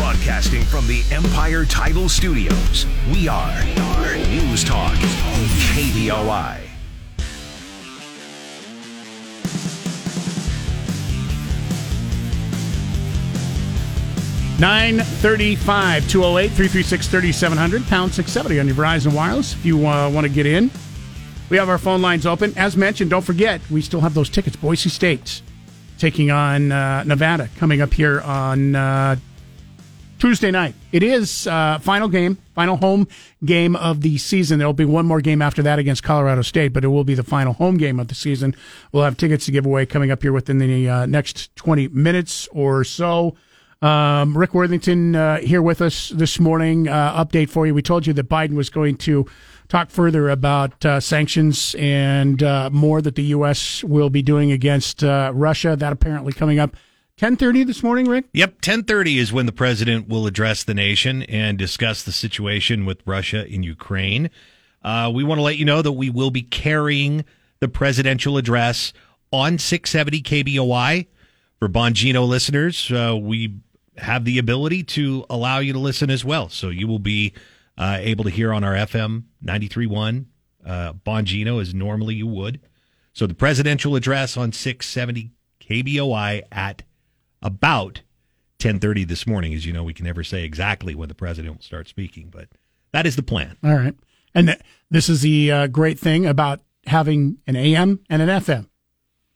[0.00, 4.94] Broadcasting from the Empire Title Studios, we are, are News Talk,
[5.74, 6.58] KBOI.
[14.58, 20.32] 935 208 336 3700 pound 670 on your Verizon Wireless if you uh, want to
[20.32, 20.70] get in.
[21.50, 22.56] We have our phone lines open.
[22.56, 24.56] As mentioned, don't forget, we still have those tickets.
[24.56, 25.42] Boise State
[25.98, 29.16] taking on uh, Nevada coming up here on uh,
[30.20, 30.74] Tuesday night.
[30.92, 33.08] It is uh, final game, final home
[33.42, 34.58] game of the season.
[34.58, 37.14] There will be one more game after that against Colorado State, but it will be
[37.14, 38.54] the final home game of the season.
[38.92, 42.48] We'll have tickets to give away coming up here within the uh, next 20 minutes
[42.52, 43.34] or so.
[43.80, 46.86] Um, Rick Worthington uh, here with us this morning.
[46.86, 47.72] Uh, update for you.
[47.74, 49.24] We told you that Biden was going to
[49.68, 53.82] talk further about uh, sanctions and uh, more that the U.S.
[53.84, 55.76] will be doing against Russia.
[55.76, 56.76] That apparently coming up
[57.20, 58.24] 10:30 this morning, Rick.
[58.32, 63.02] Yep, 10:30 is when the president will address the nation and discuss the situation with
[63.04, 64.30] Russia in Ukraine.
[64.82, 67.26] Uh, we want to let you know that we will be carrying
[67.60, 68.94] the presidential address
[69.30, 71.06] on 670 KBOI
[71.58, 73.56] for Bongino listeners, uh, we
[73.98, 76.48] have the ability to allow you to listen as well.
[76.48, 77.34] So you will be
[77.76, 80.24] uh, able to hear on our FM 93.1
[80.64, 82.60] uh, Bongino as normally you would.
[83.12, 86.82] So the presidential address on 670 KBOI at
[87.42, 88.02] about
[88.58, 89.54] 10:30 this morning.
[89.54, 92.48] As you know, we can never say exactly when the president will start speaking, but
[92.92, 93.56] that is the plan.
[93.64, 93.94] All right.
[94.34, 94.60] And th-
[94.90, 98.66] this is the uh, great thing about having an AM and an FM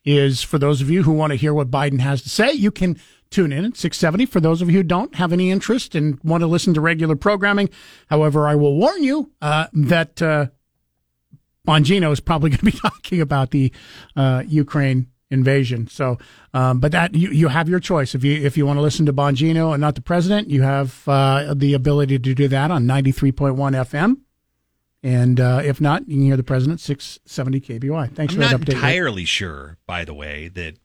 [0.04, 2.70] is for those of you who want to hear what Biden has to say, you
[2.70, 2.98] can
[3.30, 4.26] tune in at 670.
[4.26, 7.16] For those of you who don't have any interest and want to listen to regular
[7.16, 7.70] programming,
[8.08, 10.46] however, I will warn you uh, that uh,
[11.66, 13.72] Bongino is probably going to be talking about the
[14.14, 15.86] uh, Ukraine invasion.
[15.88, 16.18] So,
[16.52, 18.14] um, but that you, you have your choice.
[18.14, 21.06] If you if you want to listen to Bongino and not the president, you have
[21.08, 24.18] uh, the ability to do that on 93.1 FM.
[25.02, 28.14] And uh, if not, you can hear the president 670 KBOI.
[28.14, 28.68] Thanks I'm for that update.
[28.68, 28.76] Rick.
[28.76, 30.76] entirely sure, by the way, that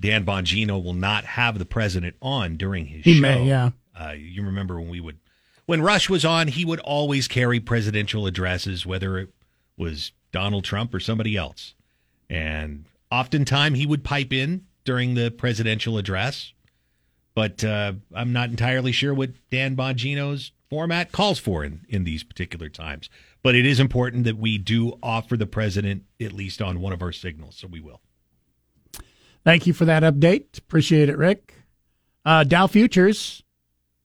[0.00, 3.20] Dan Bongino will not have the president on during his He show.
[3.20, 3.70] may, yeah.
[3.94, 5.18] Uh, you remember when we would,
[5.66, 9.28] when Rush was on, he would always carry presidential addresses, whether it
[9.76, 11.74] was Donald Trump or somebody else.
[12.30, 16.52] And oftentimes he would pipe in during the presidential address.
[17.34, 22.22] But uh, I'm not entirely sure what Dan Bongino's format calls for in, in these
[22.22, 23.08] particular times.
[23.42, 27.02] But it is important that we do offer the president at least on one of
[27.02, 28.00] our signals, so we will.
[29.44, 30.58] Thank you for that update.
[30.58, 31.54] Appreciate it, Rick.
[32.24, 33.42] Uh, Dow futures,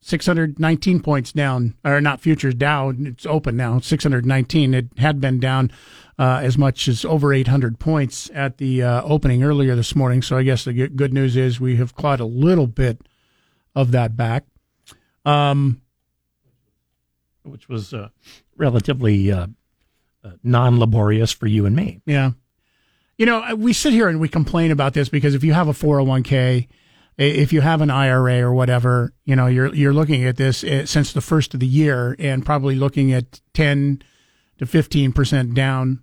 [0.01, 4.73] 619 points down, or not futures, Dow, it's open now, 619.
[4.73, 5.71] It had been down
[6.17, 10.21] uh, as much as over 800 points at the uh, opening earlier this morning.
[10.21, 13.01] So I guess the good news is we have clawed a little bit
[13.75, 14.45] of that back.
[15.25, 15.81] Um,
[17.43, 18.09] which was uh,
[18.57, 19.47] relatively uh,
[20.23, 22.01] uh, non laborious for you and me.
[22.05, 22.31] Yeah.
[23.17, 25.73] You know, we sit here and we complain about this because if you have a
[25.73, 26.67] 401k,
[27.17, 30.85] if you have an IRA or whatever, you know, you're you're looking at this uh,
[30.85, 34.01] since the first of the year and probably looking at 10
[34.57, 36.01] to 15% down.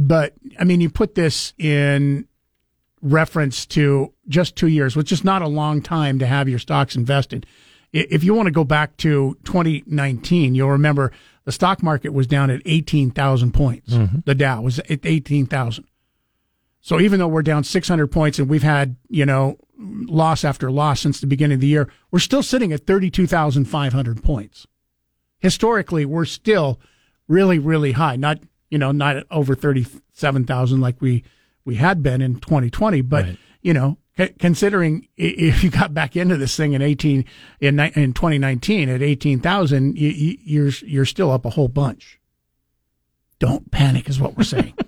[0.00, 2.26] But I mean, you put this in
[3.02, 6.96] reference to just 2 years, which is not a long time to have your stocks
[6.96, 7.46] invested.
[7.92, 11.10] If you want to go back to 2019, you'll remember
[11.44, 13.92] the stock market was down at 18,000 points.
[13.92, 14.18] Mm-hmm.
[14.24, 15.84] The Dow was at 18,000.
[16.80, 21.00] So even though we're down 600 points and we've had, you know, loss after loss
[21.00, 24.66] since the beginning of the year, we're still sitting at 32,500 points.
[25.38, 26.78] Historically, we're still
[27.26, 28.16] really, really high.
[28.16, 28.40] Not,
[28.70, 31.24] you know, not at over 37,000 like we,
[31.64, 33.26] we had been in 2020, but,
[33.62, 37.24] you know, c- considering if you got back into this thing in 18,
[37.60, 42.18] in, ni- in 2019 at 18,000, you, you, you're, you're still up a whole bunch.
[43.38, 44.74] Don't panic is what we're saying.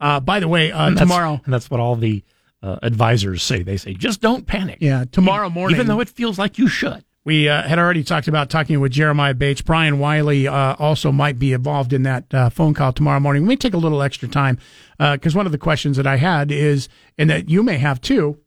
[0.00, 2.24] Uh, by the way, uh, And tomorrow, and that's what all the
[2.60, 3.62] uh, advisors say.
[3.62, 4.78] They say, just don't panic.
[4.80, 7.04] Yeah, tomorrow morning- Even though it feels like you should.
[7.24, 9.62] We uh, had already talked about talking with Jeremiah Bates.
[9.62, 13.46] Brian Wiley uh, also might be involved in that uh, phone call tomorrow morning.
[13.46, 14.58] We take a little extra time
[14.98, 18.40] because one of the questions that I had is, and that you may have too,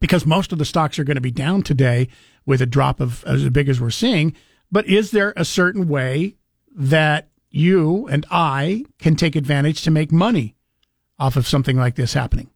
[0.00, 2.08] because most of the stocks are going to be down today
[2.44, 4.34] with a drop of as big as we're seeing.
[4.72, 6.34] But is there a certain way
[6.74, 10.56] that you and I can take advantage to make money
[11.16, 12.50] off of something like this happening?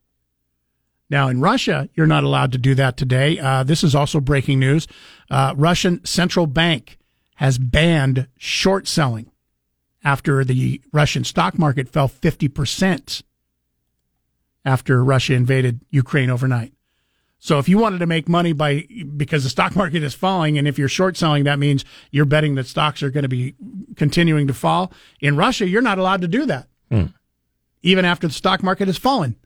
[1.10, 3.38] Now, in Russia, you're not allowed to do that today.
[3.38, 4.86] Uh, this is also breaking news.
[5.30, 6.98] Uh, Russian central bank
[7.36, 9.30] has banned short selling
[10.04, 13.22] after the Russian stock market fell 50%
[14.64, 16.72] after Russia invaded Ukraine overnight.
[17.38, 18.84] So if you wanted to make money by
[19.16, 22.56] because the stock market is falling, and if you're short selling, that means you're betting
[22.56, 23.54] that stocks are going to be
[23.96, 24.92] continuing to fall.
[25.20, 27.06] In Russia, you're not allowed to do that, Hmm.
[27.82, 29.36] even after the stock market has fallen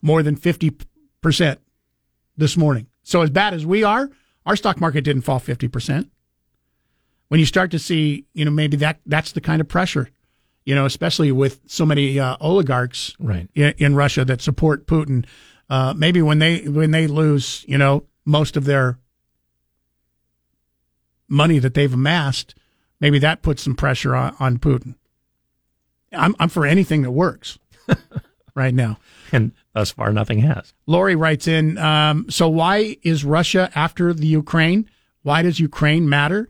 [0.00, 0.86] more than 50%
[1.22, 2.86] this morning.
[3.02, 4.10] So as bad as we are,
[4.46, 6.08] our stock market didn't fall 50%.
[7.28, 10.10] When you start to see, you know, maybe that that's the kind of pressure,
[10.64, 13.48] you know, especially with so many uh, oligarchs Right.
[13.54, 15.24] in, in Russia that support Putin.
[15.68, 18.98] Uh, maybe when they when they lose, you know, most of their
[21.28, 22.56] money that they've amassed,
[22.98, 24.96] maybe that puts some pressure on, on Putin.
[26.12, 27.58] I'm I'm for anything that works
[28.56, 28.98] right now.
[29.32, 30.72] And thus far, nothing has.
[30.86, 34.88] Lori writes in, um, so why is Russia after the Ukraine?
[35.22, 36.48] Why does Ukraine matter?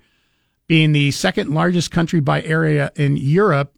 [0.67, 3.75] Being the second largest country by area in Europe,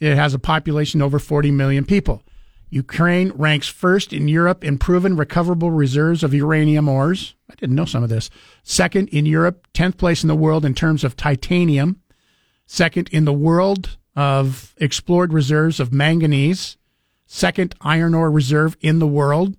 [0.00, 2.22] it has a population over 40 million people.
[2.70, 7.34] Ukraine ranks first in Europe in proven recoverable reserves of uranium ores.
[7.50, 8.30] I didn't know some of this.
[8.62, 12.00] Second in Europe, 10th place in the world in terms of titanium.
[12.66, 16.77] Second in the world of explored reserves of manganese.
[17.30, 19.54] Second iron ore reserve in the world.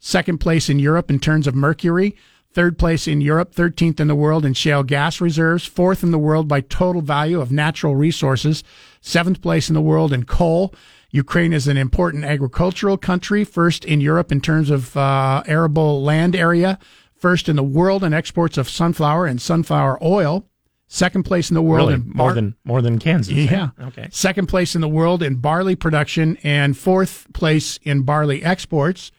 [0.00, 2.14] second place in Europe in terms of mercury,
[2.52, 6.18] third place in Europe, 13th in the world in shale gas reserves, fourth in the
[6.18, 8.64] world by total value of natural resources,
[9.00, 10.74] seventh place in the world in coal.
[11.10, 16.34] Ukraine is an important agricultural country, first in Europe in terms of uh, arable land
[16.34, 16.80] area,
[17.14, 20.46] first in the world in exports of sunflower and sunflower oil,
[20.94, 22.00] second place in the world Really?
[22.02, 23.34] in more than more than Kansas.
[23.34, 23.48] eh?
[23.50, 23.70] yeah.
[23.88, 24.08] Okay.
[24.10, 29.10] Second place in the world in barley production and fourth place in barley exports.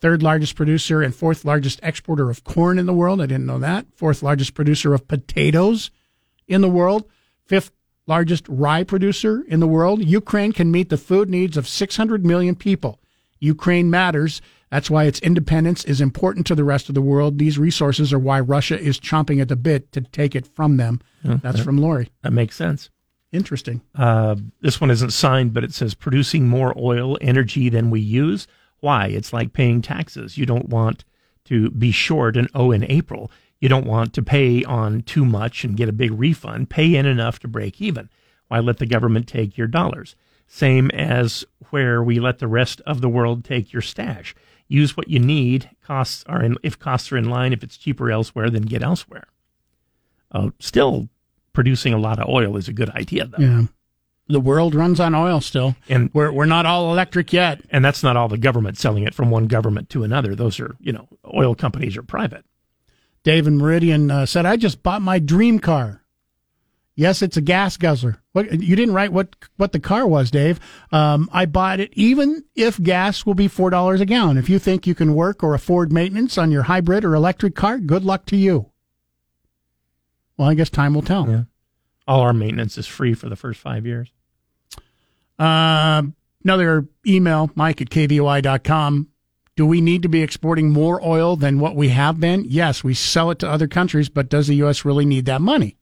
[0.00, 3.20] Third largest producer and fourth largest exporter of corn in the world.
[3.20, 3.86] I didn't know that.
[3.94, 5.90] Fourth largest producer of potatoes
[6.46, 7.04] in the world.
[7.46, 7.70] Fifth
[8.06, 10.04] largest rye producer in the world.
[10.04, 13.00] Ukraine can meet the food needs of 600 million people.
[13.40, 14.40] Ukraine matters.
[14.70, 17.38] That's why its independence is important to the rest of the world.
[17.38, 21.00] These resources are why Russia is chomping at the bit to take it from them.
[21.22, 22.10] Yeah, That's that- from Lori.
[22.22, 22.90] That makes sense.
[23.32, 23.82] Interesting.
[23.94, 28.46] Uh, this one isn't signed, but it says producing more oil energy than we use.
[28.80, 29.06] Why?
[29.08, 30.38] It's like paying taxes.
[30.38, 31.04] You don't want
[31.46, 33.30] to be short and owe in April.
[33.60, 36.70] You don't want to pay on too much and get a big refund.
[36.70, 38.08] Pay in enough to break even.
[38.48, 40.14] Why let the government take your dollars?
[40.46, 44.34] Same as where we let the rest of the world take your stash.
[44.68, 45.70] Use what you need.
[45.84, 49.26] Costs are in, if costs are in line, if it's cheaper elsewhere, then get elsewhere.
[50.32, 51.08] Uh, still,
[51.52, 53.42] producing a lot of oil is a good idea, though.
[53.42, 53.62] Yeah.
[54.28, 55.76] The world runs on oil still.
[55.88, 57.60] And we're we're not all electric yet.
[57.70, 60.34] And that's not all the government selling it from one government to another.
[60.34, 62.44] Those are, you know, oil companies are private.
[63.22, 66.02] Dave in Meridian uh, said, "I just bought my dream car.
[66.98, 68.22] Yes, it's a gas guzzler.
[68.32, 70.58] What you didn't write what what the car was, Dave?
[70.90, 74.38] Um, I bought it even if gas will be four dollars a gallon.
[74.38, 77.78] If you think you can work or afford maintenance on your hybrid or electric car,
[77.78, 78.70] good luck to you.
[80.38, 81.28] Well, I guess time will tell.
[81.28, 81.42] Yeah.
[82.08, 84.10] All our maintenance is free for the first five years.
[85.38, 86.02] Uh,
[86.44, 89.08] another email, Mike at KBOI.com.
[89.56, 92.44] Do we need to be exporting more oil than what we have been?
[92.46, 94.84] Yes, we sell it to other countries, but does the U.S.
[94.84, 95.76] really need that money?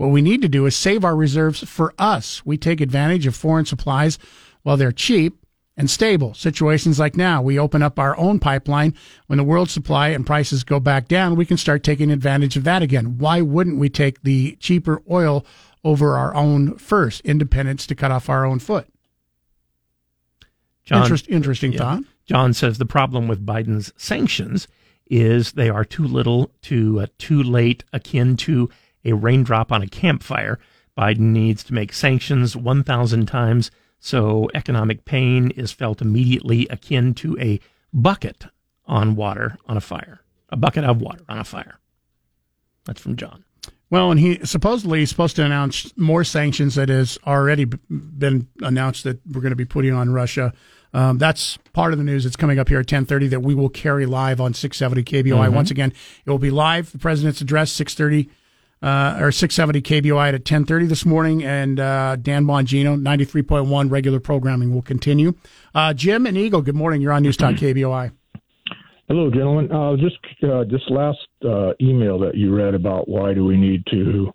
[0.00, 2.40] What we need to do is save our reserves for us.
[2.46, 4.18] We take advantage of foreign supplies
[4.62, 5.44] while they're cheap
[5.76, 6.32] and stable.
[6.32, 8.94] Situations like now, we open up our own pipeline.
[9.26, 12.64] When the world supply and prices go back down, we can start taking advantage of
[12.64, 13.18] that again.
[13.18, 15.44] Why wouldn't we take the cheaper oil
[15.84, 17.20] over our own first?
[17.20, 18.88] Independence to cut off our own foot.
[20.90, 21.78] Interest, interesting yeah.
[21.78, 22.02] thought.
[22.24, 24.66] John says the problem with Biden's sanctions
[25.10, 28.70] is they are too little, too uh, too late, akin to
[29.04, 30.58] a raindrop on a campfire.
[30.96, 33.70] Biden needs to make sanctions 1,000 times
[34.00, 37.60] so economic pain is felt immediately akin to a
[37.92, 38.46] bucket
[38.86, 41.78] on water on a fire, a bucket of water on a fire.
[42.86, 43.44] That's from John.
[43.90, 49.04] Well, and he supposedly he's supposed to announce more sanctions that has already been announced
[49.04, 50.52] that we're going to be putting on Russia.
[50.94, 53.68] Um, that's part of the news that's coming up here at 1030 that we will
[53.68, 55.48] carry live on 670 KBOI.
[55.48, 55.52] Mhm.
[55.52, 55.92] Once again,
[56.24, 56.90] it will be live.
[56.92, 58.30] The president's address, 630
[58.82, 61.44] uh, or 670 KBOI at 1030 this morning.
[61.44, 65.34] And uh, Dan Bongino, 93.1 regular programming will continue.
[65.74, 67.00] Uh, Jim and Eagle, good morning.
[67.00, 68.12] You're on News Talk KBOI.
[69.08, 69.72] Hello, gentlemen.
[69.72, 73.84] Uh, just uh, this last uh, email that you read about why do we need
[73.90, 74.30] to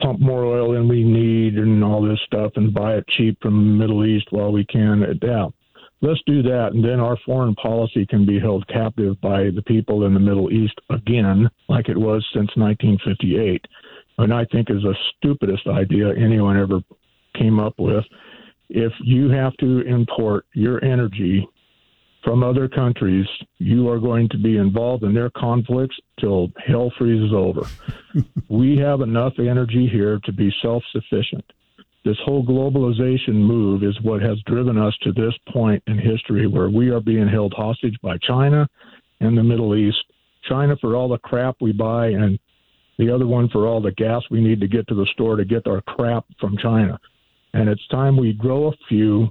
[0.00, 3.54] pump more oil than we need and all this stuff and buy it cheap from
[3.54, 5.04] the Middle East while we can.
[5.22, 5.48] Yeah,
[6.02, 10.04] let's do that, and then our foreign policy can be held captive by the people
[10.04, 13.64] in the Middle East again, like it was since 1958.
[14.18, 16.80] And I think is the stupidest idea anyone ever
[17.38, 18.04] came up with.
[18.68, 21.48] If you have to import your energy
[22.24, 23.26] from other countries,
[23.58, 27.62] you are going to be involved in their conflicts till hell freezes over.
[28.48, 31.44] we have enough energy here to be self sufficient.
[32.04, 36.68] This whole globalization move is what has driven us to this point in history where
[36.68, 38.68] we are being held hostage by China
[39.20, 40.02] and the Middle East.
[40.48, 42.38] China for all the crap we buy, and
[42.98, 45.44] the other one for all the gas we need to get to the store to
[45.44, 46.98] get our crap from China.
[47.54, 49.28] And it's time we grow a few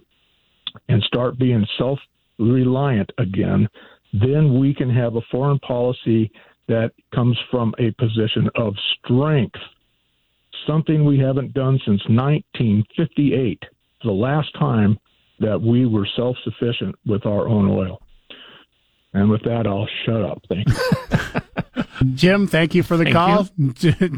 [0.87, 1.99] and start being self
[2.39, 3.67] reliant again,
[4.13, 6.31] then we can have a foreign policy
[6.67, 9.59] that comes from a position of strength,
[10.67, 13.63] something we haven't done since 1958,
[14.03, 14.97] the last time
[15.39, 18.01] that we were self sufficient with our own oil.
[19.13, 20.41] And with that, I'll shut up.
[20.47, 22.13] Thank you.
[22.15, 23.49] Jim, thank you for the Thank call,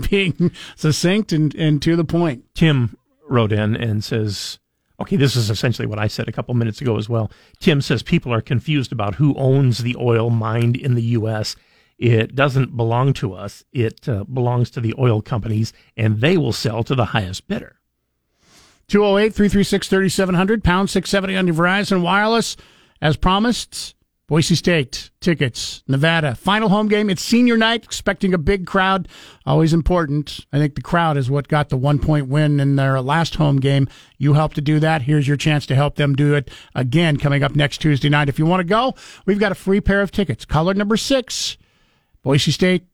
[0.09, 2.45] being succinct and, and to the point.
[2.53, 2.95] Tim
[3.27, 4.59] wrote in and says,
[4.99, 7.31] okay, this is essentially what I said a couple minutes ago as well.
[7.59, 11.55] Tim says people are confused about who owns the oil mined in the U.S.
[11.97, 13.63] It doesn't belong to us.
[13.71, 17.79] It uh, belongs to the oil companies, and they will sell to the highest bidder.
[18.87, 22.57] 208 336 3700, pound 670 on your Verizon Wireless.
[23.01, 23.95] As promised,
[24.27, 27.09] Boise State tickets, Nevada final home game.
[27.09, 29.09] It's senior night, expecting a big crowd.
[29.45, 30.45] Always important.
[30.53, 33.59] I think the crowd is what got the one point win in their last home
[33.59, 33.89] game.
[34.17, 35.01] You helped to do that.
[35.01, 38.29] Here's your chance to help them do it again coming up next Tuesday night.
[38.29, 38.95] If you want to go,
[39.25, 40.45] we've got a free pair of tickets.
[40.45, 41.57] Color number six,
[42.23, 42.85] Boise State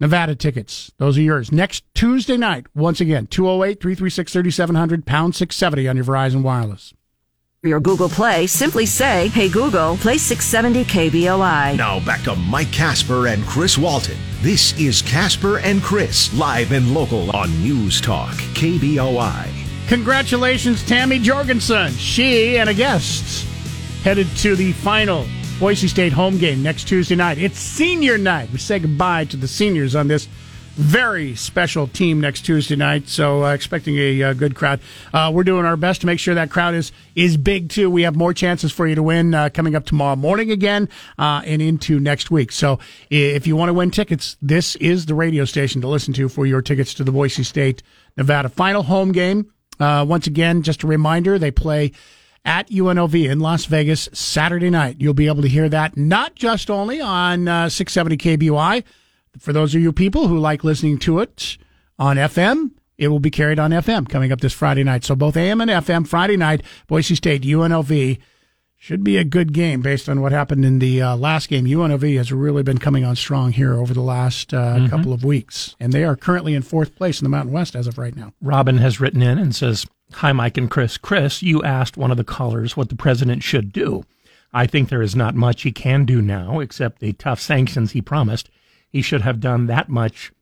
[0.00, 0.90] Nevada tickets.
[0.96, 1.52] Those are yours.
[1.52, 6.94] Next Tuesday night, once again, 208 336 3700, pound 670 on your Verizon Wireless.
[7.62, 11.76] Your Google Play, simply say, Hey Google, play 670 KBOI.
[11.76, 14.16] Now back to Mike Casper and Chris Walton.
[14.40, 19.50] This is Casper and Chris, live and local on News Talk, KBOI.
[19.88, 21.92] Congratulations, Tammy Jorgensen.
[21.92, 23.46] She and a guest
[24.02, 25.26] headed to the final
[25.58, 27.38] Boise State home game next Tuesday night.
[27.38, 28.50] It's senior night.
[28.52, 30.28] We say goodbye to the seniors on this
[30.74, 33.08] very special team next Tuesday night.
[33.08, 34.80] So uh, expecting a uh, good crowd.
[35.14, 37.88] Uh, we're doing our best to make sure that crowd is is big too.
[37.90, 41.40] We have more chances for you to win uh, coming up tomorrow morning again uh,
[41.46, 42.52] and into next week.
[42.52, 42.78] So
[43.08, 46.44] if you want to win tickets, this is the radio station to listen to for
[46.44, 47.82] your tickets to the Boise State
[48.18, 49.50] Nevada final home game.
[49.80, 51.92] Once again, just a reminder, they play
[52.46, 54.96] at UNLV in Las Vegas Saturday night.
[55.00, 58.84] You'll be able to hear that not just only on uh, 670 KBOI.
[59.38, 61.58] For those of you people who like listening to it
[61.98, 65.04] on FM, it will be carried on FM coming up this Friday night.
[65.04, 68.18] So both AM and FM Friday night, Boise State UNLV
[68.78, 71.64] should be a good game based on what happened in the uh, last game.
[71.64, 74.90] UNLV has really been coming on strong here over the last uh, Mhm.
[74.90, 77.86] couple of weeks, and they are currently in fourth place in the Mountain West as
[77.86, 78.32] of right now.
[78.40, 79.86] Robin has written in and says,
[80.20, 80.96] Hi, Mike and Chris.
[80.96, 84.06] Chris, you asked one of the callers what the president should do.
[84.50, 88.00] I think there is not much he can do now except the tough sanctions he
[88.00, 88.48] promised.
[88.88, 90.32] He should have done that much,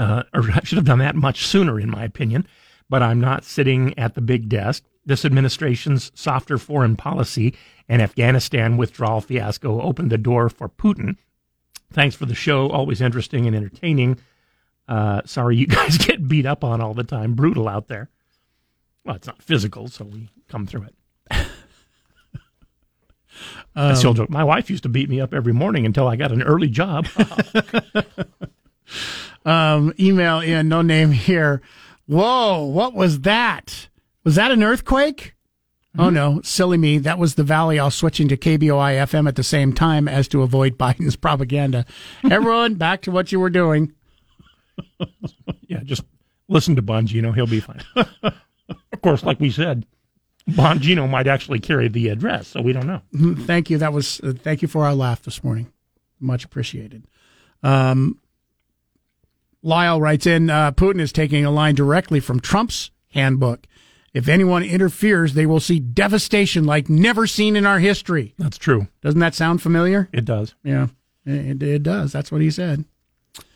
[0.00, 2.48] uh, or should have done that much sooner, in my opinion.
[2.90, 4.82] But I'm not sitting at the big desk.
[5.06, 7.54] This administration's softer foreign policy
[7.88, 11.14] and Afghanistan withdrawal fiasco opened the door for Putin.
[11.92, 12.68] Thanks for the show.
[12.68, 14.18] Always interesting and entertaining.
[14.88, 17.34] Uh, sorry you guys get beat up on all the time.
[17.34, 18.10] Brutal out there.
[19.08, 20.94] Well, it's not physical, so we come through it.
[23.74, 24.28] I still Um, joke.
[24.28, 27.06] My wife used to beat me up every morning until I got an early job.
[29.46, 31.62] um, email in, no name here.
[32.06, 33.88] Whoa, what was that?
[34.24, 35.32] Was that an earthquake?
[35.98, 36.98] Oh no, silly me.
[36.98, 37.78] That was the valley.
[37.78, 41.86] I'll switching to KBOI FM at the same time as to avoid Biden's propaganda.
[42.30, 43.94] Everyone, back to what you were doing.
[45.66, 46.02] yeah, just
[46.46, 47.34] listen to Bongino.
[47.34, 47.80] He'll be fine.
[48.98, 49.86] Of course, like we said,
[50.50, 53.00] Bongino might actually carry the address, so we don't know.
[53.14, 53.78] Mhm, Thank you.
[53.78, 55.72] That was uh, thank you for our laugh this morning.
[56.20, 57.04] Much appreciated.
[57.62, 58.18] Um,
[59.62, 63.66] Lyle writes in: uh, Putin is taking a line directly from Trump's handbook.
[64.14, 68.34] If anyone interferes, they will see devastation like never seen in our history.
[68.38, 68.88] That's true.
[69.02, 70.08] Doesn't that sound familiar?
[70.12, 70.54] It does.
[70.64, 70.88] Yeah,
[71.26, 72.10] it, it does.
[72.12, 72.84] That's what he said.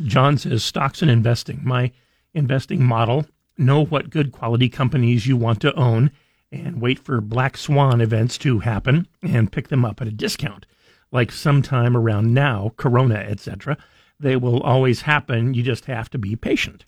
[0.05, 1.61] John says stocks and investing.
[1.65, 1.91] My
[2.35, 3.27] investing model
[3.59, 6.11] know what good quality companies you want to own
[6.51, 10.67] and wait for black swan events to happen and pick them up at a discount.
[11.11, 13.77] Like sometime around now, Corona, etc.
[14.21, 15.55] They will always happen.
[15.55, 16.85] You just have to be patient.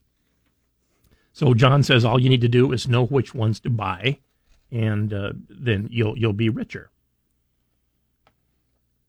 [1.33, 4.21] So John says all you need to do is know which ones to buy,
[4.71, 6.91] and uh, then you'll you'll be richer.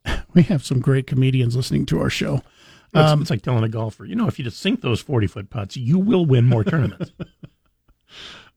[0.34, 2.42] We have some great comedians listening to our show.
[2.96, 5.28] It's, Um, it's like telling a golfer, you know, if you just sink those forty
[5.28, 7.12] foot putts, you will win more tournaments.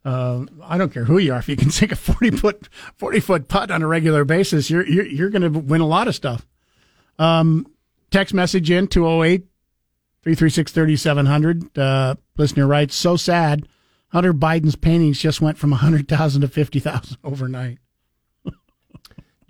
[0.04, 1.38] Uh, I don't care who you are.
[1.38, 4.86] If you can sink a forty foot forty foot putt on a regular basis, you're
[4.86, 6.46] you're, you're going to win a lot of stuff.
[7.18, 7.66] Um,
[8.10, 9.44] text message in 208
[10.22, 11.78] 336 3700.
[11.78, 13.66] Uh, listener writes, so sad.
[14.10, 17.78] Hunter Biden's paintings just went from 100,000 to 50,000 overnight.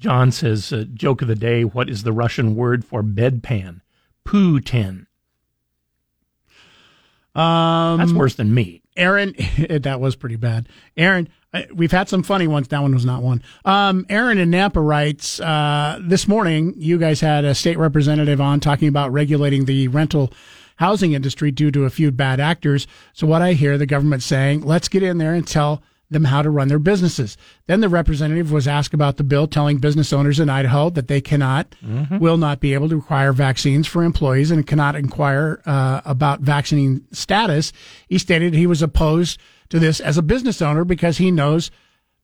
[0.01, 3.81] John says, uh, joke of the day, what is the Russian word for bedpan?
[4.29, 5.07] Putin.
[7.35, 8.83] Um, That's worse than me.
[8.97, 9.35] Aaron,
[9.71, 10.69] that was pretty bad.
[10.97, 11.29] Aaron,
[11.73, 12.69] we've had some funny ones.
[12.69, 13.43] That one was not one.
[13.65, 18.61] Um, Aaron in Nampa writes, uh, this morning, you guys had a state representative on
[18.61, 20.33] talking about regulating the rental
[20.77, 22.87] housing industry due to a few bad actors.
[23.13, 26.41] So what I hear the government saying, let's get in there and tell them how
[26.43, 27.37] to run their businesses.
[27.67, 31.21] Then the representative was asked about the bill telling business owners in Idaho that they
[31.21, 32.19] cannot, Mhm.
[32.19, 37.03] will not be able to require vaccines for employees and cannot inquire uh, about vaccine
[37.13, 37.73] status.
[38.09, 41.71] He stated he was opposed to this as a business owner because he knows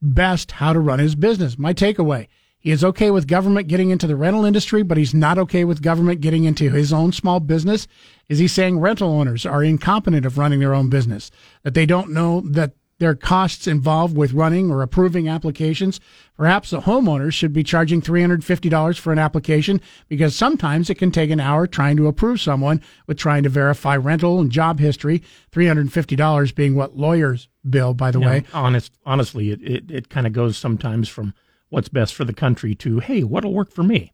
[0.01, 1.59] best how to run his business.
[1.59, 2.27] My takeaway.
[2.59, 5.83] He is okay with government getting into the rental industry, but he's not okay with
[5.83, 7.87] government getting into his own small business.
[8.31, 11.31] Is he saying rental owners are incompetent of running their own business?
[11.63, 15.99] That they don't know that there are costs involved with running or approving applications.
[16.37, 21.31] Perhaps the homeowners should be charging $350 for an application because sometimes it can take
[21.31, 25.23] an hour trying to approve someone with trying to verify rental and job history.
[25.53, 28.45] $350 being what lawyers bill, by the You know, way.
[28.53, 31.35] honest, honestly, it, it, it kind of goes sometimes from
[31.71, 34.13] what's best for the country to, hey, what'll work for me?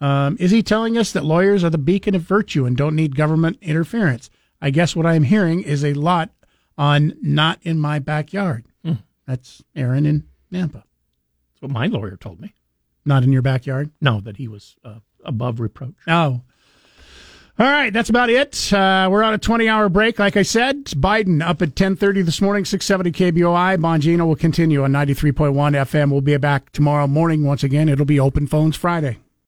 [0.00, 3.16] Um, is he telling us that lawyers are the beacon of virtue and don't need
[3.16, 4.30] government interference?
[4.60, 6.30] I guess what I'm hearing is a lot
[6.78, 8.66] on not in my backyard.
[8.84, 8.94] Hmm.
[9.26, 10.82] That's Aaron in Nampa.
[10.82, 12.54] That's what my lawyer told me.
[13.04, 13.90] Not in your backyard?
[14.00, 15.94] No, that he was uh, above reproach.
[16.08, 16.42] Oh.
[17.58, 18.70] All right, that's about it.
[18.70, 20.18] Uh, we're on a 20-hour break.
[20.18, 23.78] Like I said, Biden up at 10:30 this morning, 670 KBOI.
[23.78, 26.10] Bongino will continue on 93.1 FM.
[26.10, 27.88] We'll be back tomorrow morning once again.
[27.88, 29.18] It'll be Open Phones Friday.